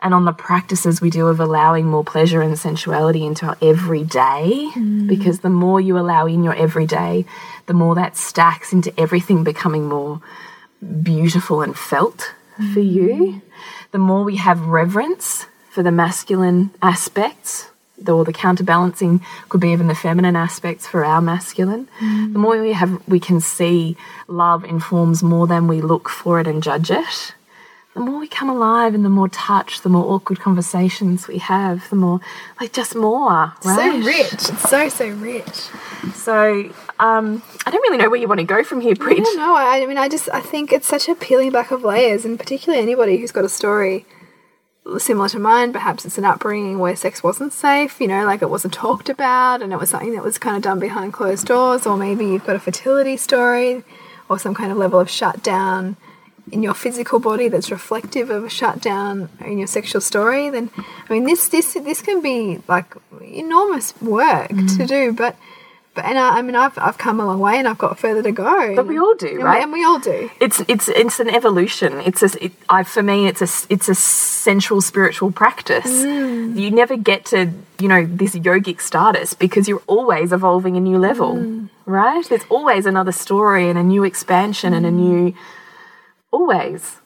and 0.00 0.14
on 0.14 0.24
the 0.24 0.32
practices 0.32 1.00
we 1.00 1.10
do 1.10 1.26
of 1.26 1.40
allowing 1.40 1.86
more 1.86 2.04
pleasure 2.04 2.40
and 2.40 2.58
sensuality 2.58 3.26
into 3.26 3.46
our 3.46 3.56
everyday. 3.60 4.70
Mm. 4.74 5.08
Because 5.08 5.40
the 5.40 5.50
more 5.50 5.80
you 5.80 5.98
allow 5.98 6.26
in 6.26 6.44
your 6.44 6.54
everyday, 6.54 7.24
the 7.66 7.74
more 7.74 7.94
that 7.96 8.16
stacks 8.16 8.72
into 8.72 8.92
everything 8.98 9.42
becoming 9.44 9.88
more 9.88 10.20
beautiful 11.02 11.62
and 11.62 11.76
felt 11.76 12.32
for 12.56 12.80
mm. 12.80 12.92
you. 12.92 13.42
The 13.90 13.98
more 13.98 14.22
we 14.22 14.36
have 14.36 14.66
reverence 14.66 15.46
for 15.70 15.82
the 15.82 15.92
masculine 15.92 16.70
aspects, 16.82 17.68
or 18.06 18.24
the 18.24 18.32
counterbalancing 18.32 19.20
could 19.48 19.60
be 19.60 19.70
even 19.70 19.88
the 19.88 19.94
feminine 19.94 20.36
aspects 20.36 20.86
for 20.86 21.04
our 21.04 21.20
masculine. 21.20 21.88
Mm. 21.98 22.32
The 22.32 22.38
more 22.38 22.60
we 22.60 22.72
have, 22.72 23.06
we 23.08 23.18
can 23.18 23.40
see 23.40 23.96
love 24.28 24.64
informs 24.64 25.22
more 25.22 25.48
than 25.48 25.66
we 25.66 25.80
look 25.80 26.08
for 26.08 26.38
it 26.38 26.46
and 26.46 26.62
judge 26.62 26.92
it 26.92 27.34
the 27.98 28.04
more 28.04 28.20
we 28.20 28.28
come 28.28 28.48
alive 28.48 28.94
and 28.94 29.04
the 29.04 29.08
more 29.08 29.28
touch, 29.28 29.80
the 29.82 29.88
more 29.88 30.12
awkward 30.14 30.38
conversations 30.40 31.26
we 31.26 31.38
have, 31.38 31.88
the 31.90 31.96
more, 31.96 32.20
like, 32.60 32.72
just 32.72 32.94
more, 32.94 33.52
right? 33.64 34.02
So 34.02 34.06
rich. 34.06 34.32
It's 34.32 34.70
so, 34.70 34.88
so 34.88 35.08
rich. 35.08 35.68
So, 36.14 36.70
um, 37.00 37.42
I 37.66 37.70
don't 37.70 37.82
really 37.82 37.98
know 37.98 38.08
where 38.08 38.20
you 38.20 38.28
want 38.28 38.38
to 38.40 38.46
go 38.46 38.62
from 38.62 38.80
here, 38.80 38.92
I 38.92 38.94
Bridge. 38.94 39.18
don't 39.18 39.36
know. 39.36 39.54
I, 39.54 39.82
I 39.82 39.86
mean, 39.86 39.98
I 39.98 40.08
just 40.08 40.28
I 40.32 40.40
think 40.40 40.72
it's 40.72 40.86
such 40.86 41.08
a 41.08 41.14
peeling 41.14 41.50
back 41.50 41.70
of 41.72 41.82
layers, 41.82 42.24
and 42.24 42.38
particularly 42.38 42.82
anybody 42.82 43.16
who's 43.16 43.32
got 43.32 43.44
a 43.44 43.48
story 43.48 44.06
similar 44.96 45.28
to 45.28 45.38
mine. 45.38 45.72
Perhaps 45.72 46.06
it's 46.06 46.18
an 46.18 46.24
upbringing 46.24 46.78
where 46.78 46.96
sex 46.96 47.22
wasn't 47.22 47.52
safe, 47.52 48.00
you 48.00 48.06
know, 48.06 48.24
like 48.24 48.42
it 48.42 48.48
wasn't 48.48 48.72
talked 48.72 49.08
about 49.10 49.60
and 49.60 49.72
it 49.72 49.78
was 49.78 49.90
something 49.90 50.14
that 50.14 50.24
was 50.24 50.38
kind 50.38 50.56
of 50.56 50.62
done 50.62 50.78
behind 50.78 51.12
closed 51.12 51.46
doors. 51.46 51.86
Or 51.86 51.96
maybe 51.96 52.24
you've 52.26 52.46
got 52.46 52.56
a 52.56 52.60
fertility 52.60 53.16
story 53.18 53.84
or 54.30 54.38
some 54.38 54.54
kind 54.54 54.72
of 54.72 54.78
level 54.78 54.98
of 54.98 55.10
shutdown 55.10 55.96
in 56.52 56.62
your 56.62 56.74
physical 56.74 57.18
body 57.18 57.48
that's 57.48 57.70
reflective 57.70 58.30
of 58.30 58.44
a 58.44 58.48
shutdown 58.48 59.28
in 59.44 59.58
your 59.58 59.66
sexual 59.66 60.00
story. 60.00 60.50
Then, 60.50 60.70
I 60.76 61.12
mean, 61.12 61.24
this 61.24 61.48
this 61.48 61.74
this 61.74 62.02
can 62.02 62.20
be 62.22 62.60
like 62.68 62.94
enormous 63.22 63.94
work 64.00 64.50
mm. 64.50 64.76
to 64.76 64.86
do, 64.86 65.12
but. 65.12 65.36
But, 65.94 66.04
and 66.04 66.16
I, 66.18 66.38
I 66.38 66.42
mean, 66.42 66.54
I've, 66.54 66.78
I've 66.78 66.96
come 66.96 67.18
a 67.18 67.26
long 67.26 67.40
way 67.40 67.58
and 67.58 67.66
I've 67.66 67.78
got 67.78 67.98
further 67.98 68.22
to 68.22 68.30
go. 68.30 68.76
But 68.76 68.86
we 68.86 69.00
all 69.00 69.14
do, 69.16 69.26
And 69.26 69.38
we- 69.38 69.42
right? 69.42 69.62
And 69.64 69.72
we 69.72 69.82
all 69.82 69.98
do. 69.98 70.30
it's 70.38 70.60
it's 70.68 70.86
it's 70.88 71.18
an 71.18 71.28
evolution. 71.28 72.00
It's 72.02 72.22
a 72.22 72.44
it, 72.44 72.52
I, 72.68 72.84
for 72.84 73.02
me 73.02 73.26
it's 73.26 73.42
a 73.42 73.48
it's 73.68 73.88
a 73.88 73.96
sensual 73.96 74.80
spiritual 74.80 75.32
practice. 75.32 75.90
Mm. 75.90 76.56
You 76.56 76.70
never 76.70 76.96
get 76.96 77.24
to 77.32 77.50
you 77.80 77.88
know 77.88 78.06
this 78.06 78.36
yogic 78.36 78.80
status 78.80 79.34
because 79.34 79.66
you're 79.66 79.82
always 79.88 80.32
evolving 80.32 80.76
a 80.76 80.80
new 80.80 80.98
level, 80.98 81.34
mm. 81.34 81.68
right? 81.84 82.24
There's 82.28 82.46
always 82.48 82.86
another 82.86 83.10
story 83.12 83.68
and 83.68 83.76
a 83.76 83.82
new 83.82 84.04
expansion 84.04 84.74
and 84.74 84.86
a 84.86 84.92
new 84.92 85.34
always. 86.30 86.96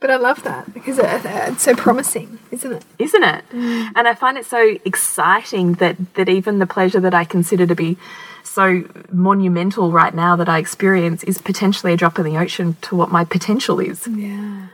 But 0.00 0.10
I 0.10 0.16
love 0.16 0.42
that 0.44 0.72
because 0.72 0.98
it's 0.98 1.62
so 1.62 1.74
promising, 1.74 2.38
isn't 2.50 2.72
it? 2.72 2.84
isn't 2.98 3.22
it? 3.22 3.44
And 3.52 4.08
I 4.08 4.14
find 4.14 4.38
it 4.38 4.46
so 4.46 4.78
exciting 4.84 5.74
that 5.74 5.96
that 6.14 6.28
even 6.28 6.58
the 6.58 6.66
pleasure 6.66 7.00
that 7.00 7.12
I 7.12 7.24
consider 7.24 7.66
to 7.66 7.74
be 7.74 7.98
so 8.42 8.84
monumental 9.12 9.92
right 9.92 10.14
now 10.14 10.36
that 10.36 10.48
I 10.48 10.58
experience 10.58 11.22
is 11.24 11.36
potentially 11.38 11.92
a 11.92 11.96
drop 11.98 12.18
in 12.18 12.24
the 12.24 12.38
ocean 12.38 12.76
to 12.82 12.96
what 12.96 13.10
my 13.12 13.24
potential 13.24 13.78
is. 13.78 14.06
Yeah. 14.08 14.68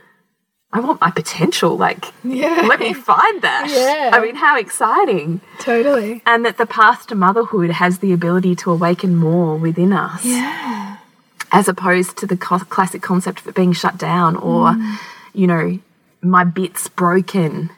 I 0.71 0.79
want 0.79 0.99
my 1.01 1.11
potential. 1.11 1.77
Like, 1.77 2.05
Yeah. 2.23 2.65
let 2.67 2.79
me 2.79 2.93
find 2.93 3.41
that. 3.41 3.67
Yeah. 3.69 4.11
I 4.13 4.21
mean, 4.21 4.35
how 4.35 4.57
exciting! 4.57 5.41
Totally. 5.59 6.21
And 6.25 6.45
that 6.45 6.57
the 6.57 6.65
path 6.65 7.07
to 7.07 7.15
motherhood 7.15 7.71
has 7.71 7.99
the 7.99 8.13
ability 8.13 8.55
to 8.57 8.71
awaken 8.71 9.15
more 9.15 9.55
within 9.57 9.91
us. 9.93 10.23
Yeah. 10.25 10.96
As 11.51 11.67
opposed 11.67 12.17
to 12.17 12.27
the 12.27 12.37
co 12.37 12.59
classic 12.59 13.01
concept 13.01 13.41
of 13.41 13.47
it 13.47 13.55
being 13.55 13.73
shut 13.73 13.97
down 13.97 14.35
or, 14.35 14.71
mm. 14.71 14.97
you 15.33 15.47
know, 15.47 15.79
my 16.21 16.43
bit's 16.43 16.87
broken. 16.87 17.69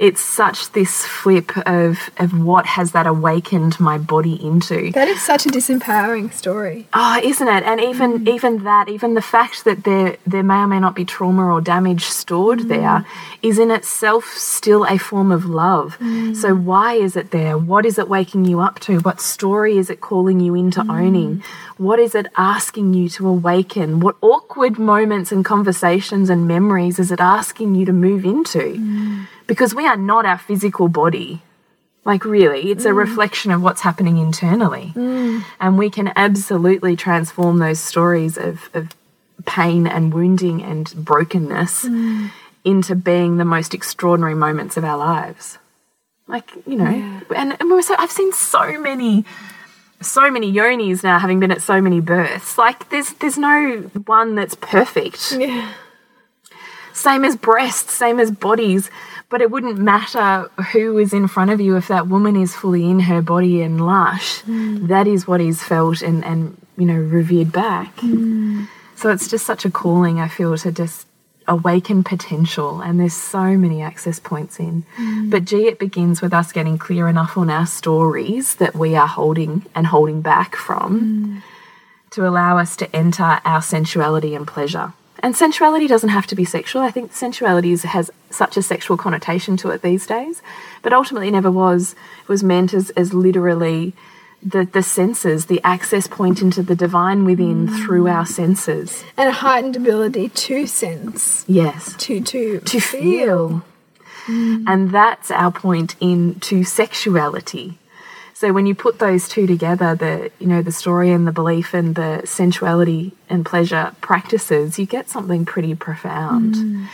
It's 0.00 0.22
such 0.22 0.72
this 0.72 1.04
flip 1.04 1.54
of 1.66 2.08
of 2.16 2.32
what 2.42 2.64
has 2.64 2.92
that 2.92 3.06
awakened 3.06 3.78
my 3.78 3.98
body 3.98 4.42
into. 4.42 4.90
That 4.92 5.08
is 5.08 5.20
such 5.20 5.44
a 5.44 5.50
disempowering 5.50 6.32
story. 6.32 6.88
Oh, 6.94 7.20
isn't 7.22 7.46
it? 7.46 7.62
And 7.64 7.78
even 7.82 8.20
mm. 8.20 8.34
even 8.34 8.64
that, 8.64 8.88
even 8.88 9.12
the 9.12 9.20
fact 9.20 9.64
that 9.66 9.84
there 9.84 10.16
there 10.26 10.42
may 10.42 10.60
or 10.60 10.66
may 10.66 10.80
not 10.80 10.94
be 10.94 11.04
trauma 11.04 11.44
or 11.52 11.60
damage 11.60 12.04
stored 12.04 12.60
mm. 12.60 12.68
there, 12.68 13.04
is 13.42 13.58
in 13.58 13.70
itself 13.70 14.32
still 14.38 14.86
a 14.86 14.96
form 14.96 15.30
of 15.30 15.44
love. 15.44 15.98
Mm. 15.98 16.34
So 16.34 16.54
why 16.54 16.94
is 16.94 17.14
it 17.14 17.30
there? 17.30 17.58
What 17.58 17.84
is 17.84 17.98
it 17.98 18.08
waking 18.08 18.46
you 18.46 18.60
up 18.60 18.80
to? 18.80 19.00
What 19.00 19.20
story 19.20 19.76
is 19.76 19.90
it 19.90 20.00
calling 20.00 20.40
you 20.40 20.54
into 20.54 20.80
owning? 20.80 21.42
What 21.76 21.98
is 21.98 22.14
it 22.14 22.26
asking 22.36 22.94
you 22.94 23.10
to 23.10 23.28
awaken? 23.28 24.00
What 24.00 24.16
awkward 24.22 24.78
moments 24.78 25.30
and 25.30 25.44
conversations 25.44 26.30
and 26.30 26.48
memories 26.48 26.98
is 26.98 27.12
it 27.12 27.20
asking 27.20 27.74
you 27.74 27.84
to 27.84 27.92
move 27.92 28.24
into? 28.24 29.26
Because 29.50 29.74
we 29.74 29.86
are 29.86 29.96
not 29.96 30.24
our 30.24 30.38
physical 30.38 30.88
body. 30.88 31.42
Like, 32.04 32.24
really, 32.24 32.70
it's 32.70 32.84
a 32.86 32.90
mm. 32.90 32.96
reflection 32.96 33.50
of 33.50 33.62
what's 33.62 33.82
happening 33.82 34.16
internally. 34.16 34.92
Mm. 34.94 35.44
And 35.60 35.76
we 35.76 35.90
can 35.90 36.12
absolutely 36.16 36.96
transform 36.96 37.58
those 37.58 37.80
stories 37.80 38.38
of, 38.38 38.70
of 38.72 38.94
pain 39.44 39.86
and 39.86 40.14
wounding 40.14 40.62
and 40.62 40.92
brokenness 40.94 41.84
mm. 41.84 42.30
into 42.64 42.94
being 42.94 43.36
the 43.36 43.44
most 43.44 43.74
extraordinary 43.74 44.34
moments 44.34 44.76
of 44.76 44.84
our 44.84 44.96
lives. 44.96 45.58
Like, 46.26 46.50
you 46.66 46.76
know, 46.76 47.20
and, 47.34 47.56
and 47.58 47.70
we're 47.70 47.82
so, 47.82 47.96
I've 47.98 48.12
seen 48.12 48.32
so 48.32 48.78
many. 48.78 49.24
So 50.02 50.30
many 50.30 50.50
yonis 50.50 51.04
now, 51.04 51.18
having 51.18 51.40
been 51.40 51.50
at 51.50 51.60
so 51.60 51.82
many 51.82 52.00
births. 52.00 52.56
Like, 52.56 52.88
there's 52.88 53.12
there's 53.20 53.36
no 53.36 53.90
one 54.06 54.34
that's 54.34 54.54
perfect 54.54 55.32
Yeah. 55.32 55.74
same 56.94 57.22
as 57.22 57.36
breasts, 57.36 57.92
same 57.92 58.18
as 58.18 58.30
bodies, 58.30 58.90
but 59.30 59.40
it 59.40 59.50
wouldn't 59.50 59.78
matter 59.78 60.50
who 60.72 60.98
is 60.98 61.12
in 61.12 61.28
front 61.28 61.52
of 61.52 61.60
you 61.60 61.76
if 61.76 61.88
that 61.88 62.08
woman 62.08 62.36
is 62.36 62.54
fully 62.54 62.84
in 62.90 63.00
her 63.00 63.22
body 63.22 63.62
and 63.62 63.86
lush. 63.86 64.42
Mm. 64.42 64.88
That 64.88 65.06
is 65.06 65.26
what 65.26 65.40
is 65.40 65.62
felt 65.62 66.02
and, 66.02 66.24
and 66.24 66.60
you 66.76 66.84
know, 66.84 66.94
revered 66.94 67.52
back. 67.52 67.96
Mm. 67.98 68.68
So 68.96 69.08
it's 69.10 69.28
just 69.28 69.46
such 69.46 69.64
a 69.64 69.70
calling, 69.70 70.18
I 70.18 70.26
feel, 70.28 70.58
to 70.58 70.72
just 70.72 71.06
awaken 71.46 72.02
potential. 72.02 72.80
And 72.80 72.98
there's 72.98 73.14
so 73.14 73.56
many 73.56 73.80
access 73.80 74.18
points 74.18 74.58
in. 74.58 74.84
Mm. 74.98 75.30
But 75.30 75.44
gee, 75.44 75.68
it 75.68 75.78
begins 75.78 76.20
with 76.20 76.34
us 76.34 76.50
getting 76.50 76.76
clear 76.76 77.08
enough 77.08 77.38
on 77.38 77.50
our 77.50 77.66
stories 77.66 78.56
that 78.56 78.74
we 78.74 78.96
are 78.96 79.08
holding 79.08 79.64
and 79.76 79.86
holding 79.86 80.22
back 80.22 80.56
from 80.56 81.42
to 82.10 82.26
allow 82.26 82.58
us 82.58 82.74
to 82.76 82.96
enter 82.96 83.40
our 83.44 83.62
sensuality 83.62 84.34
and 84.34 84.46
pleasure. 84.46 84.92
And 85.22 85.36
sensuality 85.36 85.86
doesn't 85.86 86.08
have 86.08 86.26
to 86.28 86.34
be 86.34 86.44
sexual. 86.44 86.82
I 86.82 86.90
think 86.90 87.12
sensuality 87.12 87.72
is, 87.72 87.82
has 87.82 88.10
such 88.30 88.56
a 88.56 88.62
sexual 88.62 88.96
connotation 88.96 89.56
to 89.58 89.70
it 89.70 89.82
these 89.82 90.06
days, 90.06 90.42
but 90.82 90.92
ultimately 90.92 91.30
never 91.30 91.50
was. 91.50 91.94
It 92.22 92.28
was 92.28 92.42
meant 92.42 92.72
as, 92.74 92.90
as 92.90 93.12
literally 93.12 93.92
the, 94.42 94.64
the 94.64 94.82
senses, 94.82 95.46
the 95.46 95.60
access 95.62 96.06
point 96.06 96.40
into 96.40 96.62
the 96.62 96.74
divine 96.74 97.24
within 97.24 97.68
mm. 97.68 97.84
through 97.84 98.08
our 98.08 98.24
senses. 98.24 99.04
And 99.16 99.28
a 99.28 99.32
heightened 99.32 99.76
ability 99.76 100.30
to 100.30 100.66
sense, 100.66 101.44
Yes. 101.46 101.94
to 101.98 102.20
to 102.22 102.60
To 102.60 102.80
feel. 102.80 103.62
Mm. 104.26 104.64
And 104.66 104.90
that's 104.90 105.30
our 105.30 105.50
point 105.50 105.96
into 106.00 106.64
sexuality. 106.64 107.78
So 108.40 108.54
when 108.54 108.64
you 108.64 108.74
put 108.74 108.98
those 108.98 109.28
two 109.28 109.46
together, 109.46 109.94
the 109.94 110.30
you 110.38 110.46
know 110.46 110.62
the 110.62 110.72
story 110.72 111.10
and 111.10 111.26
the 111.26 111.30
belief 111.30 111.74
and 111.74 111.94
the 111.94 112.22
sensuality 112.24 113.12
and 113.28 113.44
pleasure 113.44 113.94
practices, 114.00 114.78
you 114.78 114.86
get 114.86 115.10
something 115.10 115.44
pretty 115.44 115.74
profound. 115.74 116.54
Mm. 116.54 116.86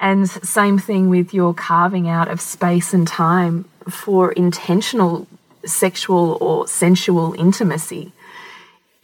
And 0.00 0.28
same 0.28 0.76
thing 0.76 1.08
with 1.08 1.32
your 1.32 1.54
carving 1.54 2.08
out 2.08 2.26
of 2.26 2.40
space 2.40 2.92
and 2.92 3.06
time 3.06 3.66
for 3.88 4.32
intentional 4.32 5.28
sexual 5.64 6.36
or 6.40 6.66
sensual 6.66 7.32
intimacy 7.38 8.10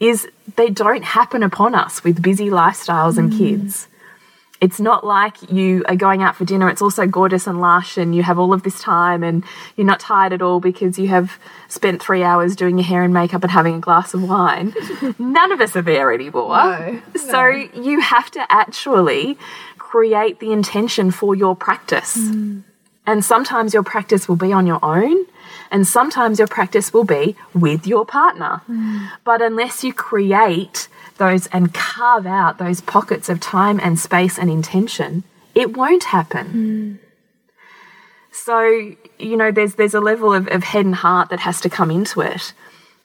is 0.01 0.27
they 0.57 0.71
don't 0.71 1.05
happen 1.05 1.45
upon 1.45 1.77
us 1.77 2.03
with 2.03 2.21
busy 2.21 2.51
lifestyles 2.51 3.19
and 3.19 3.33
mm. 3.33 3.39
kids. 3.39 3.87
It's 4.65 4.81
not 4.81 5.05
like 5.07 5.53
you 5.53 5.85
are 5.91 5.95
going 5.95 6.23
out 6.23 6.37
for 6.37 6.47
dinner, 6.47 6.71
it's 6.71 6.81
also 6.81 7.07
gorgeous 7.07 7.47
and 7.47 7.61
lush, 7.61 7.99
and 7.99 8.15
you 8.15 8.23
have 8.23 8.39
all 8.39 8.55
of 8.55 8.63
this 8.63 8.81
time, 8.81 9.23
and 9.23 9.45
you're 9.77 9.87
not 9.87 10.01
tired 10.01 10.33
at 10.33 10.41
all 10.41 10.59
because 10.59 10.99
you 10.99 11.09
have 11.09 11.39
spent 11.69 12.03
three 12.03 12.23
hours 12.23 12.57
doing 12.57 12.79
your 12.79 12.87
hair 12.87 13.03
and 13.03 13.13
makeup 13.13 13.43
and 13.43 13.53
having 13.53 13.75
a 13.75 13.79
glass 13.79 14.15
of 14.15 14.27
wine. 14.27 14.73
None 15.19 15.53
of 15.53 15.61
us 15.61 15.77
are 15.77 15.83
there 15.83 16.15
anymore. 16.15 16.57
No, 16.57 17.03
So 17.15 17.47
you 17.49 18.01
have 18.01 18.31
to 18.31 18.43
actually 18.51 19.37
create 19.77 20.41
the 20.41 20.51
intention 20.51 21.11
for 21.11 21.35
your 21.35 21.55
practice. 21.55 22.17
Mm. 22.17 22.63
And 23.07 23.23
sometimes 23.23 23.75
your 23.75 23.83
practice 23.83 24.29
will 24.31 24.37
be 24.37 24.51
on 24.55 24.67
your 24.67 24.83
own, 24.83 25.27
and 25.75 25.89
sometimes 25.89 26.39
your 26.39 26.47
practice 26.47 26.93
will 26.93 27.03
be 27.03 27.35
with 27.53 27.85
your 27.85 28.07
partner. 28.07 28.63
But 29.25 29.43
unless 29.43 29.83
you 29.83 29.93
create 29.93 30.87
those 31.19 31.49
and 31.49 31.75
carve 31.75 32.27
out 32.27 32.59
those 32.59 32.81
pockets 32.81 33.29
of 33.29 33.41
time 33.41 33.81
and 33.83 33.99
space 33.99 34.39
and 34.39 34.49
intention, 34.49 35.25
it 35.53 35.77
won't 35.77 36.05
happen. 36.05 37.01
So, 38.31 38.95
you 39.19 39.37
know, 39.37 39.51
there's 39.51 39.75
there's 39.75 39.95
a 39.95 40.01
level 40.01 40.33
of, 40.33 40.47
of 40.47 40.63
head 40.63 40.87
and 40.87 40.95
heart 40.95 41.31
that 41.31 41.41
has 41.41 41.61
to 41.63 41.69
come 41.69 41.91
into 41.91 42.21
it. 42.21 42.53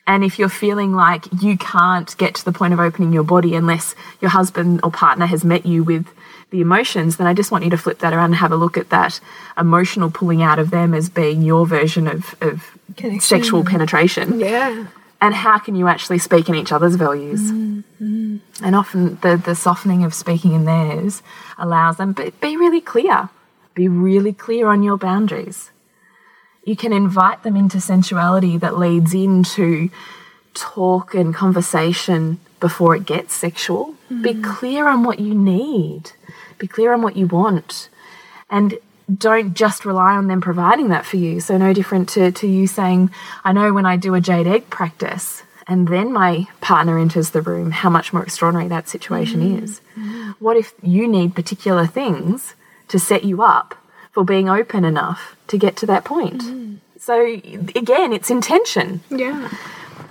And 0.06 0.24
if 0.24 0.38
you're 0.38 0.48
feeling 0.48 0.94
like 0.94 1.26
you 1.42 1.58
can't 1.58 2.16
get 2.18 2.36
to 2.36 2.46
the 2.46 2.52
point 2.52 2.74
of 2.74 2.80
opening 2.80 3.12
your 3.14 3.24
body 3.24 3.56
unless 3.56 3.96
your 4.22 4.30
husband 4.30 4.82
or 4.84 4.92
partner 4.92 5.26
has 5.26 5.44
met 5.44 5.66
you 5.66 5.84
with 5.84 6.06
the 6.52 6.62
emotions, 6.62 7.18
then 7.18 7.28
I 7.28 7.34
just 7.34 7.52
want 7.52 7.64
you 7.64 7.70
to 7.70 7.78
flip 7.78 8.00
that 8.00 8.14
around 8.14 8.26
and 8.26 8.36
have 8.36 8.52
a 8.52 8.56
look 8.56 8.78
at 8.78 8.90
that 8.90 9.20
emotional 9.58 10.10
pulling 10.10 10.42
out 10.42 10.60
of 10.60 10.72
them 10.72 10.94
as 10.94 11.10
being 11.10 11.42
your 11.42 11.66
version 11.66 12.08
of, 12.08 12.36
of 12.42 12.78
Connection. 12.96 13.22
sexual 13.22 13.64
penetration. 13.64 14.40
Yeah. 14.40 14.88
And 15.22 15.36
how 15.36 15.60
can 15.60 15.76
you 15.76 15.88
actually 15.88 16.18
speak 16.18 16.48
in 16.50 16.56
each 16.56 16.72
other's 16.72 16.96
values? 16.96 17.52
Mm-hmm. 17.52 18.38
And 18.64 18.76
often 18.76 19.16
the, 19.22 19.36
the 19.38 19.54
softening 19.54 20.04
of 20.04 20.14
speaking 20.14 20.54
in 20.54 20.66
theirs 20.66 21.22
allows 21.58 21.98
them, 21.98 22.14
but 22.14 22.40
be 22.40 22.56
really 22.56 22.82
clear. 22.82 23.30
Be 23.76 23.88
really 23.88 24.34
clear 24.34 24.68
on 24.68 24.82
your 24.82 24.98
boundaries. 24.98 25.72
You 26.64 26.76
can 26.76 26.94
invite 26.94 27.44
them 27.44 27.56
into 27.56 27.82
sensuality 27.82 28.58
that 28.58 28.78
leads 28.78 29.14
into 29.14 29.90
talk 30.54 31.14
and 31.14 31.34
conversation 31.34 32.40
before 32.60 32.96
it 32.96 33.06
gets 33.06 33.34
sexual. 33.34 33.96
Be 34.10 34.16
mm-hmm. 34.16 34.44
clear 34.44 34.88
on 34.88 35.04
what 35.04 35.20
you 35.20 35.34
need, 35.34 36.12
be 36.60 36.68
clear 36.68 36.94
on 36.94 37.02
what 37.02 37.16
you 37.16 37.28
want. 37.28 37.90
And 38.50 38.78
don't 39.18 39.56
just 39.56 39.86
rely 39.86 40.16
on 40.16 40.28
them 40.28 40.42
providing 40.42 40.90
that 40.90 41.06
for 41.06 41.18
you. 41.18 41.40
So, 41.40 41.58
no 41.58 41.74
different 41.74 42.10
to, 42.10 42.32
to 42.32 42.48
you 42.48 42.68
saying, 42.68 43.10
I 43.44 43.54
know 43.54 43.74
when 43.74 43.86
I 43.86 43.98
do 43.98 44.14
a 44.14 44.22
jade 44.22 44.48
egg 44.48 44.70
practice 44.70 45.44
and 45.68 45.88
then 45.88 46.12
my 46.12 46.48
partner 46.62 46.98
enters 47.00 47.32
the 47.32 47.42
room, 47.42 47.72
how 47.72 47.90
much 47.90 48.12
more 48.14 48.24
extraordinary 48.24 48.68
that 48.70 48.90
situation 48.90 49.42
mm-hmm. 49.42 49.64
is. 49.64 49.82
What 50.40 50.58
if 50.58 50.74
you 50.82 51.08
need 51.08 51.36
particular 51.36 51.86
things 51.86 52.54
to 52.90 53.00
set 53.00 53.24
you 53.24 53.42
up 53.42 53.76
for 54.12 54.26
being 54.26 54.50
open 54.50 54.84
enough 54.84 55.36
to 55.48 55.58
get 55.58 55.78
to 55.78 55.86
that 55.86 56.04
point. 56.04 56.42
Mm. 56.42 56.78
So, 57.00 57.24
again, 57.24 58.12
it's 58.12 58.30
intention. 58.30 59.02
Yeah. 59.10 59.50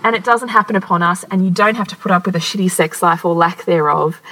And 0.03 0.17
it 0.17 0.25
doesn't 0.25 0.49
happen 0.49 0.77
upon 0.77 1.03
us, 1.03 1.25
and 1.31 1.45
you 1.45 1.51
don't 1.51 1.75
have 1.75 1.89
to 1.89 1.97
put 1.97 2.13
up 2.13 2.25
with 2.25 2.37
a 2.37 2.39
shitty 2.39 2.71
sex 2.71 3.03
life 3.03 3.25
or 3.25 3.35
lack 3.35 3.65
thereof. 3.65 4.23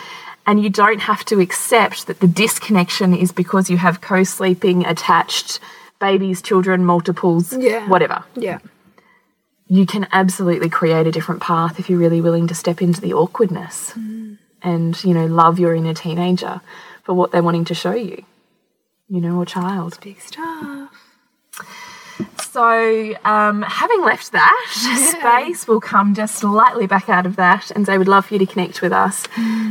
And 0.47 0.63
you 0.63 0.71
don't 0.71 1.01
have 1.01 1.25
to 1.27 1.41
accept 1.41 2.07
that 2.07 2.21
the 2.21 2.29
disconnection 2.29 3.15
is 3.15 3.33
because 3.33 3.69
you 3.69 3.79
have 3.79 4.01
co 4.01 4.23
sleeping, 4.23 4.87
attached 4.87 5.59
babies, 5.99 6.41
children, 6.41 6.85
multiples, 6.85 7.53
Yeah. 7.53 7.89
whatever. 7.89 8.25
Yeah. 8.35 8.59
You 9.69 9.87
can 9.87 10.07
absolutely 10.13 10.69
create 10.69 11.07
a 11.07 11.13
different 11.13 11.41
path 11.43 11.81
if 11.81 11.91
you're 11.91 11.99
really 11.99 12.21
willing 12.21 12.47
to 12.47 12.55
step 12.55 12.81
into 12.81 13.01
the 13.01 13.15
awkwardness 13.15 13.93
mm. 13.99 14.39
and, 14.63 15.03
you 15.03 15.13
know, 15.13 15.27
love 15.27 15.59
your 15.59 15.75
inner 15.75 15.95
teenager 15.95 16.61
for 17.03 17.15
what 17.15 17.33
they're 17.33 17.43
wanting 17.43 17.65
to 17.65 17.75
show 17.75 17.95
you, 17.95 18.25
you 19.09 19.21
know, 19.21 19.39
or 19.39 19.47
child. 19.47 19.99
Big 20.03 20.21
stuff. 20.21 20.86
So, 22.57 23.15
um, 23.27 23.61
having 23.61 24.01
left 24.01 24.33
that 24.33 24.67
space, 25.45 25.69
we'll 25.69 25.79
come 25.79 26.15
just 26.15 26.37
slightly 26.37 26.87
back 26.87 27.11
out 27.11 27.27
of 27.27 27.37
that 27.37 27.71
and 27.73 27.85
say 27.85 27.99
we'd 27.99 28.09
love 28.09 28.25
for 28.25 28.33
you 28.33 28.39
to 28.39 28.47
connect 28.47 28.81
with 28.81 28.93
us. 28.95 29.25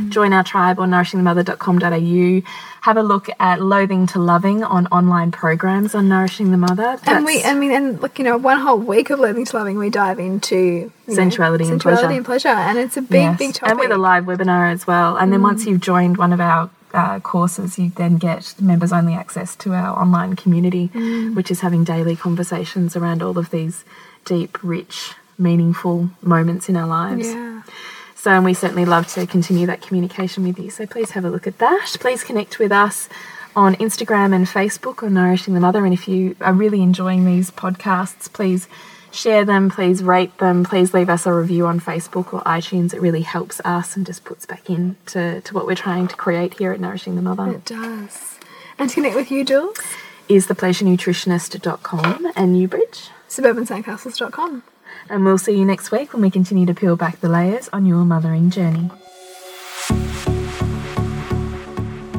Join 0.08 0.32
our 0.32 0.44
tribe 0.44 0.78
on 0.78 0.92
nourishingthemother.com.au. 0.92 2.48
Have 2.82 2.96
a 2.96 3.02
look 3.02 3.28
at 3.40 3.60
Loathing 3.60 4.06
to 4.06 4.20
Loving 4.20 4.62
on 4.62 4.86
online 4.92 5.32
programs 5.32 5.96
on 5.96 6.08
Nourishing 6.08 6.52
the 6.52 6.56
Mother. 6.56 6.96
And 7.06 7.26
we, 7.26 7.42
I 7.42 7.54
mean, 7.54 7.72
and 7.72 8.00
look, 8.00 8.20
you 8.20 8.24
know, 8.24 8.36
one 8.36 8.60
whole 8.60 8.78
week 8.78 9.10
of 9.10 9.18
Loathing 9.18 9.46
to 9.46 9.56
loving, 9.56 9.78
we 9.78 9.90
dive 9.90 10.20
into 10.20 10.56
you 10.56 10.92
know, 11.08 11.14
Sensuality 11.14 11.68
and 11.68 11.82
sensuality 11.82 11.82
pleasure. 11.82 12.12
and 12.14 12.24
pleasure, 12.24 12.48
and 12.50 12.78
it's 12.78 12.96
a 12.96 13.02
big, 13.02 13.22
Yes, 13.22 13.38
big 13.38 13.54
topic. 13.54 13.70
And 13.72 13.80
with 13.80 13.90
a 13.90 13.98
live 13.98 14.26
webinar 14.26 14.72
as 14.72 14.86
well. 14.86 15.16
And 15.16 15.32
then 15.32 15.42
once 15.42 15.66
you've 15.66 15.80
joined 15.80 16.18
one 16.18 16.32
of 16.32 16.40
our 16.40 16.70
uh, 16.96 17.20
courses, 17.20 17.78
you 17.78 17.90
then 17.90 18.16
get 18.16 18.54
members 18.60 18.92
only 18.92 19.14
access 19.14 19.54
to 19.56 19.74
our 19.74 19.96
online 19.98 20.34
community, 20.34 20.86
which 21.34 21.50
is 21.50 21.60
having 21.60 21.84
daily 21.84 22.16
conversations 22.16 22.96
around 22.96 23.22
all 23.22 23.38
of 23.38 23.50
these 23.50 23.84
deep, 24.24 24.58
rich, 24.62 25.12
meaningful 25.38 26.10
moments 26.22 26.68
in 26.68 26.76
our 26.76 26.86
lives. 26.86 27.28
yeah, 27.28 27.62
So, 28.14 28.30
and 28.32 28.44
we 28.44 28.54
certainly 28.54 28.86
love 28.86 29.06
to 29.08 29.26
continue 29.26 29.66
that 29.66 29.82
communication 29.82 30.44
with 30.44 30.58
you. 30.58 30.70
So, 30.70 30.86
please 30.86 31.10
have 31.10 31.24
a 31.24 31.30
look 31.30 31.46
at 31.46 31.58
that. 31.58 31.96
Please 32.00 32.24
connect 32.24 32.58
with 32.58 32.72
us 32.72 33.08
on 33.54 33.74
Instagram 33.76 34.34
and 34.34 34.46
Facebook 34.46 35.02
on 35.02 35.14
Nourishing 35.14 35.54
the 35.54 35.60
Mother. 35.60 35.84
And 35.84 35.94
if 35.94 36.08
you 36.08 36.36
are 36.40 36.52
really 36.52 36.82
enjoying 36.82 37.24
these 37.24 37.50
podcasts, 37.50 38.32
please 38.32 38.68
share 39.12 39.44
them, 39.44 39.70
please 39.70 40.02
rate 40.02 40.36
them, 40.38 40.64
please 40.64 40.92
leave 40.94 41.08
us 41.08 41.26
a 41.26 41.32
review 41.32 41.66
on 41.66 41.80
Facebook 41.80 42.32
or 42.32 42.40
iTunes. 42.42 42.92
It 42.94 43.00
really 43.00 43.22
helps 43.22 43.60
us 43.64 43.96
and 43.96 44.04
just 44.06 44.24
puts 44.24 44.46
back 44.46 44.68
in 44.68 44.96
to, 45.06 45.40
to 45.40 45.54
what 45.54 45.66
we're 45.66 45.74
trying 45.74 46.08
to 46.08 46.16
create 46.16 46.54
here 46.58 46.72
at 46.72 46.80
Nourishing 46.80 47.16
the 47.16 47.22
Mother. 47.22 47.50
it 47.50 47.64
does. 47.64 48.38
And 48.78 48.90
to 48.90 48.94
connect 48.96 49.16
with 49.16 49.30
you, 49.30 49.44
Jules, 49.44 49.78
Is 50.28 50.46
thepleasurenutritionist.com 50.48 52.32
and 52.36 52.52
Newbridge. 52.52 53.08
suburbansandcastles.com. 53.28 54.62
And 55.08 55.24
we'll 55.24 55.38
see 55.38 55.56
you 55.56 55.64
next 55.64 55.90
week 55.90 56.12
when 56.12 56.20
we 56.22 56.30
continue 56.30 56.66
to 56.66 56.74
peel 56.74 56.96
back 56.96 57.20
the 57.20 57.28
layers 57.28 57.68
on 57.72 57.86
your 57.86 58.04
mothering 58.04 58.50
journey. 58.50 58.90